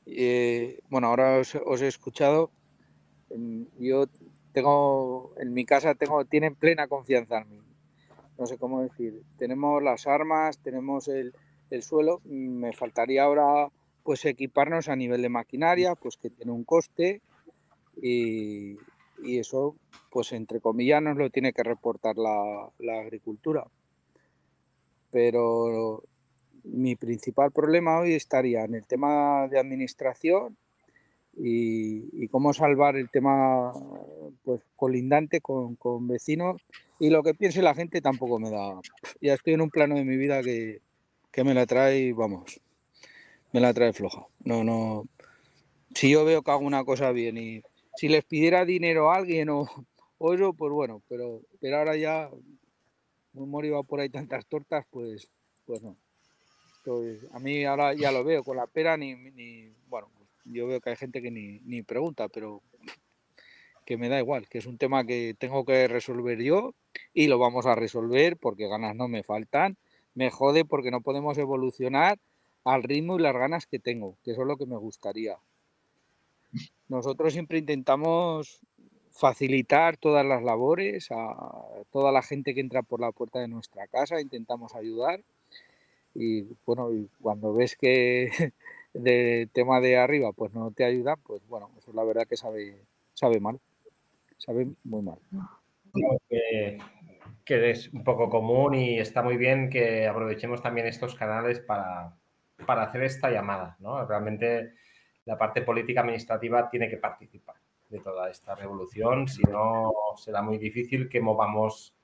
eh, 0.06 0.80
bueno, 0.88 1.08
ahora 1.08 1.38
os, 1.38 1.82
he 1.82 1.86
escuchado. 1.86 2.50
Yo 3.78 4.06
tengo, 4.52 5.34
en 5.36 5.52
mi 5.52 5.66
casa 5.66 5.94
tengo, 5.94 6.24
tienen 6.24 6.54
plena 6.54 6.88
confianza 6.88 7.42
en 7.42 7.50
mí. 7.50 7.60
No 8.38 8.46
sé 8.46 8.56
cómo 8.56 8.82
decir. 8.82 9.22
Tenemos 9.36 9.82
las 9.82 10.06
armas, 10.06 10.58
tenemos 10.58 11.08
el, 11.08 11.34
suelo. 11.82 12.22
Me 12.24 12.72
faltaría 12.72 13.24
ahora 13.24 13.70
pues 14.02 14.24
equiparnos 14.24 14.88
a 14.88 14.96
nivel 14.96 15.20
de 15.20 15.28
maquinaria, 15.28 15.94
pues 15.94 16.16
que 16.16 16.30
tiene 16.30 16.50
un 16.50 16.64
coste 16.64 17.20
y, 18.00 18.78
eso, 19.24 19.76
pues 20.10 20.32
entre 20.32 20.60
comillas, 20.60 21.02
nos 21.02 21.16
lo 21.16 21.30
tiene 21.30 21.52
que 21.52 21.62
reportar 21.62 22.16
la, 22.16 22.70
la 22.78 23.00
agricultura. 23.00 23.64
Pero 25.10 26.02
mi 26.64 26.96
principal 26.96 27.50
problema 27.50 27.98
hoy 27.98 28.14
estaría 28.14 28.64
en 28.64 28.74
el 28.74 28.86
tema 28.86 29.48
de 29.48 29.58
administración 29.58 30.56
y, 31.36 32.28
cómo 32.28 32.52
salvar 32.52 32.96
el 32.96 33.08
tema 33.10 33.72
pues 34.44 34.60
colindante 34.76 35.40
con, 35.40 35.76
con, 35.76 36.08
vecinos 36.08 36.60
y 36.98 37.10
lo 37.10 37.22
que 37.22 37.34
piense 37.34 37.62
la 37.62 37.74
gente 37.74 38.00
tampoco 38.00 38.38
me 38.38 38.50
da. 38.50 38.80
Ya 39.20 39.34
estoy 39.34 39.54
en 39.54 39.60
un 39.60 39.70
plano 39.70 39.94
de 39.94 40.04
mi 40.04 40.16
vida 40.16 40.42
que, 40.42 40.80
que 41.30 41.44
me 41.44 41.54
la 41.54 41.66
trae, 41.66 42.12
vamos, 42.12 42.60
me 43.52 43.60
la 43.60 43.72
trae 43.72 43.92
floja. 43.92 44.26
No, 44.44 44.64
no. 44.64 45.04
Si 45.94 46.10
yo 46.10 46.24
veo 46.24 46.42
que 46.42 46.50
hago 46.50 46.66
una 46.66 46.84
cosa 46.84 47.12
bien 47.12 47.38
y 47.38 47.62
si 47.96 48.08
les 48.08 48.24
pidiera 48.24 48.64
dinero 48.64 49.10
a 49.10 49.16
alguien 49.16 49.48
o, 49.50 49.66
o 50.18 50.34
eso, 50.34 50.52
pues 50.52 50.72
bueno, 50.72 51.02
pero, 51.08 51.42
pero 51.60 51.78
ahora 51.78 51.96
ya, 51.96 52.30
como 53.34 53.64
iba 53.64 53.82
por 53.82 54.00
ahí 54.00 54.08
tantas 54.08 54.46
tortas, 54.46 54.86
pues, 54.90 55.30
pues 55.66 55.82
no. 55.82 55.96
a 57.32 57.38
mí 57.38 57.64
ahora 57.64 57.94
ya 57.94 58.12
lo 58.12 58.24
veo, 58.24 58.42
con 58.42 58.56
la 58.56 58.66
pera 58.66 58.96
ni, 58.96 59.14
ni 59.14 59.72
bueno, 59.88 60.08
yo 60.44 60.66
veo 60.66 60.80
que 60.80 60.90
hay 60.90 60.96
gente 60.96 61.20
que 61.22 61.30
ni, 61.30 61.60
ni 61.60 61.82
pregunta, 61.82 62.28
pero 62.28 62.62
que 63.88 63.96
me 63.96 64.10
da 64.10 64.18
igual, 64.18 64.48
que 64.50 64.58
es 64.58 64.66
un 64.66 64.76
tema 64.76 65.06
que 65.06 65.34
tengo 65.38 65.64
que 65.64 65.88
resolver 65.88 66.42
yo 66.42 66.74
y 67.14 67.26
lo 67.26 67.38
vamos 67.38 67.64
a 67.64 67.74
resolver 67.74 68.36
porque 68.36 68.68
ganas 68.68 68.94
no 68.94 69.08
me 69.08 69.22
faltan. 69.22 69.78
Me 70.14 70.30
jode 70.30 70.66
porque 70.66 70.90
no 70.90 71.00
podemos 71.00 71.38
evolucionar 71.38 72.18
al 72.64 72.82
ritmo 72.82 73.18
y 73.18 73.22
las 73.22 73.34
ganas 73.34 73.66
que 73.66 73.78
tengo, 73.78 74.18
que 74.22 74.32
eso 74.32 74.42
es 74.42 74.46
lo 74.46 74.58
que 74.58 74.66
me 74.66 74.76
gustaría. 74.76 75.38
Nosotros 76.88 77.32
siempre 77.32 77.58
intentamos 77.58 78.60
facilitar 79.10 79.96
todas 79.96 80.24
las 80.24 80.42
labores 80.42 81.08
a 81.10 81.34
toda 81.90 82.12
la 82.12 82.22
gente 82.22 82.54
que 82.54 82.60
entra 82.60 82.82
por 82.82 83.00
la 83.00 83.12
puerta 83.12 83.40
de 83.40 83.48
nuestra 83.48 83.86
casa, 83.88 84.20
intentamos 84.20 84.74
ayudar 84.74 85.20
y 86.14 86.46
bueno, 86.64 86.92
y 86.92 87.08
cuando 87.20 87.52
ves 87.52 87.76
que 87.76 88.30
de 88.94 89.48
tema 89.52 89.80
de 89.80 89.96
arriba 89.96 90.32
pues 90.32 90.54
no 90.54 90.70
te 90.70 90.84
ayuda, 90.84 91.16
pues 91.16 91.46
bueno, 91.48 91.70
eso 91.78 91.90
es 91.90 91.96
la 91.96 92.04
verdad 92.04 92.26
que 92.26 92.36
sabe, 92.36 92.80
sabe 93.14 93.40
mal, 93.40 93.58
sabe 94.36 94.68
muy 94.84 95.02
mal. 95.02 95.18
Que, 96.28 96.78
que, 97.44 97.70
es 97.70 97.92
un 97.92 98.04
poco 98.04 98.28
común 98.28 98.74
y 98.74 98.98
está 98.98 99.22
muy 99.22 99.36
bien 99.36 99.68
que 99.68 100.06
aprovechemos 100.06 100.62
también 100.62 100.86
estos 100.86 101.14
canales 101.14 101.60
para, 101.60 102.14
para 102.66 102.84
hacer 102.84 103.02
esta 103.02 103.30
llamada, 103.30 103.76
¿no? 103.80 104.04
Realmente 104.06 104.74
la 105.28 105.36
parte 105.36 105.60
política 105.60 106.00
administrativa 106.00 106.70
tiene 106.70 106.88
que 106.88 106.96
participar 106.96 107.56
de 107.90 108.00
toda 108.00 108.30
esta 108.30 108.54
revolución, 108.54 109.28
si 109.28 109.42
no 109.42 109.92
será 110.16 110.40
muy 110.40 110.56
difícil 110.56 111.06
que 111.06 111.20
movamos 111.20 111.94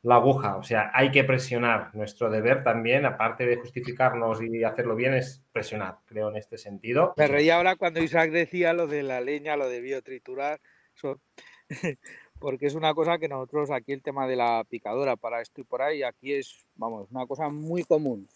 la 0.00 0.16
aguja. 0.16 0.56
O 0.56 0.62
sea, 0.62 0.90
hay 0.94 1.10
que 1.10 1.24
presionar. 1.24 1.94
Nuestro 1.94 2.30
deber 2.30 2.64
también, 2.64 3.04
aparte 3.04 3.44
de 3.44 3.56
justificarnos 3.58 4.40
y 4.40 4.64
hacerlo 4.64 4.96
bien, 4.96 5.12
es 5.12 5.44
presionar, 5.52 5.98
creo, 6.06 6.30
en 6.30 6.36
este 6.36 6.56
sentido. 6.56 7.12
Me 7.18 7.28
reía 7.28 7.56
ahora 7.56 7.76
cuando 7.76 8.02
Isaac 8.02 8.30
decía 8.30 8.72
lo 8.72 8.86
de 8.86 9.02
la 9.02 9.20
leña, 9.20 9.58
lo 9.58 9.68
de 9.68 9.82
biotriturar, 9.82 10.58
porque 12.40 12.66
es 12.66 12.74
una 12.74 12.94
cosa 12.94 13.18
que 13.18 13.28
nosotros 13.28 13.70
aquí 13.70 13.92
el 13.92 14.02
tema 14.02 14.26
de 14.26 14.36
la 14.36 14.64
picadora 14.66 15.16
para 15.16 15.42
esto 15.42 15.60
y 15.60 15.64
por 15.64 15.82
ahí, 15.82 16.02
aquí 16.02 16.32
es, 16.32 16.64
vamos, 16.76 17.10
una 17.10 17.26
cosa 17.26 17.50
muy 17.50 17.84
común, 17.84 18.26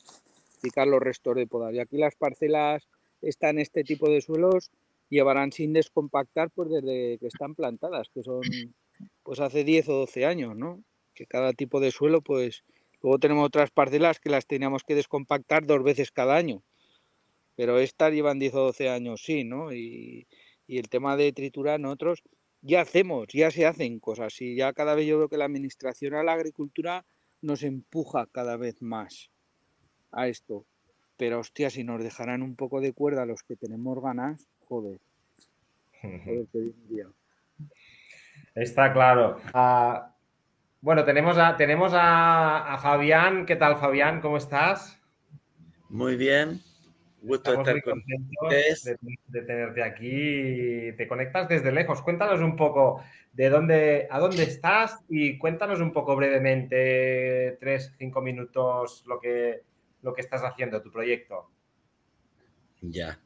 picar 0.61 0.87
los 0.87 1.01
restos 1.01 1.35
de 1.35 1.47
poda. 1.47 1.73
Y 1.73 1.81
aquí 1.81 1.97
las 1.97 2.15
parcelas 2.15 2.87
están 3.23 3.57
en 3.57 3.63
este 3.63 3.85
tipo 3.85 4.09
de 4.11 4.21
suelos 4.21 4.71
llevarán 5.11 5.53
sin 5.53 5.73
descompactar 5.73 6.51
pues 6.51 6.71
desde 6.71 7.19
que 7.19 7.27
están 7.27 7.55
plantadas, 7.55 8.09
que 8.13 8.23
son 8.23 8.43
pues 9.23 9.41
hace 9.41 9.65
10 9.65 9.89
o 9.89 9.93
12 10.01 10.27
años, 10.27 10.57
¿no? 10.57 10.83
que 11.19 11.27
cada 11.27 11.53
tipo 11.53 11.81
de 11.81 11.91
suelo, 11.91 12.23
pues 12.23 12.63
luego 13.03 13.19
tenemos 13.19 13.45
otras 13.45 13.73
parcelas 13.73 14.21
que 14.21 14.31
las 14.31 14.47
teníamos 14.47 14.85
que 14.85 14.95
descompactar 14.95 15.67
dos 15.67 15.83
veces 15.83 16.13
cada 16.13 16.37
año, 16.37 16.63
pero 17.57 17.81
estas 17.81 18.13
llevan 18.13 18.39
10 18.39 18.55
o 18.55 18.61
12 18.67 18.89
años, 18.89 19.23
sí, 19.25 19.43
¿no? 19.43 19.73
Y, 19.73 20.29
el 20.69 20.91
tema 20.91 21.17
de 21.17 21.33
triturar, 21.33 21.81
nosotros 21.81 22.23
ya 22.61 22.83
hacemos, 22.83 23.29
ya 23.33 23.51
se 23.51 23.65
hacen 23.65 24.01
cosas 24.01 24.39
y 24.43 24.55
ya 24.55 24.75
cada 24.75 24.95
vez 24.95 25.07
yo 25.07 25.19
veo 25.19 25.31
que 25.31 25.39
la 25.39 25.47
administración 25.47 26.15
a 26.15 26.23
la 26.23 26.35
agricultura 26.35 27.07
nos 27.41 27.63
empuja 27.63 28.29
cada 28.31 28.59
vez 28.59 28.83
más 28.83 29.31
a 30.13 30.29
esto. 30.29 30.67
Pero 31.19 31.41
hostia, 31.41 31.69
si 31.69 31.83
nos 31.83 32.03
dejarán 32.03 32.43
un 32.43 32.55
poco 32.55 32.81
de 32.81 32.93
cuerda 32.93 33.27
los 33.27 33.43
que 33.43 33.57
tenemos 33.57 34.01
ganas, 34.01 34.49
joder. 34.69 35.01
Está 38.55 38.93
claro. 38.93 39.41
Ah, 39.53 40.15
bueno, 40.81 41.05
tenemos 41.05 41.37
a, 41.37 41.57
tenemos 41.57 41.93
a, 41.95 42.79
Fabián. 42.81 43.47
¿Qué 43.47 43.57
tal, 43.57 43.79
Fabián? 43.79 44.21
¿Cómo 44.21 44.37
estás? 44.37 45.03
Muy 45.89 46.17
bien. 46.17 46.61
Gusto 47.21 47.53
estar 47.53 47.83
con 47.83 48.01
de, 48.49 48.97
de, 49.27 49.43
tenerte 49.43 49.83
aquí. 49.83 50.93
Te 50.97 51.09
conectas 51.09 51.49
desde 51.49 51.73
lejos. 51.73 52.01
Cuéntanos 52.01 52.41
un 52.41 52.55
poco 52.55 53.03
de 53.33 53.51
dónde, 53.51 54.07
a 54.09 54.21
dónde 54.21 54.45
estás 54.45 55.05
y 55.09 55.37
cuéntanos 55.37 55.81
un 55.81 55.93
poco 55.93 56.15
brevemente, 56.15 57.57
tres, 57.59 57.93
cinco 57.99 58.21
minutos, 58.21 59.03
lo 59.09 59.19
que, 59.19 59.63
lo 60.03 60.15
que 60.15 60.21
estás 60.21 60.43
haciendo, 60.43 60.83
tu 60.83 60.91
proyecto. 60.91 61.51
Ya. 62.81 63.21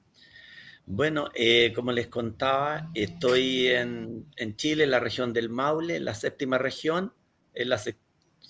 Bueno, 0.86 1.28
eh, 1.34 1.72
como 1.74 1.92
les 1.92 2.08
contaba, 2.08 2.90
estoy 2.94 3.68
en, 3.68 4.26
en 4.36 4.56
Chile, 4.56 4.84
en 4.84 4.90
la 4.90 5.00
región 5.00 5.32
del 5.32 5.48
Maule, 5.48 5.96
en 5.96 6.04
la 6.04 6.14
séptima 6.14 6.58
región 6.58 7.12
en 7.54 7.68
la, 7.68 7.80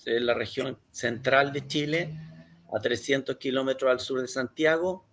la 0.05 0.33
región 0.33 0.79
central 0.91 1.53
de 1.53 1.67
Chile, 1.67 2.13
a 2.75 2.79
300 2.79 3.37
kilómetros 3.37 3.91
al 3.91 3.99
sur 3.99 4.21
de 4.21 4.27
Santiago. 4.27 5.07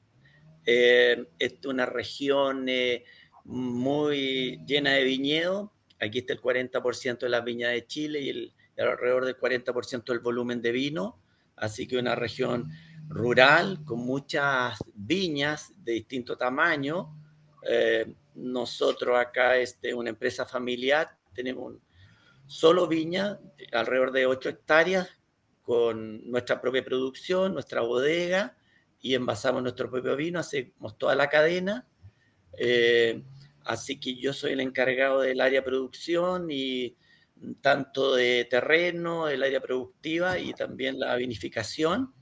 Eh, 0.64 1.26
es 1.38 1.54
una 1.66 1.86
región 1.86 2.68
eh, 2.68 3.04
muy 3.44 4.60
llena 4.66 4.92
de 4.92 5.04
viñedo. 5.04 5.72
Aquí 6.00 6.20
está 6.20 6.32
el 6.32 6.40
40% 6.40 7.18
de 7.18 7.28
las 7.28 7.44
viñas 7.44 7.72
de 7.72 7.86
Chile 7.86 8.20
y 8.20 8.28
el, 8.30 8.54
alrededor 8.78 9.26
del 9.26 9.36
40% 9.36 10.04
del 10.04 10.20
volumen 10.20 10.62
de 10.62 10.72
vino. 10.72 11.20
Así 11.56 11.86
que 11.86 11.98
una 11.98 12.14
región 12.14 12.70
rural 13.10 13.84
con 13.84 13.98
muchas 14.00 14.78
viñas 14.94 15.72
de 15.84 15.92
distinto 15.92 16.36
tamaño. 16.36 17.14
Eh, 17.68 18.14
nosotros 18.36 19.18
acá, 19.18 19.56
este, 19.56 19.92
una 19.92 20.10
empresa 20.10 20.46
familiar, 20.46 21.18
tenemos 21.34 21.74
solo 22.46 22.86
viña, 22.86 23.38
alrededor 23.72 24.12
de 24.12 24.26
8 24.26 24.48
hectáreas, 24.48 25.08
con 25.62 26.28
nuestra 26.30 26.60
propia 26.60 26.84
producción, 26.84 27.52
nuestra 27.52 27.82
bodega, 27.82 28.56
y 29.00 29.14
envasamos 29.14 29.62
nuestro 29.62 29.90
propio 29.90 30.16
vino, 30.16 30.38
hacemos 30.38 30.96
toda 30.96 31.14
la 31.14 31.28
cadena. 31.28 31.86
Eh, 32.58 33.22
así 33.64 33.98
que 33.98 34.16
yo 34.16 34.32
soy 34.32 34.52
el 34.52 34.60
encargado 34.60 35.20
del 35.20 35.40
área 35.40 35.64
producción 35.64 36.48
y 36.50 36.96
tanto 37.60 38.14
de 38.14 38.46
terreno, 38.48 39.28
el 39.28 39.42
área 39.42 39.60
productiva 39.60 40.38
y 40.38 40.52
también 40.52 40.98
la 40.98 41.16
vinificación. 41.16 42.12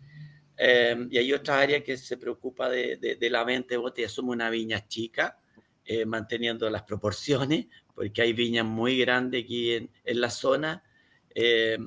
Eh, 0.59 1.07
y 1.11 1.19
hay 1.19 1.33
otra 1.33 1.61
área 1.61 1.85
que 1.85 1.97
se 1.97 2.17
preocupa 2.17 2.69
de, 2.69 3.17
la 3.31 3.45
venta 3.45 3.69
de 3.71 3.77
botellas. 3.77 4.13
Somos 4.13 4.35
una 4.35 4.51
viña 4.51 4.87
chica, 4.89 5.39
eh, 5.85 6.05
manteniendo 6.05 6.69
las 6.69 6.83
proporciones, 6.83 7.67
porque 7.95 8.23
hay 8.23 8.33
viñas 8.33 8.67
muy 8.67 8.99
grandes 8.99 9.45
aquí 9.45 9.73
en, 9.73 9.91
la 10.05 10.31
zona. 10.31 10.83
Eh, 11.35 11.79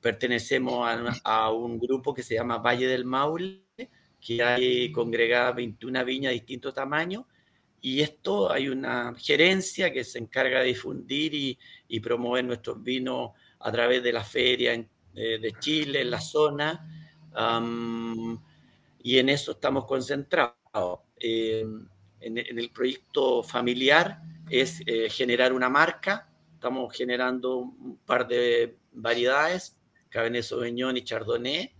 pertenecemos 0.00 0.88
a, 1.22 1.52
un 1.52 1.78
grupo 1.78 2.12
que 2.12 2.24
se 2.24 2.34
llama 2.34 2.58
Valle 2.58 2.88
del 2.88 3.04
Maule, 3.04 3.62
que 4.20 4.42
hay 4.42 4.90
congregadas 4.90 5.54
21 5.56 6.04
viñas 6.04 6.30
de 6.30 6.34
distintos 6.34 6.74
tamaños, 6.74 7.24
y 7.80 8.00
esto 8.00 8.50
hay 8.50 8.68
una 8.68 9.12
gerencia 9.16 9.92
que 9.92 10.04
se 10.04 10.18
encarga 10.18 10.60
de 10.60 10.66
difundir 10.66 11.34
y, 11.34 12.00
promover 12.00 12.44
nuestros 12.44 12.82
vinos 12.82 13.30
a 13.60 13.70
través 13.70 14.02
de 14.02 14.12
la 14.12 14.24
feria 14.24 14.74
eh, 14.74 15.38
de 15.38 15.52
Chile, 15.60 16.00
en 16.00 16.10
la 16.10 16.20
zona, 16.20 17.01
y 19.02 19.18
en 19.18 19.28
eso 19.28 19.52
estamos 19.52 19.84
concentrados. 19.86 20.54
Eh, 21.18 21.64
en, 22.20 22.38
el 22.38 22.70
proyecto 22.70 23.42
familiar 23.42 24.22
es 24.48 24.82
eh, 24.86 25.08
generar 25.10 25.52
una 25.52 25.68
marca. 25.68 26.28
Estamos 26.54 26.94
generando 26.96 27.56
un 27.56 27.98
par 28.04 28.28
de 28.28 28.76
variedades, 28.92 29.76
Cabernet 30.08 30.44
Sauvignon 30.44 30.96
y 30.96 31.02
Chardonnay. 31.02 31.74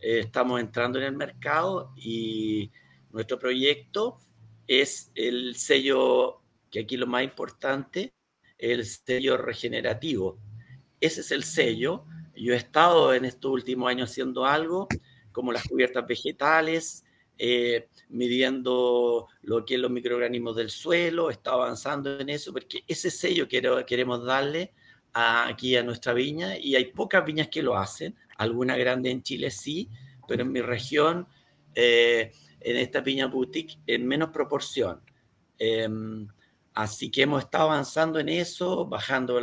Eh, 0.00 0.20
estamos 0.20 0.60
entrando 0.60 0.98
en 0.98 1.06
el 1.06 1.16
mercado 1.16 1.92
y 1.96 2.70
nuestro 3.10 3.38
proyecto 3.38 4.18
es 4.66 5.10
el 5.14 5.56
sello, 5.56 6.42
que 6.70 6.80
aquí 6.80 6.96
lo 6.96 7.06
más 7.06 7.24
importante, 7.24 8.12
el 8.58 8.84
sello 8.84 9.36
regenerativo. 9.38 10.38
Ese 11.00 11.22
es 11.22 11.30
el 11.30 11.44
sello. 11.44 12.04
Yo 12.38 12.54
he 12.54 12.56
estado 12.56 13.12
en 13.14 13.24
estos 13.24 13.50
últimos 13.50 13.88
años 13.90 14.10
haciendo 14.10 14.44
algo 14.44 14.88
como 15.32 15.52
las 15.52 15.64
cubiertas 15.68 16.06
vegetales, 16.06 17.04
eh, 17.38 17.88
midiendo 18.08 19.28
lo 19.42 19.64
que 19.64 19.74
es 19.74 19.80
los 19.80 19.90
microorganismos 19.90 20.56
del 20.56 20.70
suelo, 20.70 21.30
está 21.30 21.52
avanzando 21.52 22.18
en 22.18 22.28
eso, 22.28 22.52
porque 22.52 22.82
ese 22.88 23.10
sello 23.10 23.46
queremos 23.46 24.24
darle 24.24 24.72
aquí 25.12 25.76
a 25.76 25.82
nuestra 25.82 26.12
viña 26.12 26.58
y 26.58 26.74
hay 26.74 26.86
pocas 26.86 27.24
viñas 27.24 27.48
que 27.48 27.62
lo 27.62 27.76
hacen, 27.76 28.16
algunas 28.36 28.78
grandes 28.78 29.12
en 29.12 29.22
Chile 29.22 29.50
sí, 29.50 29.88
pero 30.26 30.42
en 30.42 30.52
mi 30.52 30.60
región 30.60 31.26
eh, 31.74 32.32
en 32.60 32.76
esta 32.76 33.02
piña 33.02 33.26
boutique 33.26 33.78
en 33.86 34.06
menos 34.06 34.30
proporción. 34.30 35.00
Em, 35.58 36.26
así 36.74 37.10
que 37.10 37.22
hemos 37.22 37.44
estado 37.44 37.70
avanzando 37.70 38.18
en 38.18 38.28
eso, 38.28 38.86
bajando 38.86 39.40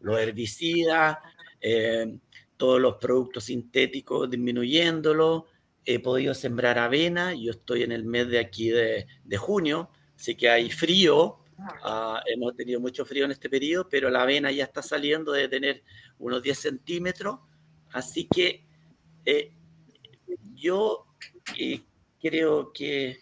los 0.00 0.18
herbicidas, 0.18 1.18
em, 1.60 2.18
todos 2.56 2.80
los 2.80 2.96
productos 2.96 3.44
sintéticos, 3.44 4.30
disminuyéndolo. 4.30 5.46
He 5.84 6.00
podido 6.00 6.34
sembrar 6.34 6.78
avena, 6.78 7.34
yo 7.34 7.52
estoy 7.52 7.82
en 7.82 7.92
el 7.92 8.04
mes 8.04 8.28
de 8.28 8.38
aquí 8.38 8.70
de, 8.70 9.06
junio, 9.36 9.90
así 10.16 10.34
que 10.34 10.48
hay 10.48 10.70
frío, 10.70 11.38
ah, 11.84 12.20
hemos 12.26 12.56
tenido 12.56 12.80
mucho 12.80 13.04
frío 13.04 13.24
en 13.24 13.30
este 13.30 13.48
periodo, 13.48 13.88
pero 13.88 14.10
la 14.10 14.22
avena 14.22 14.50
ya 14.50 14.64
está 14.64 14.82
saliendo 14.82 15.30
de 15.32 15.48
tener 15.48 15.84
unos 16.18 16.42
10 16.42 16.58
centímetros, 16.58 17.38
así 17.92 18.26
que 18.26 18.64
eh, 19.24 19.52
yo 20.54 21.06
eh, 21.58 21.82
creo 22.20 22.72
que, 22.72 23.18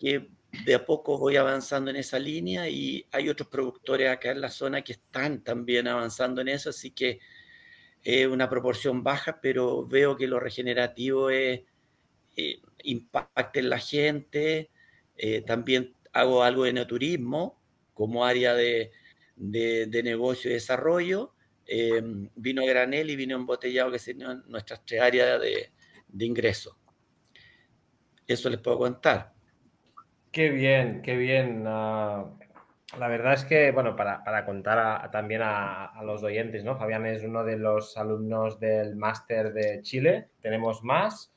de 0.00 0.74
a 0.74 0.84
poco 0.84 1.18
voy 1.18 1.36
avanzando 1.36 1.90
en 1.90 1.96
esa 1.96 2.18
línea 2.18 2.68
y 2.68 3.06
hay 3.12 3.28
otros 3.28 3.48
productores 3.48 4.10
acá 4.10 4.32
en 4.32 4.40
la 4.40 4.50
zona 4.50 4.82
que 4.82 4.94
están 4.94 5.42
también 5.44 5.86
avanzando 5.86 6.40
en 6.40 6.48
eso, 6.48 6.70
así 6.70 6.90
que 6.90 7.20
es 8.02 8.26
una 8.26 8.48
proporción 8.48 9.02
baja, 9.02 9.40
pero 9.40 9.86
veo 9.86 10.16
que 10.16 10.26
lo 10.26 10.40
regenerativo 10.40 11.30
es, 11.30 11.62
eh, 12.36 12.60
impacta 12.84 13.60
en 13.60 13.70
la 13.70 13.78
gente. 13.78 14.70
Eh, 15.16 15.42
también 15.42 15.94
hago 16.12 16.42
algo 16.42 16.64
de 16.64 16.72
neoturismo 16.72 17.60
como 17.94 18.24
área 18.24 18.54
de, 18.54 18.90
negocio 19.36 20.50
y 20.50 20.54
desarrollo. 20.54 21.34
vino 22.34 22.64
granel 22.66 23.10
y 23.10 23.16
vino 23.16 23.36
embotellado, 23.36 23.92
que 23.92 23.98
son 23.98 24.44
nuestras 24.48 24.84
tres 24.84 25.00
áreas 25.00 25.40
de, 25.40 25.70
de 26.08 26.26
ingreso. 26.26 26.76
Eso 28.26 28.48
les 28.48 28.60
puedo 28.60 28.78
contar. 28.78 29.32
Qué 30.30 30.48
bien, 30.48 31.02
qué 31.02 31.16
bien. 31.16 31.64
Ah, 31.66 32.24
la 32.98 33.08
verdad 33.08 33.34
es 33.34 33.44
que, 33.44 33.70
bueno, 33.72 33.96
para, 33.96 34.44
contar 34.44 35.10
también 35.10 35.40
a, 35.42 35.92
los 36.04 36.22
oyentes, 36.22 36.64
¿no? 36.64 36.76
Fabián 36.76 37.06
es 37.06 37.24
uno 37.24 37.44
de 37.44 37.56
los 37.56 37.96
alumnos 37.96 38.60
del 38.60 38.96
máster 38.96 39.52
de 39.52 39.80
Chile. 39.82 40.28
Tenemos 40.40 40.84
más. 40.84 41.32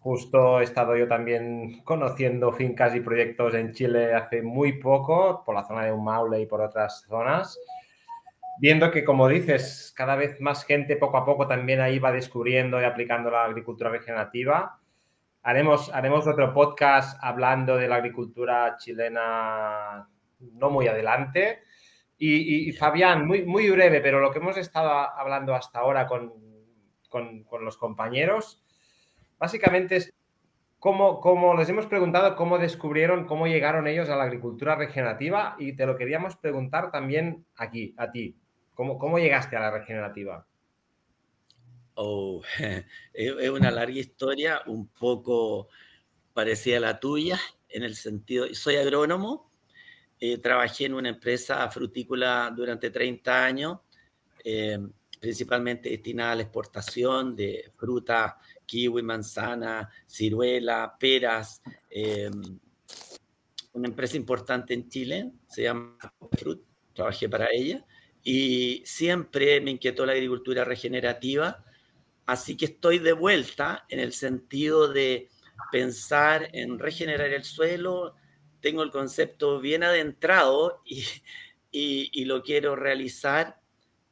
Justo 0.00 0.60
he 0.60 0.64
estado 0.64 0.96
yo 0.96 1.06
también 1.06 1.82
conociendo 1.82 2.52
fincas 2.52 2.94
y 2.94 3.00
proyectos 3.00 3.54
en 3.54 3.72
Chile 3.72 4.14
hace 4.14 4.42
muy 4.42 4.80
poco, 4.80 5.42
por 5.44 5.54
la 5.54 5.64
zona 5.64 5.84
de 5.84 5.96
Maule 5.96 6.40
y 6.40 6.46
por 6.46 6.60
otras 6.60 7.04
zonas. 7.08 7.58
Viendo 8.58 8.90
que, 8.90 9.04
como 9.04 9.28
dices, 9.28 9.92
cada 9.96 10.16
vez 10.16 10.40
más 10.40 10.64
gente 10.64 10.96
poco 10.96 11.16
a 11.16 11.24
poco 11.24 11.46
también 11.46 11.80
ahí 11.80 11.98
va 11.98 12.12
descubriendo 12.12 12.80
y 12.80 12.84
aplicando 12.84 13.30
la 13.30 13.44
agricultura 13.44 13.90
regenerativa 13.90 14.80
Haremos, 15.42 15.90
haremos 15.94 16.26
otro 16.26 16.52
podcast 16.52 17.18
hablando 17.22 17.78
de 17.78 17.88
la 17.88 17.96
agricultura 17.96 18.76
chilena 18.76 20.06
no 20.40 20.70
muy 20.70 20.88
adelante. 20.88 21.62
Y, 22.22 22.72
Fabián, 22.72 23.26
muy, 23.26 23.46
muy 23.46 23.70
breve, 23.70 24.02
pero 24.02 24.20
lo 24.20 24.30
que 24.30 24.40
hemos 24.40 24.58
estado 24.58 24.90
hablando 24.90 25.54
hasta 25.54 25.78
ahora 25.78 26.06
con, 26.06 26.34
los 27.62 27.76
compañeros, 27.78 28.62
básicamente 29.38 29.96
es 29.96 30.12
cómo, 30.78 31.20
cómo, 31.20 31.56
les 31.56 31.70
hemos 31.70 31.86
preguntado 31.86 32.36
cómo 32.36 32.58
descubrieron, 32.58 33.26
cómo 33.26 33.46
llegaron 33.46 33.86
ellos 33.86 34.10
a 34.10 34.16
la 34.16 34.24
agricultura 34.24 34.76
regenerativa 34.76 35.56
y 35.58 35.74
te 35.76 35.86
lo 35.86 35.96
queríamos 35.96 36.36
preguntar 36.36 36.90
también 36.90 37.46
aquí, 37.56 37.94
a 37.96 38.10
ti. 38.10 38.36
¿Cómo, 38.74 38.98
cómo 38.98 39.18
llegaste 39.18 39.56
a 39.56 39.60
la 39.60 39.70
regenerativa? 39.70 40.46
Oh, 41.94 42.42
es 43.14 43.50
una 43.50 43.70
larga 43.70 43.98
historia, 43.98 44.62
un 44.66 44.88
poco 44.88 45.68
parecida 46.32 46.76
a 46.76 46.80
la 46.80 47.00
tuya, 47.00 47.38
en 47.68 47.82
el 47.82 47.94
sentido, 47.94 48.46
soy 48.54 48.76
agrónomo, 48.76 49.49
eh, 50.20 50.38
trabajé 50.38 50.86
en 50.86 50.94
una 50.94 51.08
empresa 51.08 51.68
frutícola 51.70 52.52
durante 52.54 52.90
30 52.90 53.44
años, 53.44 53.78
eh, 54.44 54.78
principalmente 55.18 55.90
destinada 55.90 56.32
a 56.32 56.34
la 56.36 56.42
exportación 56.42 57.34
de 57.34 57.72
fruta, 57.76 58.38
kiwi, 58.66 59.02
manzana, 59.02 59.88
ciruela, 60.06 60.96
peras. 60.98 61.62
Eh, 61.88 62.30
una 63.72 63.88
empresa 63.88 64.16
importante 64.16 64.74
en 64.74 64.88
Chile, 64.88 65.32
se 65.48 65.62
llama 65.62 65.96
Fruit, 66.38 66.60
trabajé 66.92 67.28
para 67.28 67.48
ella, 67.52 67.84
y 68.22 68.82
siempre 68.84 69.60
me 69.60 69.70
inquietó 69.70 70.04
la 70.04 70.12
agricultura 70.12 70.64
regenerativa 70.64 71.64
Así 72.30 72.56
que 72.56 72.66
estoy 72.66 73.00
de 73.00 73.12
vuelta 73.12 73.86
en 73.88 73.98
el 73.98 74.12
sentido 74.12 74.86
de 74.86 75.30
pensar 75.72 76.48
en 76.52 76.78
regenerar 76.78 77.32
el 77.32 77.42
suelo. 77.42 78.14
Tengo 78.60 78.82
el 78.82 78.90
concepto 78.90 79.60
bien 79.60 79.82
adentrado 79.82 80.82
y, 81.72 82.24
lo 82.24 82.42
quiero 82.42 82.76
realizar. 82.76 83.60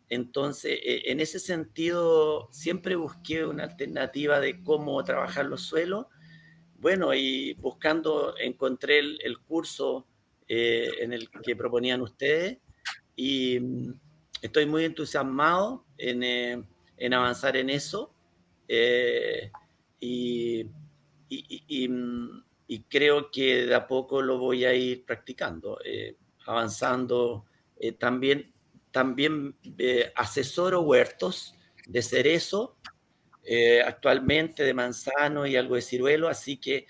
Entonces, 0.09 0.79
e, 0.83 1.11
en 1.11 1.21
ese 1.21 1.39
sentido, 1.39 2.49
siempre 2.53 2.97
busqué 2.97 3.45
una 3.45 3.65
alternativa 3.65 4.41
de 4.41 4.63
cómo 4.63 5.03
trabajar 5.05 5.47
los 5.47 5.63
suelos. 5.63 6.07
Bueno, 6.79 7.13
y 7.15 7.55
buscando, 7.55 8.37
encontré 8.39 9.01
el, 9.01 9.39
curso 9.41 10.07
eh, 10.49 10.91
en 11.01 11.13
el 11.13 11.29
que 11.31 11.57
proponían 11.57 12.01
ustedes 12.01 12.59
y 13.17 13.59
mm, 13.61 13.95
estoy 14.43 14.67
muy 14.67 14.85
entusiasmado 14.85 15.85
en... 15.99 16.23
Eh, 16.23 16.63
en 16.99 17.15
avanzar 17.15 17.57
en 17.57 17.71
eso. 17.71 18.13
Eh, 18.67 19.51
y, 20.01 20.67
creo 22.89 23.31
que 23.31 23.67
de 23.67 23.75
a 23.75 23.87
poco 23.87 24.21
lo 24.21 24.39
voy 24.39 24.65
a 24.65 24.75
ir 24.75 25.05
practicando, 25.05 25.79
eh, 25.85 26.17
avanzando. 26.47 27.47
Eh, 27.79 27.93
también 27.93 28.53
también 28.91 29.55
asesoro 30.17 30.81
huertos 30.81 31.55
de 31.87 32.03
cerezo, 32.03 32.79
actualmente 33.85 34.65
de 34.65 34.75
manzano 34.75 35.47
y 35.47 35.57
algo 35.57 35.75
de 35.75 35.83
ciruelo, 35.83 36.29
así 36.29 36.57
que 36.57 36.87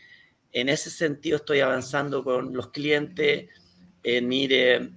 en 0.52 0.68
ese 0.68 0.90
sentido 0.90 1.36
estoy 1.36 1.60
avanzando 1.60 2.24
con 2.24 2.54
los 2.54 2.70
clientes 2.70 3.50
en 4.02 4.32
ir 4.32 4.92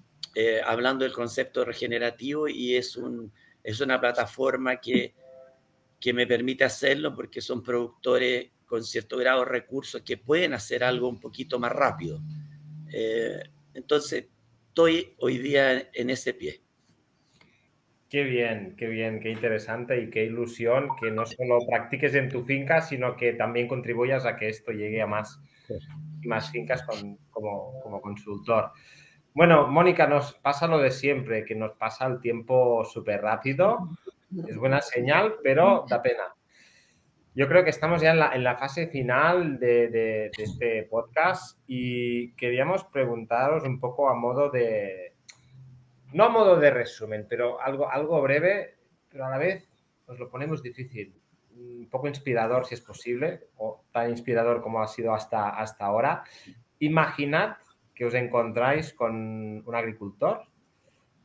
hablando 0.64 1.04
del 1.04 1.12
concepto 1.12 1.66
regenerativo 1.66 2.48
y 2.48 2.76
es 2.76 2.96
un, 2.96 3.34
es 3.64 3.82
una 3.82 4.00
plataforma 4.00 4.78
que, 4.80 5.14
que 6.00 6.14
me 6.14 6.28
permite 6.28 6.64
hacerlo 6.64 7.14
porque 7.16 7.42
son 7.42 7.62
productores 7.62 8.50
con 8.72 8.86
cierto 8.86 9.18
grado 9.18 9.42
de 9.42 9.52
recursos 9.52 10.02
que 10.02 10.16
pueden 10.16 10.54
hacer 10.54 10.82
algo 10.82 11.10
un 11.10 11.20
poquito 11.20 11.60
más 11.60 11.74
rápido. 11.74 12.22
Eh, 12.94 13.44
entonces, 13.74 14.30
estoy 14.70 15.14
hoy 15.20 15.40
día 15.40 15.90
en 15.94 16.10
ese 16.10 16.34
pie. 16.34 16.62
Qué 18.08 18.24
bien, 18.24 18.78
qué 18.78 18.88
bien, 18.88 19.20
qué 19.20 19.30
interesante 19.30 20.02
y 20.02 20.10
qué 20.10 20.24
ilusión 20.24 20.88
que 21.02 21.12
no 21.12 21.26
solo 21.26 21.60
practiques 21.68 22.16
en 22.16 22.30
tu 22.30 22.46
finca, 22.46 22.80
sino 22.82 23.18
que 23.18 23.34
también 23.34 23.68
contribuyas 23.68 24.26
a 24.26 24.38
que 24.38 24.48
esto 24.48 24.72
llegue 24.72 25.02
a 25.02 25.08
más, 25.08 25.42
más 26.24 26.50
fincas 26.50 26.82
como, 26.84 27.78
como 27.82 28.00
consultor. 28.00 28.72
Bueno, 29.34 29.68
Mónica, 29.68 30.08
nos 30.08 30.32
pasa 30.36 30.66
lo 30.68 30.78
de 30.78 30.92
siempre, 30.92 31.44
que 31.44 31.56
nos 31.56 31.74
pasa 31.74 32.08
el 32.08 32.22
tiempo 32.22 32.86
súper 32.86 33.22
rápido. 33.22 33.90
Es 34.48 34.56
buena 34.56 34.80
señal, 34.80 35.36
pero 35.44 35.86
da 35.90 36.02
pena. 36.02 36.34
Yo 37.34 37.48
creo 37.48 37.64
que 37.64 37.70
estamos 37.70 38.02
ya 38.02 38.12
en 38.12 38.44
la, 38.44 38.58
fase 38.58 38.88
final 38.88 39.58
de, 39.58 40.32
este 40.38 40.84
podcast 40.84 41.58
y 41.66 42.34
queríamos 42.34 42.84
preguntaros 42.84 43.64
un 43.64 43.80
poco 43.80 44.10
a 44.10 44.16
modo 44.16 44.50
de, 44.50 45.14
no 46.12 46.26
a 46.26 46.30
modo 46.30 46.58
de 46.58 46.72
resumen, 46.72 47.26
pero 47.30 47.62
algo, 47.62 47.90
algo 47.90 48.22
breve, 48.22 48.76
pero 49.10 49.26
a 49.26 49.30
la 49.30 49.38
vez 49.38 49.66
os 50.08 50.20
lo 50.20 50.30
ponemos 50.30 50.62
difícil, 50.62 51.16
un 51.56 51.88
poco 51.90 52.10
inspirador 52.10 52.66
si 52.66 52.74
es 52.74 52.82
posible, 52.82 53.48
o 53.56 53.86
tan 53.94 54.10
inspirador 54.10 54.62
como 54.62 54.82
ha 54.82 54.88
sido 54.88 55.14
hasta, 55.14 55.52
hasta 55.52 55.86
ahora. 55.86 56.26
Imaginad 56.80 57.56
que 57.96 58.04
os 58.04 58.14
encontráis 58.14 58.94
con 58.94 59.64
un 59.66 59.76
agricultor 59.76 60.48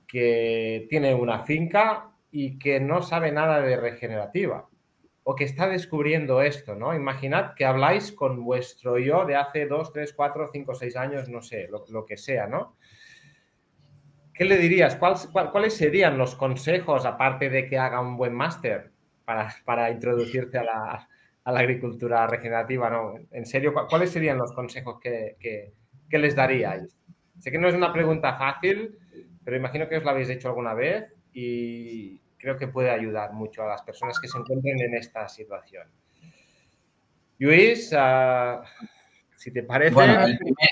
que 0.06 0.86
tiene 0.88 1.12
una 1.14 1.40
finca 1.40 2.12
y 2.30 2.60
que 2.60 2.78
no 2.78 3.02
sabe 3.02 3.32
nada 3.32 3.60
de 3.60 3.76
regenerativa 3.76 4.68
o 5.28 5.34
que 5.34 5.42
está 5.42 5.66
descubriendo 5.66 6.40
esto, 6.40 6.76
¿no? 6.76 6.94
Imaginad 6.94 7.54
que 7.54 7.64
habláis 7.64 8.12
con 8.12 8.44
vuestro 8.44 8.96
yo 8.96 9.24
de 9.26 9.34
hace 9.34 9.66
dos, 9.66 9.92
tres, 9.92 10.12
cuatro, 10.12 10.48
cinco, 10.52 10.72
seis 10.76 10.94
años, 10.94 11.28
no 11.28 11.42
sé, 11.42 11.68
lo, 11.68 12.06
que 12.06 12.16
sea, 12.16 12.46
¿no? 12.46 12.76
¿Qué 14.32 14.44
le 14.44 14.56
dirías? 14.56 14.96
¿Cuáles 14.96 15.74
serían 15.74 16.16
los 16.16 16.36
consejos, 16.36 17.04
aparte 17.04 17.50
de 17.50 17.66
que 17.66 17.76
haga 17.76 18.00
un 18.00 18.16
buen 18.16 18.34
máster, 18.34 18.92
para, 19.24 19.52
para 19.64 19.90
introducirse 19.90 20.58
a 20.58 20.62
la, 20.62 21.08
agricultura 21.42 22.24
regenerativa? 22.28 22.88
¿no? 22.88 23.14
En 23.32 23.46
serio, 23.46 23.74
¿cuáles 23.88 24.10
serían 24.10 24.38
los 24.38 24.52
consejos 24.52 25.00
que, 25.00 25.36
¿qué 25.40 26.18
les 26.18 26.36
daríais? 26.36 26.96
Sé 27.40 27.50
que 27.50 27.58
no 27.58 27.66
es 27.66 27.74
una 27.74 27.92
pregunta 27.92 28.38
fácil, 28.38 28.96
pero 29.42 29.56
imagino 29.56 29.88
que 29.88 29.96
os 29.96 30.04
la 30.04 30.12
habéis 30.12 30.30
hecho 30.30 30.46
alguna 30.46 30.72
vez 30.72 31.12
y 31.32 32.20
creo 32.38 32.56
que 32.56 32.68
puede 32.68 32.90
ayudar 32.90 33.32
mucho 33.32 33.62
a 33.62 33.68
las 33.68 33.82
personas 33.82 34.18
que 34.20 34.28
se 34.28 34.38
encuentren 34.38 34.80
en 34.80 34.94
esta 34.94 35.28
situación. 35.28 35.88
Luis, 37.38 37.92
uh, 37.92 38.62
si 39.36 39.52
te 39.52 39.62
parece... 39.62 39.94
Bueno, 39.94 40.24
el, 40.24 40.38
primer, 40.38 40.68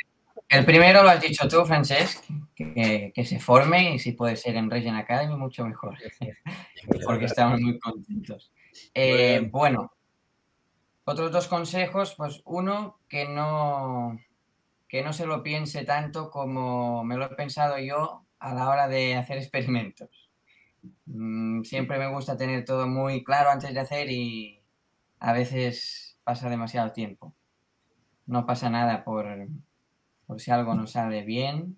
el, 0.48 0.64
primero 0.64 1.02
lo 1.02 1.10
has 1.10 1.20
dicho 1.20 1.46
tú, 1.48 1.64
Francesc, 1.64 2.24
que, 2.54 3.12
que, 3.14 3.24
se 3.24 3.38
forme 3.38 3.94
y 3.94 3.98
si 3.98 4.12
puede 4.12 4.36
ser 4.36 4.56
en 4.56 4.70
Regen 4.70 4.94
Academy, 4.94 5.36
mucho 5.36 5.66
mejor, 5.66 5.96
porque 7.06 7.26
estamos 7.26 7.60
muy 7.60 7.78
contentos. 7.78 8.52
Eh, 8.94 9.46
bueno, 9.50 9.92
otros 11.04 11.30
dos 11.30 11.48
consejos, 11.48 12.14
pues 12.16 12.40
uno, 12.46 13.00
que 13.08 13.26
no, 13.28 14.18
que 14.88 15.02
no 15.02 15.12
se 15.12 15.26
lo 15.26 15.42
piense 15.42 15.84
tanto 15.84 16.30
como 16.30 17.04
me 17.04 17.16
lo 17.16 17.26
he 17.26 17.34
pensado 17.34 17.78
yo 17.78 18.24
a 18.38 18.54
la 18.54 18.68
hora 18.68 18.88
de 18.88 19.16
hacer 19.16 19.36
experimentos. 19.36 20.23
Mm, 21.06 21.62
siempre 21.62 21.98
me 21.98 22.10
gusta 22.10 22.36
tener 22.36 22.64
todo 22.64 22.86
muy 22.86 23.24
claro 23.24 23.50
antes 23.50 23.72
de 23.72 23.80
hacer 23.80 24.10
y 24.10 24.60
a 25.20 25.32
veces 25.32 26.18
pasa 26.24 26.48
demasiado 26.48 26.92
tiempo. 26.92 27.34
No 28.26 28.46
pasa 28.46 28.70
nada 28.70 29.04
por, 29.04 29.26
por 30.26 30.40
si 30.40 30.50
algo 30.50 30.74
no 30.74 30.86
sale 30.86 31.22
bien. 31.22 31.76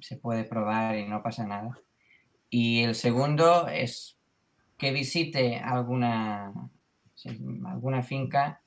Se 0.00 0.16
puede 0.16 0.44
probar 0.44 0.96
y 0.96 1.06
no 1.06 1.22
pasa 1.22 1.46
nada. 1.46 1.78
Y 2.50 2.82
el 2.82 2.94
segundo 2.94 3.66
es 3.68 4.18
que 4.78 4.92
visite 4.92 5.58
alguna 5.58 6.52
alguna 7.66 8.02
finca 8.02 8.60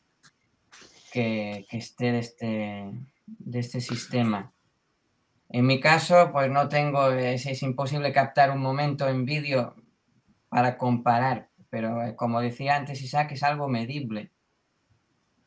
que, 1.11 1.65
esté 1.71 2.11
de 2.11 2.19
este, 2.19 2.91
de 3.27 3.59
este 3.59 3.81
sistema. 3.81 4.51
En 5.49 5.65
mi 5.65 5.79
caso, 5.79 6.31
pues 6.31 6.49
no 6.51 6.69
tengo, 6.69 7.11
es, 7.11 7.45
es 7.45 7.63
imposible 7.63 8.13
captar 8.13 8.51
un 8.51 8.61
momento 8.61 9.07
en 9.09 9.25
vídeo 9.25 9.75
para 10.49 10.77
comparar, 10.77 11.49
pero 11.69 12.03
eh, 12.03 12.15
como 12.15 12.41
decía 12.41 12.75
antes 12.75 13.01
Isaac, 13.01 13.31
es 13.31 13.43
algo 13.43 13.67
medible 13.67 14.31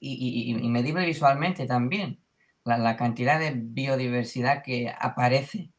y, 0.03 0.55
y, 0.61 0.69
medible 0.69 1.07
visualmente 1.07 1.67
también. 1.67 2.21
La, 2.65 2.97
cantidad 2.97 3.39
de 3.39 3.53
biodiversidad 3.55 4.63
que 4.63 4.93
aparece 4.99 5.71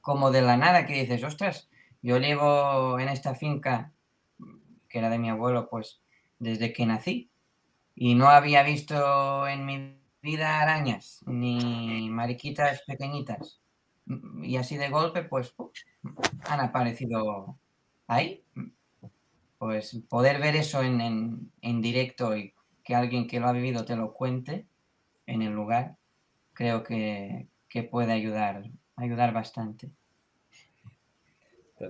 como 0.00 0.30
de 0.30 0.42
la 0.42 0.56
nada 0.56 0.86
que 0.86 1.00
dices, 1.00 1.22
ostras, 1.24 1.68
yo 2.02 2.18
llevo 2.18 2.98
en 2.98 3.08
esta 3.08 3.34
finca, 3.34 3.92
que 4.88 4.98
era 4.98 5.10
de 5.10 5.18
mi 5.18 5.30
abuelo, 5.30 5.68
pues 5.68 6.00
desde 6.38 6.72
que 6.72 6.86
nací 6.86 7.30
y 7.94 8.14
no 8.14 8.28
había 8.28 8.62
visto 8.62 9.46
en 9.46 9.66
mi 9.66 9.99
vida 10.22 10.60
arañas 10.60 11.22
ni 11.26 12.08
mariquitas 12.10 12.82
pequeñitas. 12.86 13.60
Y 14.42 14.56
así 14.56 14.76
de 14.76 14.88
golpe, 14.88 15.22
pues 15.22 15.54
han 16.48 16.60
aparecido 16.60 17.58
ahí. 18.06 18.44
Pues 19.58 20.02
poder 20.08 20.40
ver 20.40 20.56
eso 20.56 20.82
en, 20.82 21.00
en, 21.00 21.52
en, 21.60 21.82
directo 21.82 22.34
y 22.34 22.54
que 22.82 22.94
alguien 22.94 23.26
que 23.26 23.40
lo 23.40 23.48
ha 23.48 23.52
vivido 23.52 23.84
te 23.84 23.94
lo 23.94 24.14
cuente 24.14 24.66
en 25.26 25.42
el 25.42 25.52
lugar, 25.52 25.96
creo 26.54 26.82
que, 26.82 27.46
que 27.68 27.82
puede 27.82 28.12
ayudar, 28.12 28.64
ayudar 28.96 29.34
bastante. 29.34 29.90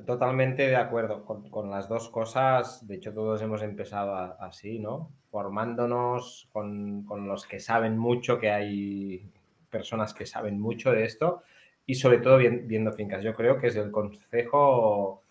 Totalmente 0.07 0.69
de 0.69 0.77
acuerdo 0.77 1.25
con, 1.25 1.49
con, 1.49 1.71
las 1.71 1.89
dos 1.89 2.09
cosas. 2.11 2.87
De 2.87 2.97
hecho, 2.97 3.15
todos 3.15 3.41
hemos 3.43 3.63
empezado 3.63 4.15
así, 4.41 4.79
¿no? 4.79 5.11
Formándonos 5.31 6.49
con, 6.53 7.05
con, 7.05 7.29
los 7.29 7.47
que 7.47 7.61
saben 7.61 7.97
mucho, 7.97 8.39
que 8.39 8.51
hay 8.51 9.31
personas 9.71 10.13
que 10.13 10.27
saben 10.27 10.61
mucho 10.61 10.93
de 10.93 11.05
esto 11.05 11.43
y 11.87 11.95
sobre 11.95 12.19
todo 12.19 12.39
viendo 12.39 12.93
fincas. 12.93 13.23
Yo 13.23 13.35
creo 13.35 13.59
que 13.59 13.69
es 13.69 13.77
el 13.77 13.91
consejo 13.91 15.23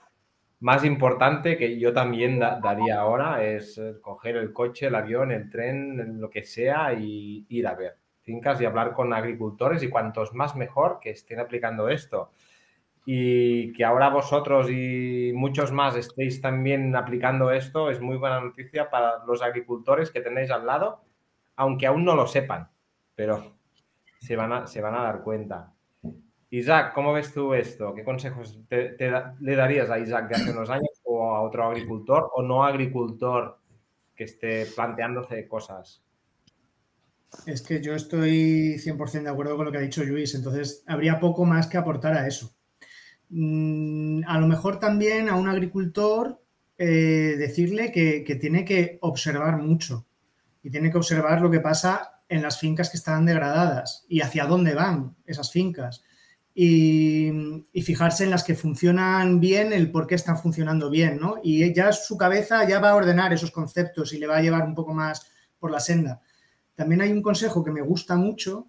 más 0.62 0.84
importante 0.86 1.58
que 1.58 1.80
yo 1.80 1.94
también 1.94 2.40
da, 2.40 2.60
daría 2.62 3.00
ahora, 3.00 3.44
es 3.44 3.80
coger 4.02 4.38
el 4.38 4.54
coche, 4.54 4.88
el 4.88 4.96
avión, 4.96 5.32
el 5.32 5.50
tren, 5.50 6.20
lo 6.20 6.30
que 6.30 6.44
sea 6.44 6.94
y 6.94 7.46
ir 7.50 7.68
a 7.68 7.76
ver 7.76 7.96
fincas 8.30 8.62
y 8.62 8.66
hablar 8.66 8.94
con 8.94 9.12
agricultores 9.12 9.82
y 9.82 9.90
cuantos 9.90 10.36
más 10.36 10.56
mejor 10.56 11.00
que 11.02 11.10
estén 11.10 11.40
aplicando 11.40 11.90
esto 11.90 12.32
y 13.12 13.74
que 13.74 13.84
ahora 13.84 14.10
vosotros 14.10 14.70
y 14.70 15.32
muchos 15.34 15.72
más 15.72 15.96
estéis 15.96 16.42
también 16.42 16.96
aplicando 16.96 17.50
esto 17.50 17.90
es 17.90 18.00
muy 18.00 18.18
buena 18.18 18.40
noticia 18.40 18.92
para 18.92 19.26
los 19.26 19.42
agricultores 19.42 20.12
que 20.12 20.22
tenéis 20.22 20.52
al 20.52 20.68
lado, 20.68 21.02
aunque 21.56 21.88
aún 21.88 22.06
no 22.06 22.16
lo 22.16 22.28
sepan, 22.28 22.70
pero 23.16 23.56
se 24.20 24.36
van 24.36 24.54
a, 24.54 25.02
dar 25.02 25.24
cuenta. 25.24 25.74
Isaac, 26.52 26.94
¿cómo 26.94 27.12
ves 27.12 27.34
tú 27.34 27.56
esto? 27.56 27.96
¿Qué 27.96 28.04
consejos 28.04 28.60
te, 28.68 28.96
le 29.40 29.56
darías 29.56 29.90
a 29.90 29.98
Isaac 29.98 30.30
de 30.30 30.36
hace 30.36 30.52
unos 30.52 30.70
años 30.70 31.02
o 31.04 31.34
a 31.34 31.42
otro 31.42 31.64
agricultor 31.64 32.30
o 32.36 32.44
no 32.44 32.64
agricultor 32.64 33.58
que 34.16 34.26
esté 34.26 34.68
planteándose 34.68 35.48
cosas? 35.48 36.04
Es 37.48 37.64
que 37.64 37.82
yo 37.82 37.96
estoy 37.96 38.78
100% 38.78 39.24
de 39.24 39.30
acuerdo 39.32 39.58
con 39.58 39.66
lo 39.66 39.72
que 39.72 39.80
ha 39.80 39.82
dicho 39.82 40.04
Luis, 40.04 40.36
entonces 40.36 40.84
habría 40.86 41.20
poco 41.20 41.44
más 41.44 41.66
que 41.66 41.80
aportar 41.80 42.14
a 42.14 42.28
eso. 42.28 42.59
Mm, 43.30 44.24
a 44.26 44.40
lo 44.40 44.48
mejor 44.48 44.80
también 44.80 45.30
a 45.30 45.36
un 45.36 45.48
agricultor 45.48 46.42
eh, 46.78 47.36
decirle 47.38 47.92
que, 47.92 48.36
tiene 48.36 48.66
que 48.66 48.98
observar 49.02 49.58
mucho 49.58 50.08
y 50.64 50.72
tiene 50.72 50.92
que 50.92 50.98
observar 50.98 51.42
lo 51.42 51.52
que 51.52 51.60
pasa 51.60 52.22
en 52.28 52.42
las 52.42 52.60
fincas 52.60 52.90
que 52.90 52.98
están 52.98 53.26
degradadas 53.26 54.06
y 54.08 54.22
hacia 54.22 54.46
dónde 54.46 54.74
van 54.74 55.16
esas 55.26 55.52
fincas. 55.52 56.04
Y, 56.54 57.32
y, 57.72 57.82
fijarse 57.84 58.26
en 58.26 58.32
las 58.32 58.44
que 58.44 58.56
funcionan 58.56 59.40
bien, 59.40 59.72
el 59.72 59.92
por 59.92 60.08
qué 60.08 60.16
están 60.16 60.38
funcionando 60.38 60.90
bien, 60.90 61.18
¿no? 61.20 61.36
Y 61.42 61.74
ya 61.74 61.94
su 61.94 62.18
cabeza 62.18 62.68
ya 62.68 62.80
va 62.80 62.90
a 62.90 62.96
ordenar 62.96 63.32
esos 63.32 63.52
conceptos 63.52 64.12
y 64.12 64.18
le 64.18 64.28
va 64.28 64.38
a 64.38 64.42
llevar 64.42 64.64
un 64.64 64.76
poco 64.76 64.94
más 64.94 65.32
por 65.58 65.72
la 65.72 65.80
senda. 65.80 66.22
También 66.76 67.02
hay 67.02 67.12
un 67.12 67.22
consejo 67.22 67.64
que 67.64 67.72
me 67.72 67.82
gusta 67.82 68.16
mucho, 68.18 68.68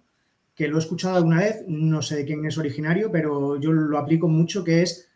que 0.55 0.67
lo 0.67 0.77
he 0.77 0.79
escuchado 0.79 1.15
alguna 1.15 1.39
vez, 1.39 1.63
no 1.67 2.01
sé 2.01 2.17
de 2.17 2.25
quién 2.25 2.45
es 2.45 2.57
originario, 2.57 3.11
pero 3.11 3.59
yo 3.59 3.71
lo 3.71 3.97
aplico 3.97 4.27
mucho, 4.27 4.63
que 4.63 4.81
es 4.81 5.09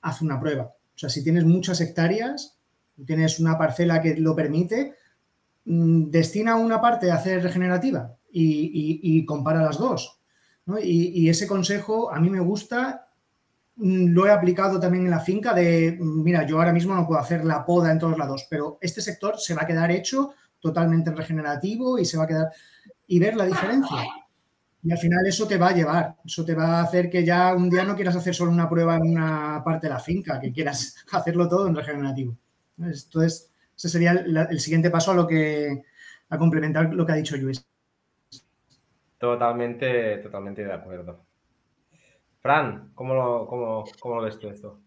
haz 0.00 0.22
una 0.22 0.40
prueba. 0.40 0.64
O 0.64 0.98
sea, 0.98 1.08
si 1.08 1.22
tienes 1.22 1.44
muchas 1.44 1.80
hectáreas, 1.80 2.58
tienes 3.06 3.40
una 3.40 3.56
parcela 3.56 4.02
que 4.02 4.16
lo 4.16 4.34
permite, 4.34 4.94
mm, 5.64 6.10
destina 6.10 6.56
una 6.56 6.80
parte 6.80 7.10
a 7.10 7.14
hacer 7.14 7.42
regenerativa 7.42 8.16
y, 8.30 9.24
compara 9.26 9.62
las 9.62 9.78
dos. 9.78 10.20
¿no? 10.66 10.78
Y, 10.78 11.12
y, 11.14 11.28
ese 11.28 11.46
consejo 11.46 12.12
a 12.12 12.20
mí 12.20 12.30
me 12.30 12.40
gusta, 12.40 13.08
mm, 13.76 14.08
lo 14.08 14.26
he 14.26 14.30
aplicado 14.30 14.78
también 14.80 15.04
en 15.04 15.10
la 15.10 15.20
finca 15.20 15.54
de, 15.54 15.96
mm, 15.98 16.22
mira, 16.22 16.46
yo 16.46 16.58
ahora 16.58 16.72
mismo 16.72 16.94
no 16.94 17.06
puedo 17.06 17.20
hacer 17.20 17.44
la 17.44 17.64
poda 17.64 17.92
en 17.92 17.98
todos 17.98 18.18
lados, 18.18 18.46
pero 18.50 18.78
este 18.80 19.00
sector 19.00 19.38
se 19.38 19.54
va 19.54 19.62
a 19.62 19.66
quedar 19.66 19.90
hecho 19.90 20.32
totalmente 20.60 21.10
regenerativo 21.10 21.98
y 21.98 22.04
se 22.04 22.16
va 22.16 22.24
a 22.24 22.28
quedar... 22.28 22.48
y 23.06 23.18
ver 23.18 23.36
la 23.36 23.44
diferencia. 23.44 23.98
Y 24.84 24.90
al 24.90 24.98
final 24.98 25.26
eso 25.26 25.46
te 25.46 25.56
va 25.56 25.68
a 25.68 25.74
llevar, 25.74 26.16
eso 26.24 26.44
te 26.44 26.54
va 26.54 26.78
a 26.78 26.82
hacer 26.82 27.08
que 27.08 27.24
ya 27.24 27.54
un 27.54 27.70
día 27.70 27.84
no 27.84 27.94
quieras 27.94 28.16
hacer 28.16 28.34
solo 28.34 28.50
una 28.50 28.68
prueba 28.68 28.96
en 28.96 29.12
una 29.12 29.62
parte 29.64 29.86
de 29.86 29.92
la 29.92 30.00
finca, 30.00 30.40
que 30.40 30.52
quieras 30.52 30.96
hacerlo 31.12 31.48
todo 31.48 31.68
en 31.68 31.76
regenerativo. 31.76 32.36
Entonces, 32.78 33.50
ese 33.76 33.88
sería 33.88 34.12
el, 34.12 34.36
el 34.36 34.60
siguiente 34.60 34.90
paso 34.90 35.12
a 35.12 35.14
lo 35.14 35.26
que 35.26 35.84
a 36.32 36.38
complementar 36.38 36.92
lo 36.94 37.04
que 37.04 37.12
ha 37.12 37.16
dicho 37.16 37.36
Luis. 37.36 37.64
Totalmente, 39.18 40.18
totalmente 40.18 40.64
de 40.64 40.72
acuerdo. 40.72 41.24
Fran, 42.40 42.90
¿cómo 42.94 43.14
lo, 43.14 43.46
cómo, 43.46 43.84
cómo 44.00 44.16
lo 44.16 44.22
ves 44.22 44.38
tú 44.38 44.48
esto? 44.48 44.80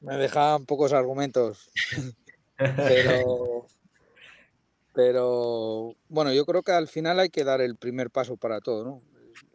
Me 0.00 0.16
dejan 0.16 0.64
pocos 0.66 0.92
argumentos, 0.92 1.70
pero, 2.56 3.66
pero 4.94 5.94
bueno, 6.08 6.32
yo 6.32 6.44
creo 6.44 6.62
que 6.62 6.72
al 6.72 6.86
final 6.86 7.18
hay 7.18 7.30
que 7.30 7.44
dar 7.44 7.60
el 7.60 7.76
primer 7.76 8.10
paso 8.10 8.36
para 8.36 8.60
todo, 8.60 8.84
¿no? 8.84 9.02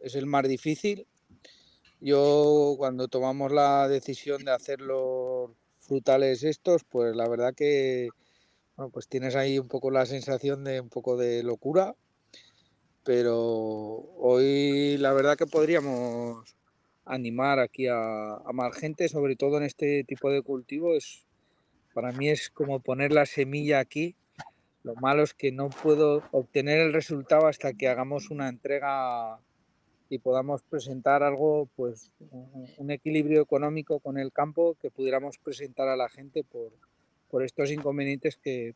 Es 0.00 0.14
el 0.14 0.26
más 0.26 0.48
difícil. 0.48 1.06
Yo 2.00 2.74
cuando 2.78 3.08
tomamos 3.08 3.52
la 3.52 3.88
decisión 3.88 4.44
de 4.44 4.52
hacer 4.52 4.80
los 4.80 5.50
frutales 5.78 6.42
estos, 6.42 6.84
pues 6.84 7.16
la 7.16 7.28
verdad 7.28 7.54
que 7.54 8.08
bueno, 8.76 8.90
pues 8.90 9.08
tienes 9.08 9.34
ahí 9.36 9.58
un 9.58 9.68
poco 9.68 9.90
la 9.90 10.04
sensación 10.04 10.64
de 10.64 10.80
un 10.80 10.90
poco 10.90 11.16
de 11.16 11.42
locura, 11.42 11.94
pero 13.04 13.26
hoy 14.18 14.98
la 14.98 15.12
verdad 15.12 15.36
que 15.36 15.46
podríamos 15.46 16.56
animar 17.04 17.58
aquí 17.60 17.86
a, 17.86 18.34
a 18.34 18.52
más 18.52 18.76
gente, 18.76 19.08
sobre 19.08 19.36
todo 19.36 19.56
en 19.56 19.62
este 19.62 20.04
tipo 20.04 20.30
de 20.30 20.42
cultivo, 20.42 20.94
es 20.94 21.26
para 21.96 22.12
mí 22.12 22.28
es 22.28 22.50
como 22.50 22.80
poner 22.80 23.10
la 23.12 23.24
semilla 23.24 23.78
aquí. 23.78 24.16
Lo 24.82 24.94
malo 24.96 25.22
es 25.22 25.32
que 25.32 25.50
no 25.50 25.70
puedo 25.70 26.22
obtener 26.30 26.78
el 26.80 26.92
resultado 26.92 27.46
hasta 27.46 27.72
que 27.72 27.88
hagamos 27.88 28.28
una 28.28 28.50
entrega 28.50 29.40
y 30.08 30.18
podamos 30.18 30.62
presentar 30.62 31.22
algo, 31.22 31.68
pues 31.76 32.12
un 32.78 32.90
equilibrio 32.90 33.42
económico 33.42 34.00
con 34.00 34.18
el 34.18 34.32
campo 34.32 34.76
que 34.80 34.90
pudiéramos 34.90 35.38
presentar 35.38 35.88
a 35.88 35.96
la 35.96 36.08
gente 36.08 36.44
por, 36.44 36.72
por 37.30 37.42
estos 37.42 37.70
inconvenientes 37.70 38.36
que, 38.36 38.74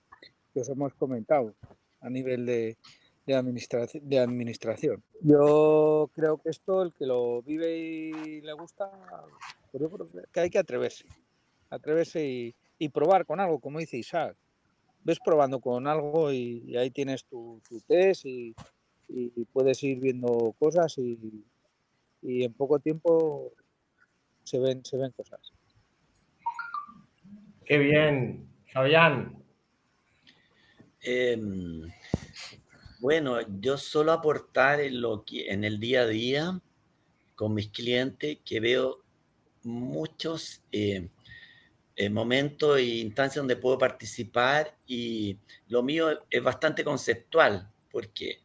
que, 0.53 0.61
os 0.61 0.68
hemos 0.68 0.95
comentado 0.95 1.55
a 2.01 2.11
nivel 2.11 2.47
de, 2.47 2.76
de, 3.26 3.35
administración, 3.35 4.09
de 4.09 4.18
administración. 4.18 5.03
Yo 5.20 6.11
creo 6.14 6.39
que 6.39 6.51
esto, 6.51 6.83
el 6.83 6.93
que 6.95 7.07
lo 7.07 7.43
vive 7.43 7.78
y 7.78 8.41
le 8.41 8.53
gusta, 8.55 8.91
pues 9.70 9.83
yo 9.83 9.91
creo 9.91 10.09
que 10.33 10.41
hay 10.41 10.51
que 10.51 10.59
atreverse, 10.59 11.07
atreverse 11.70 12.26
y, 12.26 12.55
y 12.81 12.89
probar 12.89 13.26
con 13.26 13.39
algo, 13.39 13.61
como 13.61 13.78
dice 13.78 13.99
Isaac. 13.99 14.37
ves 15.05 15.20
probando 15.24 15.61
con 15.61 15.87
algo 15.87 16.33
y, 16.33 16.76
ahí 16.76 16.91
tienes 16.91 17.24
tu, 17.26 17.61
test 17.87 18.24
y, 18.24 18.57
puedes 19.52 19.82
ir 19.82 20.00
viendo 20.00 20.54
cosas 20.58 20.96
y, 20.98 21.44
en 22.22 22.52
poco 22.52 22.78
tiempo 22.78 23.52
se 24.44 24.58
ven, 24.58 24.84
se 24.84 24.96
ven 24.96 25.11
cosas. 25.12 25.52
Qué 27.64 27.78
bien, 27.78 28.48
Fabián. 28.72 29.42
Em, 31.02 31.90
bueno, 33.00 33.38
yo 33.61 33.78
solo 33.78 34.12
aportar 34.12 34.80
en, 34.80 35.00
lo 35.00 35.24
que, 35.24 35.50
en 35.50 35.64
el 35.64 35.80
día 35.80 36.02
a 36.02 36.06
día 36.06 36.61
con 37.34 37.54
mis 37.54 37.68
clientes 37.68 38.38
que 38.44 38.61
veo 38.61 39.02
muchos 39.62 40.62
eh, 40.72 41.08
eh, 41.96 42.11
momentos 42.11 42.78
e 42.78 43.00
instancias 43.00 43.36
donde 43.36 43.56
puedo 43.56 43.78
participar 43.78 44.76
y 44.86 45.38
lo 45.68 45.82
mío 45.82 46.20
es 46.28 46.42
bastante 46.42 46.84
conceptual 46.84 47.70
porque 47.90 48.40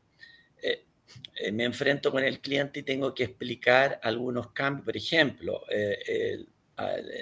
eh, 1.36 1.48
eh, 1.48 1.52
me 1.52 1.64
enfrento 1.66 2.12
con 2.12 2.24
el 2.24 2.40
cliente 2.40 2.80
y 2.80 2.84
tengo 2.84 3.14
que 3.14 3.26
explicar 3.26 4.00
algunos 4.04 4.52
cambios. 4.52 4.86
Por 4.86 4.98
ejemplo, 4.98 5.62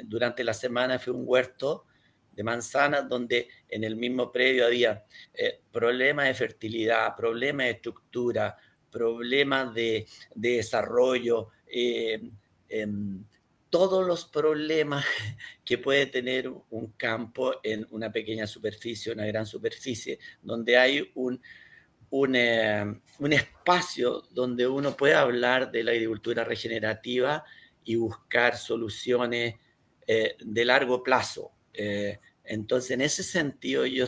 durante 0.05 0.43
la 0.43 0.53
semana 0.53 0.99
fue 0.99 1.13
un 1.13 1.23
huerto 1.25 1.85
de 2.31 2.43
manzanas 2.43 3.07
donde 3.07 3.47
en 3.69 3.83
el 3.83 3.95
mismo 3.95 4.31
predio 4.31 4.65
había 4.65 5.03
problemas 5.71 6.27
de 6.27 6.33
fertilidad, 6.33 7.15
problemas 7.15 7.67
de 7.67 7.71
estructura, 7.71 8.57
problemas 8.89 9.73
de, 9.73 10.07
de 10.35 10.49
desarrollo, 10.57 11.49
em, 11.67 13.25
todos 13.73 14.05
los 14.05 14.25
problemas 14.25 15.03
que 15.65 15.79
puede 15.79 16.05
tener 16.05 16.47
un 16.69 16.91
campo 16.91 17.55
en 17.63 17.87
una 17.89 18.11
pequeña 18.11 18.45
superficie, 18.45 19.11
una 19.11 19.25
gran 19.25 19.47
superficie, 19.47 20.19
donde 20.43 20.77
hay 20.77 21.11
un, 21.15 21.41
un, 22.15 22.35
eh, 22.35 23.01
espacio 23.31 24.21
donde 24.31 24.67
uno 24.67 24.95
puede 24.95 25.15
hablar 25.15 25.71
de 25.71 25.83
la 25.83 25.91
agricultura 25.91 26.43
regenerativa 26.43 27.43
y 27.83 27.95
buscar 27.95 28.55
soluciones 28.55 29.55
eh, 30.05 30.35
de 30.39 30.65
largo 30.65 31.01
plazo. 31.01 31.51
Eh, 31.73 32.19
entonces, 32.43 32.91
en 32.91 33.01
ese 33.01 33.23
sentido, 33.23 33.87
yo 33.87 34.05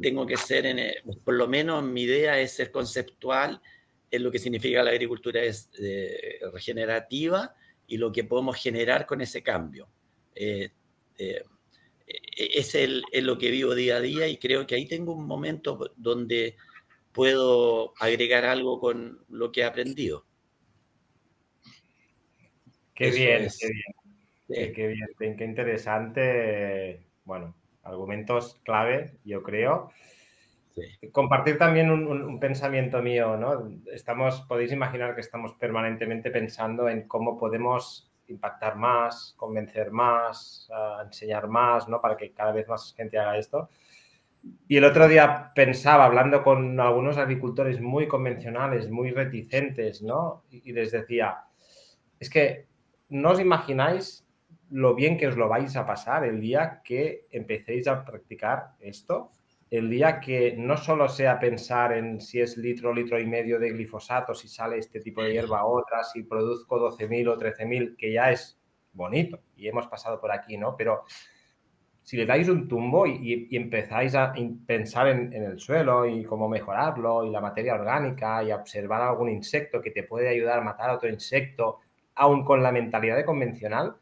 tengo 0.00 0.26
que 0.26 0.36
ser, 0.36 0.66
en, 0.66 0.80
por 1.22 1.34
lo 1.34 1.46
menos 1.46 1.84
mi 1.84 2.02
idea 2.02 2.40
es 2.40 2.52
ser 2.52 2.72
conceptual 2.72 3.62
en 4.10 4.24
lo 4.24 4.32
que 4.32 4.40
significa 4.40 4.82
la 4.82 4.90
agricultura 4.90 5.40
regenerativa 6.52 7.54
y 7.86 7.98
lo 7.98 8.10
que 8.10 8.24
podemos 8.24 8.56
generar 8.56 9.06
con 9.06 9.20
ese 9.20 9.44
cambio. 9.44 9.88
Eh, 10.34 10.70
eh, 11.18 11.44
es, 12.36 12.74
el, 12.74 13.04
lo 13.12 13.38
que 13.38 13.50
vivo 13.50 13.74
día 13.74 13.96
a 13.96 14.00
día 14.00 14.26
y 14.26 14.38
creo 14.38 14.66
que 14.66 14.74
ahí 14.74 14.86
tengo 14.86 15.12
un 15.12 15.26
momento 15.26 15.92
donde 15.96 16.56
puedo 17.12 17.94
agregar 17.98 18.44
algo 18.44 18.80
con 18.80 19.24
lo 19.28 19.52
que 19.52 19.60
he 19.60 19.64
aprendido. 19.64 20.24
Qué 22.94 23.10
bien, 23.10 23.48
qué 23.58 23.68
bien. 23.68 24.72
Qué, 24.74 24.86
bien, 25.18 25.36
qué 25.36 25.44
interesante. 25.44 27.06
Bueno, 27.24 27.54
argumentos 27.82 28.60
clave, 28.64 29.16
yo 29.24 29.42
creo. 29.42 29.90
Compartir 31.12 31.58
también 31.58 31.90
un, 31.90 32.40
pensamiento 32.40 33.02
mío, 33.02 33.36
¿no? 33.36 33.70
Estamos, 33.92 34.42
podéis 34.42 34.72
imaginar 34.72 35.14
que 35.14 35.20
estamos 35.20 35.54
permanentemente 35.54 36.30
pensando 36.30 36.88
en 36.88 37.06
cómo 37.06 37.38
podemos 37.38 38.10
impactar 38.28 38.76
más, 38.76 39.34
convencer 39.36 39.90
más, 39.90 40.68
enseñar 41.04 41.48
más, 41.48 41.88
¿no? 41.88 42.00
Para 42.00 42.16
que 42.16 42.32
cada 42.32 42.52
vez 42.52 42.68
más 42.68 42.94
gente 42.96 43.18
haga 43.18 43.36
esto. 43.36 43.68
Y 44.68 44.76
el 44.76 44.84
otro 44.84 45.08
día 45.08 45.52
pensaba, 45.54 46.04
hablando 46.04 46.42
con 46.42 46.78
algunos 46.80 47.18
agricultores 47.18 47.80
muy 47.80 48.08
convencionales, 48.08 48.88
muy 48.90 49.10
reticentes, 49.10 50.02
¿no? 50.02 50.44
Y, 50.50 50.72
les 50.72 50.92
decía, 50.92 51.44
es 52.18 52.30
que 52.30 52.66
no 53.08 53.30
os 53.30 53.40
imagináis 53.40 54.26
lo 54.70 54.94
bien 54.94 55.18
que 55.18 55.28
os 55.28 55.36
lo 55.36 55.48
vais 55.48 55.76
a 55.76 55.84
pasar 55.84 56.24
el 56.24 56.40
día 56.40 56.80
que 56.84 57.26
empecéis 57.30 57.88
a 57.88 58.04
practicar 58.04 58.74
esto 58.78 59.32
el 59.70 59.88
día 59.88 60.20
que 60.20 60.56
no 60.56 60.76
solo 60.76 61.08
sea 61.08 61.38
pensar 61.38 61.92
en 61.92 62.20
si 62.20 62.40
es 62.40 62.56
litro, 62.56 62.92
litro 62.92 63.20
y 63.20 63.26
medio 63.26 63.58
de 63.60 63.70
glifosato, 63.70 64.34
si 64.34 64.48
sale 64.48 64.78
este 64.78 65.00
tipo 65.00 65.22
de 65.22 65.32
hierba 65.32 65.64
o 65.64 65.78
otra, 65.78 66.02
si 66.02 66.24
produzco 66.24 66.80
12.000 66.80 67.28
o 67.28 67.38
13.000, 67.38 67.96
que 67.96 68.12
ya 68.12 68.32
es 68.32 68.58
bonito 68.92 69.38
y 69.54 69.68
hemos 69.68 69.86
pasado 69.86 70.20
por 70.20 70.32
aquí, 70.32 70.58
¿no? 70.58 70.76
Pero 70.76 71.04
si 72.02 72.16
le 72.16 72.26
dais 72.26 72.48
un 72.48 72.66
tumbo 72.66 73.06
y, 73.06 73.48
empezáis 73.54 74.14
a 74.14 74.32
pensar 74.66 75.08
en, 75.08 75.32
el 75.32 75.58
suelo 75.58 76.06
y 76.06 76.24
cómo 76.24 76.48
mejorarlo 76.48 77.24
y 77.24 77.30
la 77.30 77.40
materia 77.40 77.74
orgánica 77.74 78.42
y 78.42 78.52
observar 78.52 79.02
algún 79.02 79.30
insecto 79.30 79.80
que 79.80 79.90
te 79.90 80.02
puede 80.02 80.28
ayudar 80.28 80.58
a 80.58 80.62
matar 80.62 80.90
a 80.90 80.94
otro 80.94 81.08
insecto, 81.08 81.78
aún 82.14 82.44
con 82.44 82.62
la 82.62 82.72
mentalidad 82.72 83.16
de 83.16 83.24
convencional, 83.24 83.96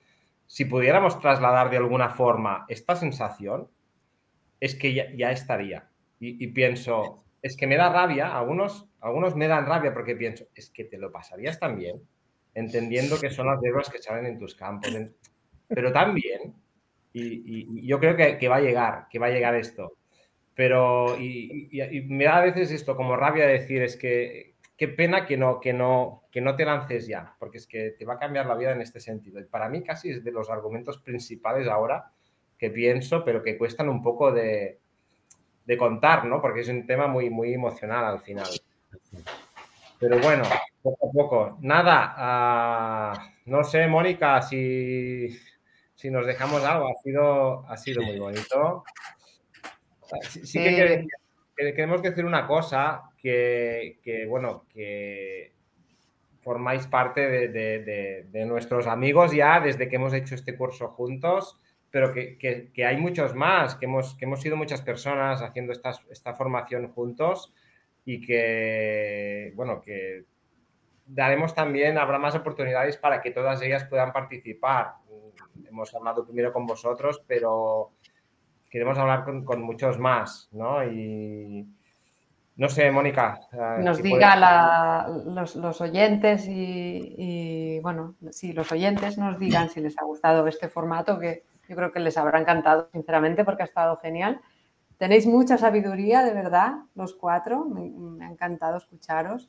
si 0.46 0.64
pudiéramos 0.64 1.20
trasladar 1.20 1.70
de 1.70 1.76
alguna 1.76 2.08
forma 2.08 2.64
esta 2.68 2.96
sensación, 2.96 3.68
es 4.60 4.74
que 4.74 4.94
ya, 4.94 5.30
estaría. 5.30 5.88
Y, 6.20 6.48
pienso, 6.48 7.24
es 7.42 7.56
que 7.56 7.66
me 7.66 7.76
da 7.76 7.92
rabia, 7.92 8.36
algunos, 8.36 8.88
algunos 9.00 9.36
me 9.36 9.46
dan 9.46 9.66
rabia 9.66 9.92
porque 9.92 10.16
pienso, 10.16 10.46
es 10.54 10.70
que 10.70 10.84
te 10.84 10.98
lo 10.98 11.12
pasarías 11.12 11.60
también, 11.60 12.02
entendiendo 12.54 13.20
que 13.20 13.30
son 13.30 13.46
las 13.46 13.60
hierbas 13.60 13.88
que 13.88 14.02
salen 14.02 14.26
en 14.26 14.38
tus 14.38 14.56
campos, 14.56 14.90
pero 15.68 15.92
también, 15.92 16.54
y, 17.12 17.86
yo 17.86 17.98
creo 17.98 18.16
que, 18.16 18.48
va 18.48 18.56
a 18.56 18.60
llegar, 18.60 19.06
que 19.10 19.18
va 19.18 19.26
a 19.26 19.30
llegar 19.30 19.54
esto. 19.54 19.92
Pero, 20.54 21.18
y, 21.18 22.06
me 22.08 22.24
da 22.24 22.38
a 22.38 22.44
veces 22.44 22.70
esto 22.70 22.96
como 22.96 23.16
rabia 23.16 23.46
de 23.46 23.54
decir, 23.54 23.82
es 23.82 23.96
que 23.96 24.54
qué 24.76 24.88
pena 24.88 25.26
que 25.26 25.36
no, 25.36 25.60
que, 25.60 25.72
no, 25.72 26.24
que 26.30 26.40
no 26.40 26.54
te 26.54 26.64
lances 26.64 27.06
ya, 27.06 27.34
porque 27.38 27.58
es 27.58 27.66
que 27.66 27.90
te 27.98 28.04
va 28.04 28.14
a 28.14 28.18
cambiar 28.18 28.46
la 28.46 28.54
vida 28.54 28.72
en 28.72 28.80
este 28.80 29.00
sentido. 29.00 29.40
Y 29.40 29.44
para 29.44 29.68
mí 29.68 29.82
casi 29.82 30.10
es 30.10 30.24
de 30.24 30.30
los 30.30 30.48
argumentos 30.50 30.98
principales 30.98 31.66
ahora 31.68 32.12
que 32.56 32.70
pienso, 32.70 33.24
pero 33.24 33.42
que 33.42 33.58
cuestan 33.58 33.88
un 33.88 34.02
poco 34.02 34.32
de, 34.32 34.78
contar, 35.78 36.24
¿no? 36.24 36.40
Porque 36.40 36.60
es 36.60 36.68
un 36.68 36.86
tema 36.86 37.06
muy, 37.06 37.28
muy 37.28 37.52
emocional 37.52 38.04
al 38.04 38.20
final. 38.20 38.48
Pero 39.98 40.18
bueno, 40.20 40.44
poco 40.82 41.08
a 41.08 41.12
poco. 41.12 41.58
Nada, 41.60 42.14
ah, 42.16 43.32
no 43.46 43.64
sé, 43.64 43.86
Mónica, 43.86 44.40
si, 44.42 45.28
si, 45.98 46.10
nos 46.10 46.26
dejamos 46.26 46.62
algo, 46.64 46.88
ha 46.88 46.94
sido, 47.02 47.66
ha 47.68 47.76
sido 47.76 48.02
muy 48.02 48.18
bonito. 48.18 48.84
Sí, 50.28 50.58
que, 50.58 51.06
queremos 51.56 52.00
decir 52.00 52.24
una 52.24 52.46
cosa, 52.46 53.10
que, 53.20 54.26
bueno, 54.28 54.64
que 54.72 55.52
formáis 56.40 56.86
parte 56.86 57.48
de, 57.48 58.24
de, 58.30 58.44
nuestros 58.46 58.86
amigos 58.86 59.32
ya 59.32 59.60
desde 59.60 59.88
que 59.88 59.96
hemos 59.96 60.14
hecho 60.14 60.34
este 60.34 60.56
curso 60.56 60.88
juntos 60.88 61.60
pero 61.90 62.12
que, 62.12 62.84
hay 62.84 62.96
muchos 62.98 63.34
más, 63.34 63.74
que 63.74 63.86
hemos, 63.86 64.14
que 64.14 64.26
hemos 64.26 64.42
sido 64.42 64.56
muchas 64.56 64.82
personas 64.82 65.40
haciendo 65.42 65.72
esta, 65.72 65.92
esta 66.10 66.34
formación 66.34 66.92
juntos 66.92 67.52
y 68.04 68.20
que, 68.20 69.52
bueno, 69.54 69.80
que 69.80 70.24
daremos 71.08 71.54
también, 71.54 71.98
habrá 71.98 72.18
más 72.18 72.34
oportunidades 72.34 72.96
para 72.96 73.20
que 73.20 73.30
todas 73.30 73.60
ellas 73.62 73.84
puedan 73.84 74.12
participar. 74.12 74.94
Hemos 75.66 75.94
hablado 75.94 76.24
primero 76.24 76.52
con 76.52 76.66
vosotros, 76.66 77.22
pero 77.26 77.90
queremos 78.70 78.98
hablar 78.98 79.24
con, 79.24 79.62
muchos 79.62 79.98
más, 79.98 80.48
¿no? 80.52 80.84
Y 80.84 81.66
no 82.56 82.68
sé, 82.68 82.90
Mónica. 82.90 83.40
Eh, 83.52 83.82
Nos 83.82 84.02
diga 84.02 85.06
los, 85.26 85.56
los, 85.56 85.80
oyentes 85.80 86.46
y, 86.46 87.14
y, 87.16 87.80
bueno, 87.80 88.14
si 88.30 88.52
los 88.52 88.70
oyentes 88.70 89.16
nos 89.16 89.38
digan 89.38 89.70
si 89.70 89.80
les 89.80 89.98
ha 89.98 90.04
gustado 90.04 90.46
este 90.46 90.68
formato, 90.68 91.18
que 91.18 91.44
yo 91.68 91.76
creo 91.76 91.92
que 91.92 92.00
les 92.00 92.16
habrá 92.16 92.40
encantado, 92.40 92.88
sinceramente, 92.92 93.44
porque 93.44 93.62
ha 93.62 93.66
estado 93.66 93.96
genial. 93.98 94.40
Tenéis 94.98 95.26
mucha 95.26 95.56
sabiduría, 95.56 96.24
de 96.24 96.34
verdad, 96.34 96.72
los 96.94 97.14
cuatro. 97.14 97.64
Me, 97.64 98.24
ha 98.24 98.30
encantado 98.30 98.78
escucharos 98.78 99.48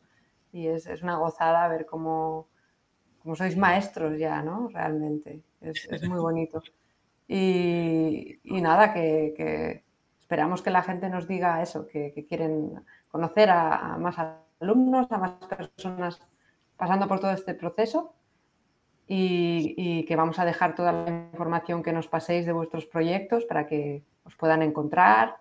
y 0.52 0.68
es, 0.68 0.88
una 1.02 1.18
gozada 1.18 1.68
ver 1.68 1.86
cómo, 1.86 2.48
sois 3.36 3.58
maestros 3.58 4.18
ya, 4.18 4.42
¿no? 4.42 4.70
Realmente. 4.70 5.42
Es, 5.62 6.08
muy 6.08 6.20
bonito. 6.20 6.62
Y, 7.32 8.40
nada, 8.44 8.92
que, 8.92 9.84
esperamos 10.20 10.64
que 10.64 10.72
la 10.72 10.82
gente 10.82 11.10
nos 11.10 11.28
diga 11.28 11.62
eso, 11.62 11.86
que, 11.86 12.26
quieren 12.28 12.84
conocer 13.08 13.52
a 13.52 13.98
más 14.00 14.16
alumnos, 14.60 15.12
a 15.12 15.20
más 15.20 15.34
personas 15.34 16.20
pasando 16.76 17.08
por 17.08 17.20
todo 17.20 17.32
este 17.32 17.54
proceso 17.54 18.16
y, 19.10 20.06
que 20.06 20.16
vamos 20.16 20.40
a 20.40 20.46
dejar 20.46 20.76
toda 20.76 20.92
la 20.92 21.10
información 21.34 21.82
que 21.84 21.92
nos 21.92 22.08
paséis 22.08 22.46
de 22.46 22.54
vuestros 22.54 22.86
proyectos 22.86 23.46
para 23.46 23.66
que 23.68 24.04
os 24.24 24.36
puedan 24.36 24.62
encontrar. 24.62 25.38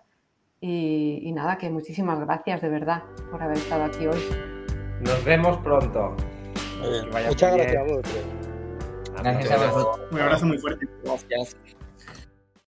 Y, 0.59 1.31
nada, 1.33 1.57
que 1.57 1.69
muchísimas 1.69 2.19
gracias 2.19 2.61
de 2.61 2.69
verdad 2.69 3.03
por 3.31 3.41
haber 3.41 3.57
estado 3.57 3.85
aquí 3.85 4.07
hoy. 4.07 4.58
Nos 5.01 5.23
vemos 5.23 5.57
pronto. 5.59 6.15
Muchas 7.27 7.55
gracias 7.55 7.75
a 7.75 7.83
vos. 7.83 8.01
Gracias 9.21 9.51
a 9.51 9.71
vosotros. 9.71 10.07
Un 10.11 10.19
abrazo 10.19 10.45
muy 10.45 10.57
fuerte. 10.57 10.87
Gracias. 11.03 11.55